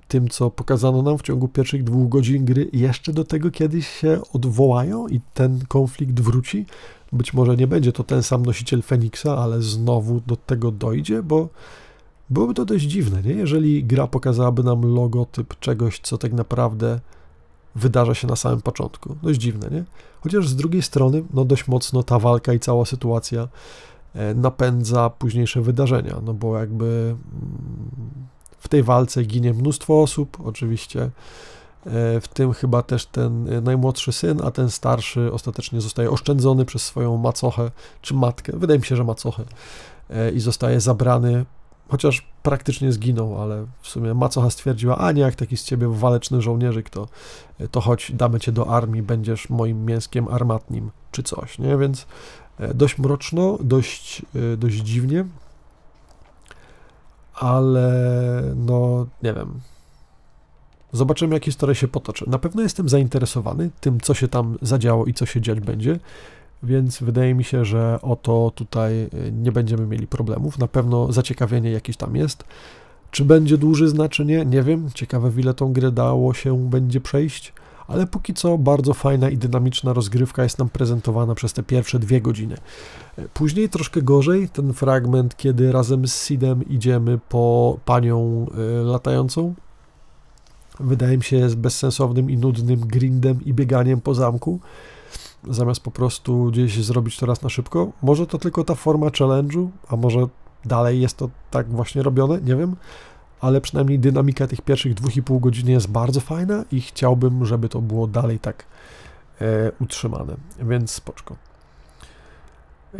tym, 0.08 0.30
co 0.30 0.52
pokazano 0.52 1.02
nam 1.02 1.18
w 1.18 1.22
ciągu 1.22 1.48
pierwszych 1.48 1.84
dwóch 1.84 2.10
godzin 2.10 2.46
gry, 2.46 2.70
jeszcze 2.74 3.14
do 3.14 3.24
tego 3.24 3.52
kiedyś 3.52 3.88
się 3.88 4.22
odwołają 4.34 5.08
i 5.08 5.20
ten 5.34 5.60
konflikt 5.68 6.20
wróci. 6.20 6.66
Być 7.14 7.34
może 7.34 7.58
nie 7.58 7.68
będzie 7.68 7.92
to 7.92 8.04
ten 8.04 8.24
sam 8.24 8.46
nosiciel 8.46 8.82
Feniksa, 8.82 9.38
ale 9.38 9.62
znowu 9.62 10.22
do 10.28 10.36
tego 10.36 10.72
dojdzie, 10.72 11.24
bo 11.24 11.50
Byłoby 12.32 12.54
to 12.54 12.66
dość 12.66 12.86
dziwne, 12.86 13.24
nie? 13.24 13.34
jeżeli 13.34 13.84
gra 13.84 14.08
pokazałaby 14.08 14.64
nam 14.64 14.96
logotyp 14.96 15.60
czegoś, 15.60 16.00
co 16.00 16.18
tak 16.18 16.34
naprawdę 16.34 17.00
wydarza 17.76 18.16
się 18.16 18.28
na 18.28 18.36
samym 18.36 18.62
początku. 18.62 19.16
Dość 19.24 19.40
dziwne, 19.40 19.70
nie? 19.72 19.84
Chociaż 20.22 20.48
z 20.48 20.56
drugiej 20.56 20.82
strony, 20.82 21.24
no 21.34 21.46
dość 21.46 21.68
mocno 21.68 22.04
ta 22.04 22.20
walka 22.20 22.54
i 22.54 22.60
cała 22.60 22.86
sytuacja 22.86 23.48
e, 24.16 24.34
napędza 24.34 25.10
późniejsze 25.10 25.62
wydarzenia, 25.62 26.16
no 26.24 26.34
bo 26.34 26.58
jakby 26.58 26.86
mm, 26.86 27.18
w 28.60 28.68
tej 28.68 28.84
walce 28.84 29.24
ginie 29.24 29.54
mnóstwo 29.54 30.02
osób, 30.02 30.38
oczywiście, 30.46 31.02
e, 31.02 31.10
w 32.22 32.28
tym 32.34 32.54
chyba 32.54 32.82
też 32.82 33.06
ten 33.06 33.54
e, 33.54 33.62
najmłodszy 33.62 34.12
syn, 34.12 34.42
a 34.44 34.52
ten 34.52 34.70
starszy 34.70 35.32
ostatecznie 35.34 35.82
zostaje 35.82 36.12
oszczędzony 36.12 36.66
przez 36.66 36.82
swoją 36.82 37.18
macochę, 37.18 37.72
czy 38.02 38.14
matkę, 38.14 38.54
wydaje 38.56 38.80
mi 38.80 38.86
się, 38.86 38.96
że 38.96 39.04
macochę, 39.04 39.44
i 40.36 40.40
zostaje 40.40 40.82
zabrany 40.82 41.46
chociaż 41.92 42.28
praktycznie 42.44 42.92
zginął, 42.92 43.42
ale 43.42 43.66
w 43.82 43.88
sumie 43.88 44.14
Macocha 44.14 44.50
stwierdziła, 44.50 44.98
a 44.98 45.12
nie, 45.12 45.22
jak 45.22 45.36
taki 45.36 45.58
z 45.58 45.64
ciebie 45.64 45.88
waleczny 45.88 46.42
żołnierzyk, 46.42 46.90
to, 46.90 47.08
to 47.72 47.82
chodź, 47.82 48.12
damy 48.12 48.40
cię 48.40 48.52
do 48.52 48.68
armii, 48.68 49.02
będziesz 49.02 49.50
moim 49.50 49.86
mięskiem 49.86 50.28
armatnim, 50.28 50.92
czy 51.12 51.24
coś, 51.24 51.60
nie, 51.60 51.78
więc 51.78 52.06
e, 52.60 52.74
dość 52.74 52.98
mroczno, 52.98 53.58
dość, 53.62 54.22
e, 54.54 54.58
dość 54.58 54.76
dziwnie, 54.76 55.26
ale 57.34 57.92
no, 58.56 59.06
nie 59.24 59.34
wiem, 59.34 59.60
Zobaczymy, 60.94 61.34
jak 61.34 61.46
historia 61.46 61.76
się 61.76 61.88
potoczy. 61.88 62.26
Na 62.30 62.40
pewno 62.40 62.62
jestem 62.62 62.90
zainteresowany 62.90 63.70
tym, 63.82 64.02
co 64.02 64.14
się 64.14 64.28
tam 64.28 64.58
zadziało 64.62 65.06
i 65.06 65.14
co 65.14 65.26
się 65.26 65.42
dziać 65.42 65.60
będzie 65.60 66.00
więc 66.64 67.04
wydaje 67.04 67.34
mi 67.34 67.44
się, 67.44 67.66
że 67.66 68.00
o 68.02 68.16
to 68.16 68.52
tutaj 68.56 68.94
y, 68.94 69.32
nie 69.32 69.52
będziemy 69.52 69.88
mieli 69.88 70.08
problemów. 70.08 70.60
Na 70.60 70.68
pewno 70.68 71.12
zaciekawienie 71.12 71.72
jakieś 71.72 71.98
tam 71.98 72.16
jest. 72.16 72.44
Czy 73.12 73.26
będzie 73.26 73.58
duży 73.58 73.88
znaczenie? 73.88 74.46
Nie 74.46 74.64
wiem. 74.64 74.90
Ciekawe, 74.94 75.32
ile 75.38 75.54
tą 75.54 75.74
grę 75.74 75.92
dało 75.92 76.34
się 76.34 76.70
będzie 76.70 77.02
przejść, 77.02 77.54
ale 77.88 78.08
póki 78.08 78.34
co 78.34 78.58
bardzo 78.58 78.94
fajna 78.94 79.30
i 79.30 79.38
dynamiczna 79.38 79.94
rozgrywka 79.94 80.44
jest 80.44 80.60
nam 80.60 80.70
prezentowana 80.70 81.36
przez 81.36 81.54
te 81.54 81.64
pierwsze 81.64 82.00
dwie 82.00 82.22
godziny. 82.22 82.56
Później 83.34 83.70
troszkę 83.70 84.02
gorzej 84.02 84.50
ten 84.50 84.74
fragment, 84.74 85.38
kiedy 85.38 85.72
razem 85.72 86.08
z 86.08 86.26
Sidem 86.26 86.70
idziemy 86.70 87.20
po 87.30 87.78
panią 87.86 88.48
y, 88.82 88.84
latającą. 88.84 89.54
Wydaje 90.80 91.18
mi 91.18 91.24
się, 91.24 91.38
jest 91.38 91.56
bezsensownym 91.56 92.30
i 92.30 92.38
nudnym 92.38 92.80
grindem 92.80 93.46
i 93.46 93.54
bieganiem 93.54 94.02
po 94.02 94.14
zamku 94.14 94.60
zamiast 95.50 95.82
po 95.82 95.92
prostu 95.92 96.46
gdzieś 96.46 96.84
zrobić 96.84 97.18
to 97.18 97.26
raz 97.26 97.42
na 97.42 97.50
szybko. 97.50 97.92
Może 98.02 98.28
to 98.28 98.38
tylko 98.38 98.64
ta 98.64 98.76
forma 98.76 99.08
challenge'u, 99.08 99.68
a 99.88 99.96
może 99.96 100.28
dalej 100.66 101.02
jest 101.02 101.18
to 101.18 101.30
tak 101.52 101.70
właśnie 101.70 102.04
robione, 102.04 102.42
nie 102.42 102.56
wiem, 102.56 102.76
ale 103.42 103.62
przynajmniej 103.62 104.00
dynamika 104.00 104.48
tych 104.48 104.62
pierwszych 104.62 104.94
dwóch 104.94 105.18
i 105.18 105.24
pół 105.24 105.40
godziny 105.40 105.72
jest 105.72 105.88
bardzo 105.88 106.20
fajna 106.20 106.66
i 106.72 106.82
chciałbym, 106.82 107.46
żeby 107.46 107.70
to 107.70 107.82
było 107.82 108.08
dalej 108.08 108.40
tak 108.40 108.66
e, 109.42 109.72
utrzymane, 109.80 110.36
więc 110.60 110.92
spoczko. 110.92 111.36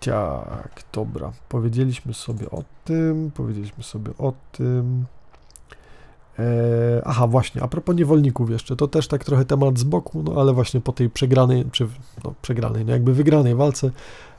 tak, 0.00 0.82
dobra, 0.92 1.32
powiedzieliśmy 1.48 2.14
sobie 2.14 2.50
o 2.50 2.64
tym, 2.84 3.30
powiedzieliśmy 3.34 3.84
sobie 3.84 4.10
o 4.18 4.32
tym. 4.52 5.06
E, 6.38 7.02
aha, 7.04 7.26
właśnie, 7.26 7.62
a 7.62 7.68
propos 7.68 7.96
niewolników 7.96 8.50
jeszcze, 8.50 8.76
to 8.76 8.88
też 8.88 9.08
tak 9.08 9.24
trochę 9.24 9.44
temat 9.44 9.78
z 9.78 9.84
boku, 9.84 10.22
no 10.22 10.40
ale 10.40 10.52
właśnie 10.52 10.80
po 10.80 10.92
tej 10.92 11.10
przegranej, 11.10 11.64
czy 11.72 11.88
no, 12.24 12.34
przegranej, 12.42 12.84
no 12.84 12.92
jakby 12.92 13.14
wygranej 13.14 13.54
walce, 13.54 13.90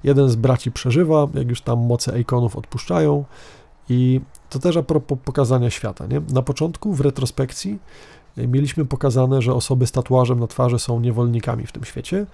jeden 0.03 0.29
z 0.29 0.35
braci 0.35 0.71
przeżywa, 0.71 1.27
jak 1.33 1.49
już 1.49 1.61
tam 1.61 1.79
moce 1.79 2.19
ikonów 2.19 2.55
odpuszczają 2.55 3.23
i 3.89 4.21
to 4.49 4.59
też 4.59 4.77
a 4.77 4.83
propos 4.83 5.17
pokazania 5.25 5.69
świata, 5.69 6.05
nie? 6.07 6.21
Na 6.33 6.41
początku 6.41 6.93
w 6.93 7.01
retrospekcji 7.01 7.79
e, 8.37 8.47
mieliśmy 8.47 8.85
pokazane, 8.85 9.41
że 9.41 9.53
osoby 9.53 9.87
z 9.87 9.91
tatuażem 9.91 10.39
na 10.39 10.47
twarzy 10.47 10.79
są 10.79 10.99
niewolnikami 10.99 11.67
w 11.67 11.71
tym 11.71 11.83
świecie, 11.83 12.25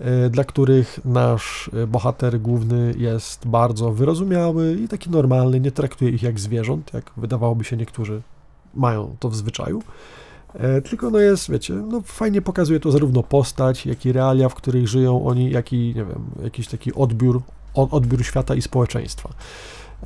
e, 0.00 0.30
dla 0.30 0.44
których 0.44 1.00
nasz 1.04 1.70
bohater 1.88 2.40
główny 2.40 2.94
jest 2.98 3.46
bardzo 3.46 3.92
wyrozumiały 3.92 4.76
i 4.84 4.88
taki 4.88 5.10
normalny, 5.10 5.60
nie 5.60 5.72
traktuje 5.72 6.10
ich 6.10 6.22
jak 6.22 6.40
zwierząt, 6.40 6.94
jak 6.94 7.10
wydawałoby 7.16 7.64
się 7.64 7.76
niektórzy 7.76 8.22
mają 8.76 9.16
to 9.20 9.28
w 9.28 9.36
zwyczaju. 9.36 9.82
E, 10.54 10.82
tylko 10.82 11.10
no 11.10 11.18
jest, 11.18 11.50
wiecie, 11.50 11.74
no 11.74 12.00
fajnie 12.04 12.42
pokazuje 12.42 12.80
to 12.80 12.90
zarówno 12.92 13.22
postać, 13.22 13.86
jak 13.86 14.06
i 14.06 14.12
realia, 14.12 14.48
w 14.48 14.54
których 14.54 14.88
żyją 14.88 15.26
oni, 15.26 15.50
jak 15.50 15.72
i, 15.72 15.78
nie 15.78 16.04
wiem, 16.04 16.24
jakiś 16.42 16.68
taki 16.68 16.94
odbiór, 16.94 17.42
odbiór 17.74 18.24
świata 18.24 18.54
i 18.54 18.62
społeczeństwa. 18.62 19.28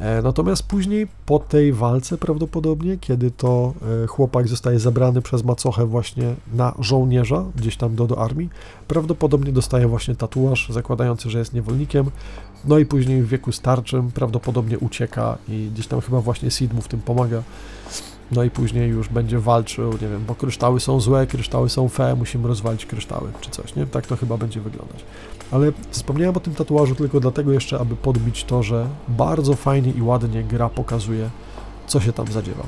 E, 0.00 0.22
natomiast 0.22 0.62
później 0.62 1.06
po 1.26 1.38
tej 1.38 1.72
walce 1.72 2.18
prawdopodobnie, 2.18 2.98
kiedy 2.98 3.30
to 3.30 3.74
e, 4.04 4.06
chłopak 4.06 4.48
zostaje 4.48 4.78
zabrany 4.78 5.22
przez 5.22 5.44
macochę 5.44 5.86
właśnie 5.86 6.34
na 6.52 6.74
żołnierza, 6.78 7.44
gdzieś 7.56 7.76
tam 7.76 7.94
do, 7.94 8.06
do 8.06 8.18
armii, 8.18 8.50
prawdopodobnie 8.88 9.52
dostaje 9.52 9.88
właśnie 9.88 10.16
tatuaż 10.16 10.68
zakładający, 10.70 11.30
że 11.30 11.38
jest 11.38 11.54
niewolnikiem, 11.54 12.10
no 12.64 12.78
i 12.78 12.86
później 12.86 13.22
w 13.22 13.28
wieku 13.28 13.52
starczym 13.52 14.10
prawdopodobnie 14.10 14.78
ucieka 14.78 15.38
i 15.48 15.70
gdzieś 15.74 15.86
tam 15.86 16.00
chyba 16.00 16.20
właśnie 16.20 16.50
Sid 16.50 16.74
mu 16.74 16.82
w 16.82 16.88
tym 16.88 17.00
pomaga. 17.00 17.42
No 18.32 18.44
i 18.44 18.50
później 18.50 18.90
już 18.90 19.08
będzie 19.08 19.38
walczył, 19.38 19.92
nie 19.92 20.08
wiem, 20.08 20.24
bo 20.26 20.34
kryształy 20.34 20.80
są 20.80 21.00
złe, 21.00 21.26
kryształy 21.26 21.68
są 21.68 21.88
fe, 21.88 22.14
musimy 22.14 22.48
rozwalić 22.48 22.86
kryształy, 22.86 23.30
czy 23.40 23.50
coś, 23.50 23.74
nie? 23.74 23.86
Tak 23.86 24.06
to 24.06 24.16
chyba 24.16 24.36
będzie 24.36 24.60
wyglądać. 24.60 25.04
Ale 25.50 25.72
wspomniałem 25.90 26.36
o 26.36 26.40
tym 26.40 26.54
tatuażu 26.54 26.94
tylko 26.94 27.20
dlatego 27.20 27.52
jeszcze, 27.52 27.78
aby 27.78 27.96
podbić 27.96 28.44
to, 28.44 28.62
że 28.62 28.86
bardzo 29.08 29.54
fajnie 29.54 29.90
i 29.90 30.02
ładnie 30.02 30.44
gra 30.44 30.68
pokazuje, 30.68 31.30
co 31.86 32.00
się 32.00 32.12
tam 32.12 32.32
zadziewa. 32.32 32.64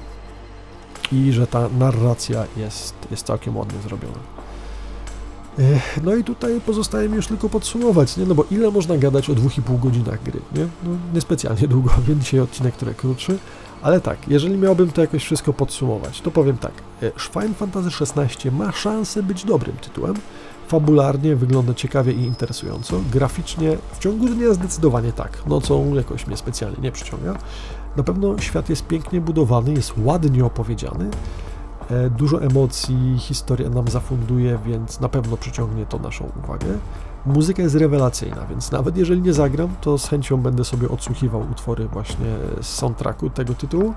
I 1.12 1.32
że 1.32 1.46
ta 1.46 1.68
narracja 1.78 2.44
jest, 2.56 2.94
jest 3.10 3.26
całkiem 3.26 3.56
ładnie 3.56 3.78
zrobiona. 3.82 4.18
No 6.02 6.14
i 6.14 6.24
tutaj 6.24 6.60
pozostaje 6.60 7.08
mi 7.08 7.16
już 7.16 7.26
tylko 7.26 7.48
podsumować, 7.48 8.16
nie? 8.16 8.26
No 8.26 8.34
bo 8.34 8.44
ile 8.50 8.70
można 8.70 8.96
gadać 8.96 9.30
o 9.30 9.32
2,5 9.32 9.80
godzinach 9.80 10.22
gry, 10.22 10.40
nie? 10.54 10.68
No 10.84 10.90
niespecjalnie 11.14 11.68
długo, 11.68 11.90
więc 12.08 12.22
dzisiaj 12.22 12.40
odcinek 12.40 12.76
trochę 12.76 12.94
krótszy, 12.94 13.38
Ale 13.82 14.00
tak, 14.00 14.28
jeżeli 14.28 14.58
miałbym 14.58 14.90
to 14.90 15.00
jakoś 15.00 15.24
wszystko 15.24 15.52
podsumować, 15.52 16.20
to 16.20 16.30
powiem 16.30 16.58
tak. 16.58 16.72
e, 17.02 17.10
Final 17.18 17.54
Fantasy 17.54 17.88
XVI 18.04 18.50
ma 18.50 18.72
szansę 18.72 19.22
być 19.22 19.44
dobrym 19.44 19.76
tytułem. 19.76 20.14
Fabularnie 20.68 21.36
wygląda 21.36 21.74
ciekawie 21.74 22.12
i 22.12 22.20
interesująco. 22.22 23.00
Graficznie 23.12 23.76
w 23.92 23.98
ciągu 23.98 24.28
dnia 24.28 24.54
zdecydowanie 24.54 25.12
tak. 25.12 25.46
Nocą 25.46 25.94
jakoś 25.94 26.26
mnie 26.26 26.36
specjalnie 26.36 26.76
nie 26.82 26.92
przyciąga. 26.92 27.34
Na 27.96 28.02
pewno 28.02 28.38
świat 28.38 28.68
jest 28.70 28.86
pięknie 28.86 29.20
budowany, 29.20 29.72
jest 29.72 29.92
ładnie 29.98 30.44
opowiedziany. 30.44 31.10
E, 31.90 32.10
Dużo 32.10 32.42
emocji, 32.42 33.16
historia 33.18 33.68
nam 33.68 33.88
zafunduje, 33.88 34.58
więc 34.66 35.00
na 35.00 35.08
pewno 35.08 35.36
przyciągnie 35.36 35.86
to 35.86 35.98
naszą 35.98 36.30
uwagę. 36.44 36.66
Muzyka 37.26 37.62
jest 37.62 37.74
rewelacyjna, 37.74 38.46
więc 38.46 38.72
nawet 38.72 38.96
jeżeli 38.96 39.20
nie 39.20 39.32
zagram, 39.32 39.68
to 39.80 39.98
z 39.98 40.08
chęcią 40.08 40.36
będę 40.36 40.64
sobie 40.64 40.88
odsłuchiwał 40.88 41.46
utwory 41.50 41.88
właśnie 41.88 42.26
z 42.60 42.66
soundtracku 42.66 43.30
tego 43.30 43.54
tytułu. 43.54 43.94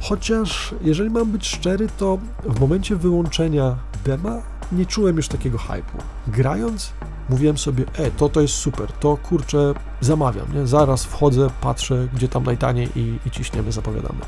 Chociaż, 0.00 0.74
jeżeli 0.82 1.10
mam 1.10 1.30
być 1.32 1.46
szczery, 1.46 1.88
to 1.98 2.18
w 2.44 2.60
momencie 2.60 2.96
wyłączenia 2.96 3.76
dema 4.04 4.42
nie 4.72 4.86
czułem 4.86 5.16
już 5.16 5.28
takiego 5.28 5.58
hype'u. 5.58 6.02
Grając, 6.28 6.92
mówiłem 7.28 7.58
sobie, 7.58 7.84
e, 7.94 8.10
to 8.10 8.28
to 8.28 8.40
jest 8.40 8.54
super, 8.54 8.92
to 8.92 9.16
kurczę, 9.16 9.74
zamawiam, 10.00 10.54
nie? 10.54 10.66
Zaraz 10.66 11.04
wchodzę, 11.04 11.50
patrzę, 11.60 12.08
gdzie 12.14 12.28
tam 12.28 12.44
najtaniej 12.44 12.88
i, 12.96 13.18
i 13.26 13.30
ciśniemy, 13.30 13.72
zapowiadamy. 13.72 14.20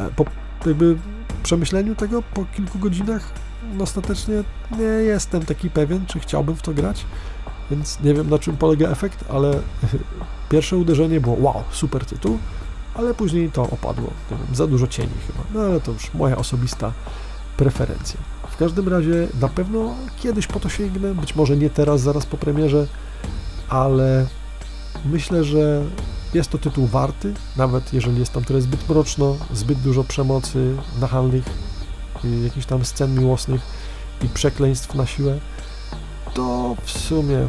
E, 0.00 0.10
Po 0.16 0.24
jakby 0.66 0.96
przemyśleniu 1.42 1.94
tego, 1.94 2.22
po 2.22 2.44
kilku 2.44 2.78
godzinach, 2.78 3.32
ostatecznie 3.80 4.44
nie 4.78 4.84
jestem 4.84 5.44
taki 5.44 5.70
pewien, 5.70 6.06
czy 6.06 6.20
chciałbym 6.20 6.56
w 6.56 6.62
to 6.62 6.72
grać, 6.72 7.04
więc 7.70 8.00
nie 8.00 8.14
wiem, 8.14 8.30
na 8.30 8.38
czym 8.38 8.56
polega 8.56 8.88
efekt, 8.88 9.24
ale 9.30 9.60
pierwsze 10.50 10.76
uderzenie 10.76 11.20
było, 11.20 11.36
wow, 11.40 11.62
super 11.70 12.04
tytuł, 12.04 12.38
ale 12.94 13.14
później 13.14 13.50
to 13.50 13.62
opadło. 13.62 14.10
Nie 14.30 14.36
wiem, 14.36 14.54
za 14.54 14.66
dużo 14.66 14.86
cieni 14.86 15.12
chyba. 15.26 15.44
No 15.54 15.60
ale 15.60 15.80
to 15.80 15.92
już 15.92 16.14
moja 16.14 16.36
osobista 16.36 16.92
preferencja. 17.56 18.20
W 18.50 18.56
każdym 18.56 18.88
razie 18.88 19.28
na 19.40 19.48
pewno 19.48 19.94
kiedyś 20.16 20.46
po 20.46 20.60
to 20.60 20.68
sięgnę, 20.68 21.14
być 21.14 21.36
może 21.36 21.56
nie 21.56 21.70
teraz, 21.70 22.00
zaraz 22.00 22.26
po 22.26 22.36
premierze, 22.36 22.86
ale 23.68 24.26
myślę, 25.04 25.44
że 25.44 25.84
jest 26.34 26.50
to 26.50 26.58
tytuł 26.58 26.86
warty, 26.86 27.34
nawet 27.56 27.92
jeżeli 27.92 28.18
jest 28.18 28.32
tam 28.32 28.44
tyle 28.44 28.60
zbyt 28.60 28.88
mroczno, 28.88 29.36
zbyt 29.52 29.78
dużo 29.78 30.04
przemocy, 30.04 30.76
nachalnych, 31.00 31.44
jakichś 32.44 32.66
tam 32.66 32.84
scen 32.84 33.18
miłosnych 33.18 33.60
i 34.22 34.28
przekleństw 34.28 34.94
na 34.94 35.06
siłę, 35.06 35.38
to 36.34 36.76
w 36.84 36.90
sumie 36.90 37.48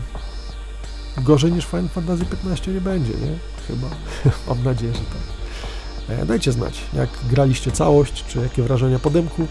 gorzej 1.17 1.51
niż 1.51 1.65
Final 1.65 1.89
Fantasy 1.89 2.25
XV 2.51 2.73
nie 2.73 2.81
będzie, 2.81 3.13
nie? 3.13 3.37
Chyba. 3.67 3.87
Mam 4.47 4.63
nadzieję, 4.63 4.93
że 4.93 4.99
tak. 4.99 6.19
E, 6.19 6.25
Dajcie 6.25 6.51
znać, 6.51 6.81
jak 6.93 7.09
graliście 7.29 7.71
całość, 7.71 8.25
czy 8.27 8.39
jakie 8.39 8.63
wrażenia 8.63 8.99
po 8.99 9.09
demku 9.09 9.47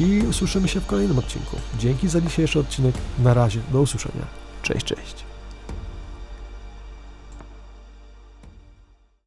i 0.00 0.22
usłyszymy 0.30 0.68
się 0.68 0.80
w 0.80 0.86
kolejnym 0.86 1.18
odcinku. 1.18 1.56
Dzięki 1.78 2.08
za 2.08 2.20
dzisiejszy 2.20 2.60
odcinek. 2.60 2.94
Na 3.18 3.34
razie, 3.34 3.60
do 3.72 3.80
usłyszenia. 3.80 4.26
Cześć, 4.62 4.86
cześć. 4.86 5.27